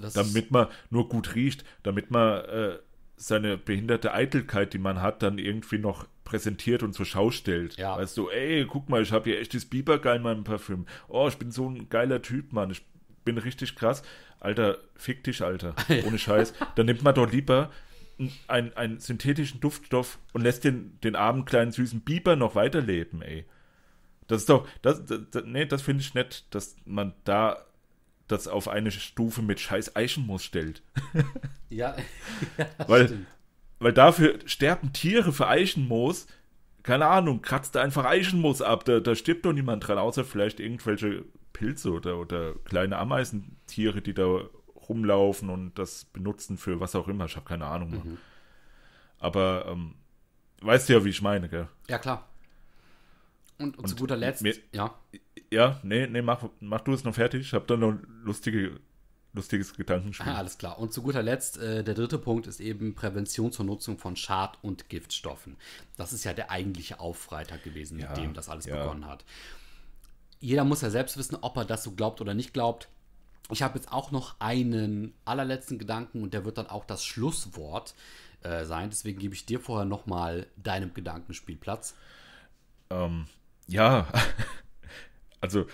das 0.02 0.14
damit 0.14 0.52
man 0.52 0.68
nur 0.90 1.08
gut 1.10 1.36
riecht, 1.36 1.64
damit 1.84 2.12
man 2.12 2.44
äh, 2.46 2.80
seine 3.16 3.58
behinderte 3.58 4.14
Eitelkeit, 4.14 4.74
die 4.74 4.80
man 4.80 5.02
hat, 5.02 5.24
dann 5.24 5.40
irgendwie 5.40 5.80
noch 5.80 6.08
präsentiert 6.28 6.84
und 6.84 6.94
zur 6.94 7.06
Schau 7.06 7.32
stellt. 7.32 7.78
Ja. 7.78 7.98
Weißt 7.98 8.18
du, 8.18 8.30
ey, 8.30 8.66
guck 8.66 8.90
mal, 8.90 9.02
ich 9.02 9.14
habe 9.14 9.30
hier 9.30 9.40
echtes 9.40 9.66
Bibergeil 9.66 10.18
in 10.18 10.24
meinem 10.24 10.44
Parfüm. 10.44 10.86
Oh, 11.08 11.28
ich 11.30 11.38
bin 11.38 11.52
so 11.52 11.70
ein 11.70 11.88
geiler 11.88 12.22
Typ, 12.22 12.52
Mann. 12.52 12.70
Ich 12.70 12.86
bin 13.24 13.38
richtig 13.38 13.76
krass. 13.76 14.04
Alter, 14.42 14.78
fick 14.96 15.24
dich, 15.24 15.42
Alter. 15.42 15.74
Ohne 16.06 16.20
Scheiß. 16.20 16.54
Dann 16.76 16.86
nimmt 16.86 17.02
man 17.02 17.16
doch 17.16 17.32
lieber 17.32 17.72
einen, 18.48 18.74
einen 18.74 19.00
synthetischen 19.00 19.62
Duftstoff 19.62 20.20
und 20.34 20.42
lässt 20.42 20.66
den, 20.66 21.00
den 21.02 21.16
armen 21.16 21.46
kleinen 21.46 21.72
süßen 21.72 22.02
Biber 22.02 22.36
noch 22.36 22.56
weiterleben, 22.56 23.22
ey. 23.22 23.46
Das 24.28 24.42
ist 24.42 24.50
doch, 24.50 24.68
das, 24.82 25.06
das, 25.06 25.22
das 25.32 25.44
nee, 25.46 25.66
das 25.66 25.82
finde 25.82 26.02
ich 26.02 26.14
nett, 26.14 26.44
dass 26.50 26.76
man 26.86 27.14
da 27.24 27.66
das 28.28 28.50
auf 28.50 28.68
eine 28.68 28.92
Stufe 28.92 29.42
mit 29.42 29.62
scheiß 29.62 29.96
Eichenmoos 29.96 30.44
stellt. 30.44 30.82
ja, 31.70 31.96
ja 32.58 32.66
weil, 32.88 33.06
stimmt. 33.06 33.28
Weil 33.80 33.94
dafür 33.94 34.40
sterben 34.46 34.94
Tiere 34.94 35.32
für 35.34 35.48
Eichenmoos. 35.48 36.28
Keine 36.84 37.08
Ahnung, 37.08 37.42
kratzt 37.42 37.76
da 37.76 37.82
einfach 37.82 38.06
Eichenmoos 38.06 38.62
ab. 38.62 38.86
Da, 38.86 39.00
da 39.00 39.16
stirbt 39.16 39.46
doch 39.46 39.54
niemand 39.54 39.88
dran, 39.88 39.98
außer 39.98 40.24
vielleicht 40.24 40.60
irgendwelche 40.60 41.26
Pilze 41.54 41.92
oder, 41.92 42.18
oder 42.18 42.54
kleine 42.66 42.98
Ameisentiere, 42.98 44.02
die 44.02 44.14
da 44.14 44.42
rumlaufen 44.88 45.50
und 45.50 45.78
das 45.78 46.06
benutzen 46.06 46.58
für 46.58 46.80
was 46.80 46.96
auch 46.96 47.08
immer. 47.08 47.26
Ich 47.26 47.36
habe 47.36 47.46
keine 47.46 47.66
Ahnung. 47.66 47.92
Mhm. 47.92 48.18
Aber 49.20 49.66
ähm, 49.68 49.96
weißt 50.62 50.88
du 50.88 50.94
ja, 50.94 51.06
wie 51.06 51.10
ich 51.10 51.22
meine, 51.22 51.50
gell? 51.50 51.68
Ja, 51.90 52.00
klar. 52.00 52.28
Und, 53.58 53.78
und, 53.78 53.88
zu 53.88 53.96
guter 53.96 54.16
Letzt, 54.16 54.44
mir, 54.44 54.54
ja. 54.72 54.94
Ja, 55.50 55.80
nee, 55.82 56.08
nee, 56.08 56.22
mach, 56.22 56.44
mach 56.60 56.82
du 56.82 56.94
es 56.94 57.04
noch 57.04 57.16
fertig. 57.16 57.42
Ich 57.42 57.54
habe 57.54 57.66
da 57.66 57.76
noch 57.76 57.98
lustige, 58.24 58.80
lustiges 59.38 59.74
Gedankenspiel. 59.74 60.32
Ah, 60.32 60.38
alles 60.38 60.58
klar. 60.58 60.78
Und 60.80 60.92
zu 60.92 61.02
guter 61.02 61.24
Letzt, 61.24 61.58
äh, 61.58 61.84
der 61.84 61.94
dritte 61.94 62.18
Punkt 62.18 62.48
ist 62.48 62.60
eben 62.60 62.94
Prävention 62.96 63.52
zur 63.52 63.66
Nutzung 63.66 63.98
von 63.98 64.16
Schad- 64.16 64.58
und 64.62 64.90
Giftstoffen. 64.90 65.56
Das 65.96 66.12
ist 66.12 66.26
ja 66.26 66.34
der 66.34 66.52
eigentliche 66.52 67.00
Aufreiter 67.00 67.58
gewesen, 67.58 68.00
ja, 68.00 68.10
mit 68.10 68.18
dem 68.18 68.34
das 68.34 68.50
alles 68.50 68.66
ja. 68.66 68.78
begonnen 68.78 69.06
hat. 69.06 69.24
Jeder 70.40 70.66
muss 70.66 70.82
ja 70.82 70.90
selbst 70.90 71.18
wissen, 71.18 71.38
ob 71.42 71.56
er 71.58 71.66
das 71.66 71.84
so 71.84 71.92
glaubt 71.92 72.22
oder 72.22 72.34
nicht 72.34 72.54
glaubt. 72.54 72.90
Ich 73.50 73.62
habe 73.62 73.78
jetzt 73.78 73.92
auch 73.92 74.12
noch 74.12 74.36
einen 74.40 75.14
allerletzten 75.24 75.80
Gedanken 75.80 76.22
und 76.22 76.34
der 76.34 76.44
wird 76.44 76.58
dann 76.58 76.68
auch 76.68 76.86
das 76.86 77.06
Schlusswort 77.06 77.96
äh, 78.42 78.66
sein. 78.66 78.90
Deswegen 78.90 79.20
gebe 79.20 79.34
ich 79.34 79.46
dir 79.46 79.60
vorher 79.60 79.86
nochmal 79.86 80.48
deinem 80.58 80.94
Gedankenspielplatz. 80.94 81.96
Ähm, 82.90 83.26
ja, 83.68 84.08
also 85.42 85.66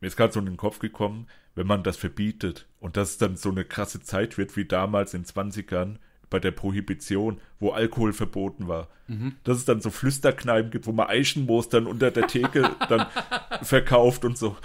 mir 0.00 0.08
ist 0.08 0.16
gerade 0.16 0.32
so 0.32 0.40
in 0.40 0.46
den 0.46 0.56
Kopf 0.56 0.78
gekommen, 0.78 1.28
wenn 1.54 1.66
man 1.66 1.82
das 1.82 1.96
verbietet 1.96 2.66
und 2.80 2.96
das 2.96 3.18
dann 3.18 3.36
so 3.36 3.50
eine 3.50 3.64
krasse 3.64 4.00
Zeit 4.00 4.38
wird 4.38 4.56
wie 4.56 4.64
damals 4.64 5.14
in 5.14 5.22
den 5.22 5.28
20ern 5.28 5.96
bei 6.30 6.40
der 6.40 6.50
Prohibition, 6.50 7.40
wo 7.60 7.70
Alkohol 7.70 8.14
verboten 8.14 8.66
war. 8.66 8.88
Mhm. 9.06 9.36
Dass 9.44 9.58
es 9.58 9.66
dann 9.66 9.82
so 9.82 9.90
Flüsterkneipen 9.90 10.70
gibt, 10.70 10.86
wo 10.86 10.92
man 10.92 11.08
Eichenmoos 11.08 11.68
dann 11.68 11.86
unter 11.86 12.10
der 12.10 12.26
Theke 12.26 12.70
dann 12.88 13.06
verkauft 13.62 14.24
und 14.24 14.38
so. 14.38 14.56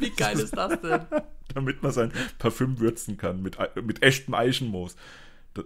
Wie 0.00 0.10
geil 0.10 0.38
ist 0.38 0.56
das 0.56 0.80
denn? 0.80 1.00
Damit 1.54 1.82
man 1.82 1.92
sein 1.92 2.12
Parfüm 2.38 2.80
würzen 2.80 3.16
kann 3.16 3.40
mit, 3.40 3.56
mit 3.82 4.02
echtem 4.02 4.34
Eichenmoos. 4.34 4.96
Das, 5.54 5.64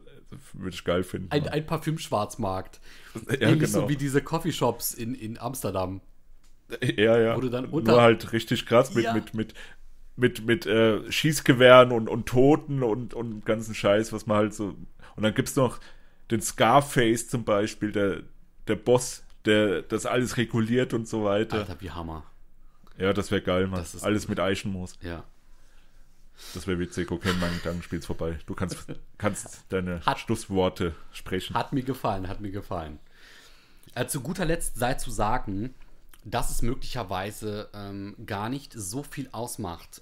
würde 0.53 0.74
ich 0.74 0.84
geil 0.84 1.03
finden. 1.03 1.30
Ein, 1.30 1.48
ein 1.48 1.66
Parfümschwarzmarkt. 1.66 2.80
Ja, 3.14 3.48
Ähnlich 3.48 3.72
genau. 3.72 3.82
so 3.84 3.88
wie 3.88 3.96
diese 3.96 4.22
Coffeeshops 4.22 4.94
in, 4.94 5.14
in 5.14 5.38
Amsterdam. 5.38 6.00
Ja, 6.80 7.18
ja. 7.18 7.36
Wo 7.36 7.40
dann 7.40 7.66
unter 7.66 7.92
Nur 7.92 8.03
halt 8.03 8.32
richtig 8.32 8.66
krass 8.66 8.94
mit, 8.94 9.05
ja. 9.05 9.12
mit, 9.12 9.34
mit, 9.34 9.55
mit, 10.17 10.45
mit 10.45 10.67
äh, 10.67 11.11
Schießgewehren 11.11 11.93
und, 11.93 12.09
und 12.09 12.27
Toten 12.27 12.83
und, 12.83 13.15
und 13.15 13.45
ganzen 13.45 13.75
Scheiß, 13.75 14.13
was 14.13 14.27
man 14.27 14.37
halt 14.37 14.55
so. 14.55 14.75
Und 15.17 15.23
dann 15.23 15.35
gibt 15.35 15.49
es 15.49 15.57
noch 15.57 15.81
den 16.31 16.41
Scarface 16.41 17.29
zum 17.29 17.45
Beispiel, 17.45 17.93
der, 17.93 18.23
der 18.69 18.77
Boss, 18.77 19.25
der 19.45 19.83
das 19.83 20.07
alles 20.07 20.37
reguliert 20.37 20.95
und 20.95 21.09
so 21.09 21.25
weiter. 21.25 21.59
Alter, 21.59 21.81
wie 21.81 21.91
Hammer. 21.91 22.25
Ja, 22.99 23.13
das 23.13 23.31
wäre 23.31 23.43
geil, 23.43 23.67
Mann. 23.67 23.85
Alles 24.03 24.29
mit 24.29 24.39
Eichenmoos. 24.39 24.99
Ja. 25.03 25.25
Das 26.55 26.67
wäre 26.67 26.79
witzig. 26.79 27.11
Okay, 27.11 27.33
mein 27.41 27.55
Gedankenspiel 27.55 28.03
vorbei. 28.03 28.39
Du 28.47 28.55
kannst, 28.55 28.87
kannst 29.19 29.65
deine 29.71 30.05
hat, 30.05 30.21
Schlussworte 30.21 30.95
sprechen. 31.13 31.55
Hat 31.55 31.73
mir 31.73 31.83
gefallen, 31.83 32.29
hat 32.29 32.41
mir 32.41 32.51
gefallen. 32.51 32.99
Äh, 33.95 34.07
zu 34.07 34.21
guter 34.21 34.45
Letzt 34.45 34.77
sei 34.77 34.95
zu 34.95 35.11
sagen, 35.11 35.75
dass 36.25 36.51
es 36.51 36.62
möglicherweise 36.62 37.68
ähm, 37.75 38.14
gar 38.27 38.49
nicht 38.49 38.73
so 38.73 39.03
viel 39.03 39.29
ausmacht, 39.33 40.01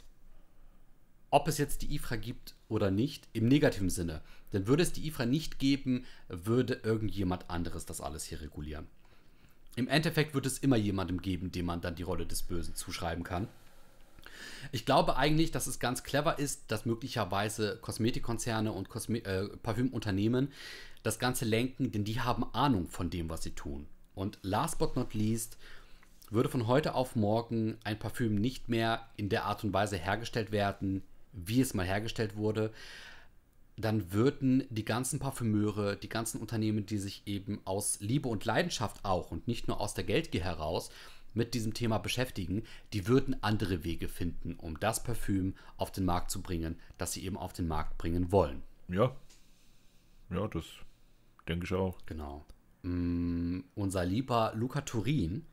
ob 1.30 1.48
es 1.48 1.58
jetzt 1.58 1.82
die 1.82 1.94
IFRA 1.94 2.16
gibt 2.16 2.54
oder 2.68 2.90
nicht, 2.90 3.28
im 3.32 3.48
negativen 3.48 3.90
Sinne. 3.90 4.20
Denn 4.52 4.66
würde 4.66 4.82
es 4.82 4.92
die 4.92 5.06
IFRA 5.06 5.26
nicht 5.26 5.58
geben, 5.58 6.04
würde 6.28 6.80
irgendjemand 6.82 7.48
anderes 7.48 7.86
das 7.86 8.00
alles 8.00 8.24
hier 8.24 8.40
regulieren. 8.40 8.86
Im 9.76 9.88
Endeffekt 9.88 10.34
wird 10.34 10.46
es 10.46 10.58
immer 10.58 10.76
jemandem 10.76 11.22
geben, 11.22 11.52
dem 11.52 11.66
man 11.66 11.80
dann 11.80 11.94
die 11.94 12.02
Rolle 12.02 12.26
des 12.26 12.42
Bösen 12.42 12.74
zuschreiben 12.74 13.22
kann. 13.22 13.48
Ich 14.72 14.84
glaube 14.84 15.16
eigentlich, 15.16 15.52
dass 15.52 15.66
es 15.66 15.78
ganz 15.78 16.02
clever 16.02 16.38
ist, 16.38 16.70
dass 16.70 16.86
möglicherweise 16.86 17.78
Kosmetikkonzerne 17.80 18.72
und 18.72 18.88
Kosme 18.88 19.24
äh, 19.24 19.48
Parfümunternehmen 19.62 20.52
das 21.02 21.18
Ganze 21.18 21.44
lenken, 21.44 21.92
denn 21.92 22.04
die 22.04 22.20
haben 22.20 22.44
Ahnung 22.52 22.88
von 22.88 23.10
dem, 23.10 23.30
was 23.30 23.42
sie 23.42 23.52
tun. 23.52 23.86
Und 24.14 24.38
last 24.42 24.78
but 24.78 24.96
not 24.96 25.14
least, 25.14 25.56
würde 26.30 26.48
von 26.48 26.66
heute 26.66 26.94
auf 26.94 27.16
morgen 27.16 27.76
ein 27.84 27.98
Parfüm 27.98 28.36
nicht 28.36 28.68
mehr 28.68 29.08
in 29.16 29.28
der 29.28 29.44
Art 29.44 29.64
und 29.64 29.72
Weise 29.72 29.96
hergestellt 29.96 30.52
werden, 30.52 31.02
wie 31.32 31.60
es 31.60 31.74
mal 31.74 31.86
hergestellt 31.86 32.36
wurde, 32.36 32.72
dann 33.76 34.12
würden 34.12 34.64
die 34.70 34.84
ganzen 34.84 35.18
Parfümeure, 35.18 35.96
die 35.96 36.08
ganzen 36.08 36.40
Unternehmen, 36.40 36.86
die 36.86 36.98
sich 36.98 37.22
eben 37.26 37.60
aus 37.64 37.98
Liebe 38.00 38.28
und 38.28 38.44
Leidenschaft 38.44 39.04
auch 39.04 39.30
und 39.30 39.48
nicht 39.48 39.68
nur 39.68 39.80
aus 39.80 39.94
der 39.94 40.04
Geldgier 40.04 40.44
heraus 40.44 40.90
mit 41.32 41.54
diesem 41.54 41.74
Thema 41.74 41.98
beschäftigen, 41.98 42.64
die 42.92 43.06
würden 43.06 43.36
andere 43.42 43.84
Wege 43.84 44.08
finden, 44.08 44.54
um 44.54 44.78
das 44.80 45.02
Parfüm 45.02 45.54
auf 45.76 45.92
den 45.92 46.04
Markt 46.04 46.30
zu 46.30 46.42
bringen, 46.42 46.76
das 46.98 47.12
sie 47.12 47.24
eben 47.24 47.36
auf 47.36 47.52
den 47.52 47.68
Markt 47.68 47.98
bringen 47.98 48.32
wollen. 48.32 48.62
Ja. 48.88 49.14
Ja, 50.30 50.46
das 50.48 50.64
denke 51.48 51.66
ich 51.66 51.72
auch. 51.72 51.96
Genau. 52.06 52.44
Mm, 52.82 53.60
unser 53.74 54.04
lieber 54.04 54.52
Luca 54.54 54.80
Turin 54.80 55.46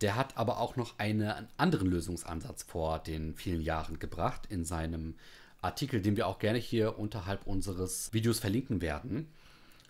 der 0.00 0.16
hat 0.16 0.36
aber 0.36 0.58
auch 0.58 0.76
noch 0.76 0.98
eine, 0.98 1.34
einen 1.34 1.48
anderen 1.56 1.88
Lösungsansatz 1.88 2.62
vor 2.62 3.00
den 3.00 3.34
vielen 3.34 3.60
Jahren 3.60 3.98
gebracht 3.98 4.46
in 4.48 4.64
seinem 4.64 5.14
Artikel, 5.60 6.00
den 6.00 6.16
wir 6.16 6.26
auch 6.28 6.38
gerne 6.38 6.58
hier 6.58 6.98
unterhalb 6.98 7.46
unseres 7.46 8.12
Videos 8.12 8.38
verlinken 8.38 8.80
werden. 8.80 9.28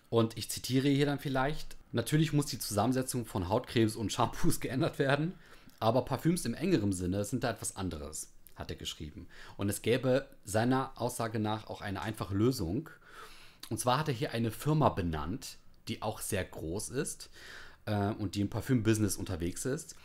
Und 0.09 0.37
ich 0.37 0.49
zitiere 0.49 0.89
hier 0.89 1.05
dann 1.05 1.19
vielleicht: 1.19 1.77
Natürlich 1.91 2.33
muss 2.33 2.47
die 2.47 2.59
Zusammensetzung 2.59 3.25
von 3.25 3.49
Hautkrebs 3.49 3.95
und 3.95 4.11
Shampoos 4.11 4.59
geändert 4.59 4.97
werden, 4.97 5.33
aber 5.79 6.05
Parfüms 6.05 6.45
im 6.45 6.55
engeren 6.55 6.91
Sinne 6.91 7.23
sind 7.23 7.43
da 7.43 7.51
etwas 7.51 7.75
anderes, 7.75 8.33
hat 8.55 8.71
er 8.71 8.77
geschrieben. 8.77 9.27
Und 9.57 9.69
es 9.69 9.83
gäbe 9.83 10.27
seiner 10.43 10.91
Aussage 10.95 11.39
nach 11.39 11.67
auch 11.67 11.81
eine 11.81 12.01
einfache 12.01 12.33
Lösung. 12.33 12.89
Und 13.69 13.79
zwar 13.79 13.99
hat 13.99 14.07
er 14.07 14.13
hier 14.15 14.31
eine 14.31 14.49
Firma 14.49 14.89
benannt, 14.89 15.57
die 15.87 16.01
auch 16.01 16.19
sehr 16.19 16.43
groß 16.43 16.89
ist 16.89 17.29
äh, 17.89 18.13
und 18.17 18.35
die 18.35 18.41
im 18.41 18.49
Parfümbusiness 18.49 19.17
unterwegs 19.17 19.65
ist 19.65 19.95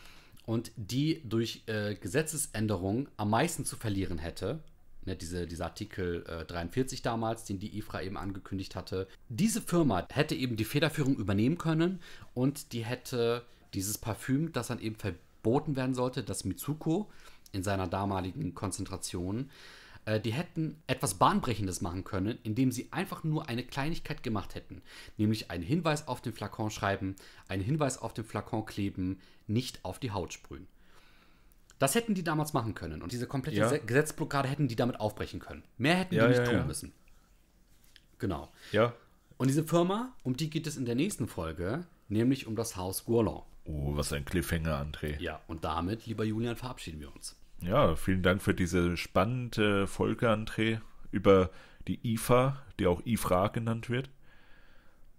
und 0.45 0.71
die 0.75 1.21
durch 1.27 1.63
äh, 1.67 1.95
Gesetzesänderungen 1.95 3.07
am 3.17 3.29
meisten 3.29 3.65
zu 3.65 3.75
verlieren 3.75 4.17
hätte. 4.17 4.59
Ne, 5.05 5.15
diese, 5.15 5.45
dieser 5.45 5.65
Artikel 5.65 6.25
äh, 6.27 6.45
43 6.45 7.03
damals, 7.03 7.45
den 7.45 7.59
die 7.59 7.77
IFRA 7.77 8.01
eben 8.01 8.17
angekündigt 8.17 8.75
hatte. 8.75 9.07
Diese 9.29 9.61
Firma 9.61 10.07
hätte 10.11 10.33
eben 10.33 10.55
die 10.55 10.65
Federführung 10.65 11.15
übernehmen 11.15 11.59
können 11.59 11.99
und 12.33 12.73
die 12.73 12.83
hätte 12.83 13.45
dieses 13.75 13.99
Parfüm, 13.99 14.51
das 14.51 14.67
dann 14.67 14.79
eben 14.79 14.95
verboten 14.95 15.75
werden 15.75 15.93
sollte, 15.93 16.23
das 16.23 16.43
Mitsuko 16.43 17.11
in 17.51 17.61
seiner 17.61 17.87
damaligen 17.87 18.55
Konzentration, 18.55 19.41
äh, 19.41 19.84
die 20.21 20.33
hätten 20.33 20.81
etwas 20.87 21.15
Bahnbrechendes 21.15 21.81
machen 21.81 22.03
können, 22.03 22.37
indem 22.43 22.71
sie 22.71 22.89
einfach 22.91 23.23
nur 23.23 23.49
eine 23.49 23.63
Kleinigkeit 23.63 24.21
gemacht 24.23 24.53
hätten. 24.55 24.81
Nämlich 25.17 25.49
einen 25.51 25.63
Hinweis 25.63 26.07
auf 26.07 26.21
den 26.21 26.33
Flakon 26.33 26.69
schreiben, 26.69 27.15
einen 27.47 27.63
Hinweis 27.63 27.97
auf 27.97 28.13
den 28.13 28.23
Flakon 28.23 28.65
kleben, 28.65 29.19
nicht 29.47 29.83
auf 29.83 29.99
die 29.99 30.11
Haut 30.11 30.33
sprühen. 30.33 30.67
Das 31.79 31.95
hätten 31.95 32.13
die 32.13 32.23
damals 32.23 32.53
machen 32.53 32.73
können. 32.75 33.01
Und 33.01 33.11
diese 33.11 33.27
komplette 33.27 33.57
Ja. 33.57 33.67
Se- 33.69 33.79
Gesetzblockade 33.79 34.47
hätten 34.47 34.67
die 34.67 34.75
damit 34.75 34.99
aufbrechen 34.99 35.39
können. 35.39 35.63
Mehr 35.77 35.95
hätten 35.95 36.15
Ja, 36.15 36.27
die 36.27 36.37
nicht 36.39 36.47
ja, 36.51 36.57
tun 36.59 36.67
müssen. 36.67 36.93
Genau. 38.19 38.49
Ja. 38.71 38.93
Und 39.37 39.47
diese 39.49 39.63
Firma, 39.65 40.13
um 40.23 40.37
die 40.37 40.49
geht 40.49 40.67
es 40.67 40.77
in 40.77 40.85
der 40.85 40.95
nächsten 40.95 41.27
Folge, 41.27 41.85
nämlich 42.07 42.47
um 42.47 42.55
das 42.55 42.77
Haus 42.77 43.03
Gourland. 43.05 43.43
Oh, 43.65 43.97
was 43.97 44.13
ein 44.13 44.23
Cliffhanger, 44.23 44.79
André. 44.79 45.19
Ja, 45.19 45.41
und 45.47 45.63
damit, 45.65 46.05
lieber 46.05 46.23
Julian, 46.23 46.55
verabschieden 46.55 47.01
wir 47.01 47.13
uns. 47.13 47.35
Ja, 47.61 47.95
vielen 47.95 48.23
Dank 48.23 48.41
für 48.41 48.53
diese 48.53 48.97
spannende 48.97 49.87
Folge, 49.87 50.29
André, 50.31 50.81
über 51.11 51.49
die 51.87 51.99
IFA, 52.13 52.61
die 52.79 52.87
auch 52.87 53.01
IFRA 53.05 53.47
genannt 53.47 53.89
wird. 53.89 54.09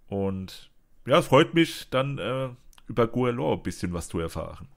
Und 0.07 0.69
ja, 1.05 1.19
es 1.19 1.27
freut 1.27 1.53
mich 1.53 1.89
dann 1.89 2.17
äh, 2.17 2.49
über 2.87 3.07
Guerlain 3.07 3.57
ein 3.57 3.63
bisschen 3.63 3.93
was 3.93 4.07
zu 4.07 4.19
erfahren. 4.19 4.67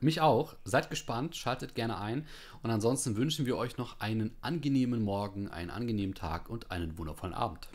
Mich 0.00 0.20
auch. 0.20 0.54
Seid 0.64 0.90
gespannt, 0.90 1.34
schaltet 1.34 1.74
gerne 1.74 1.98
ein. 1.98 2.26
Und 2.62 2.70
ansonsten 2.70 3.16
wünschen 3.16 3.46
wir 3.46 3.56
euch 3.56 3.78
noch 3.78 4.00
einen 4.00 4.36
angenehmen 4.42 5.02
Morgen, 5.02 5.48
einen 5.48 5.70
angenehmen 5.70 6.14
Tag 6.14 6.50
und 6.50 6.70
einen 6.70 6.98
wundervollen 6.98 7.34
Abend. 7.34 7.68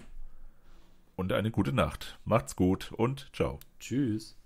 Und 1.15 1.33
eine 1.33 1.51
gute 1.51 1.73
Nacht. 1.73 2.19
Macht's 2.25 2.55
gut 2.55 2.91
und 2.91 3.29
ciao. 3.33 3.59
Tschüss. 3.79 4.37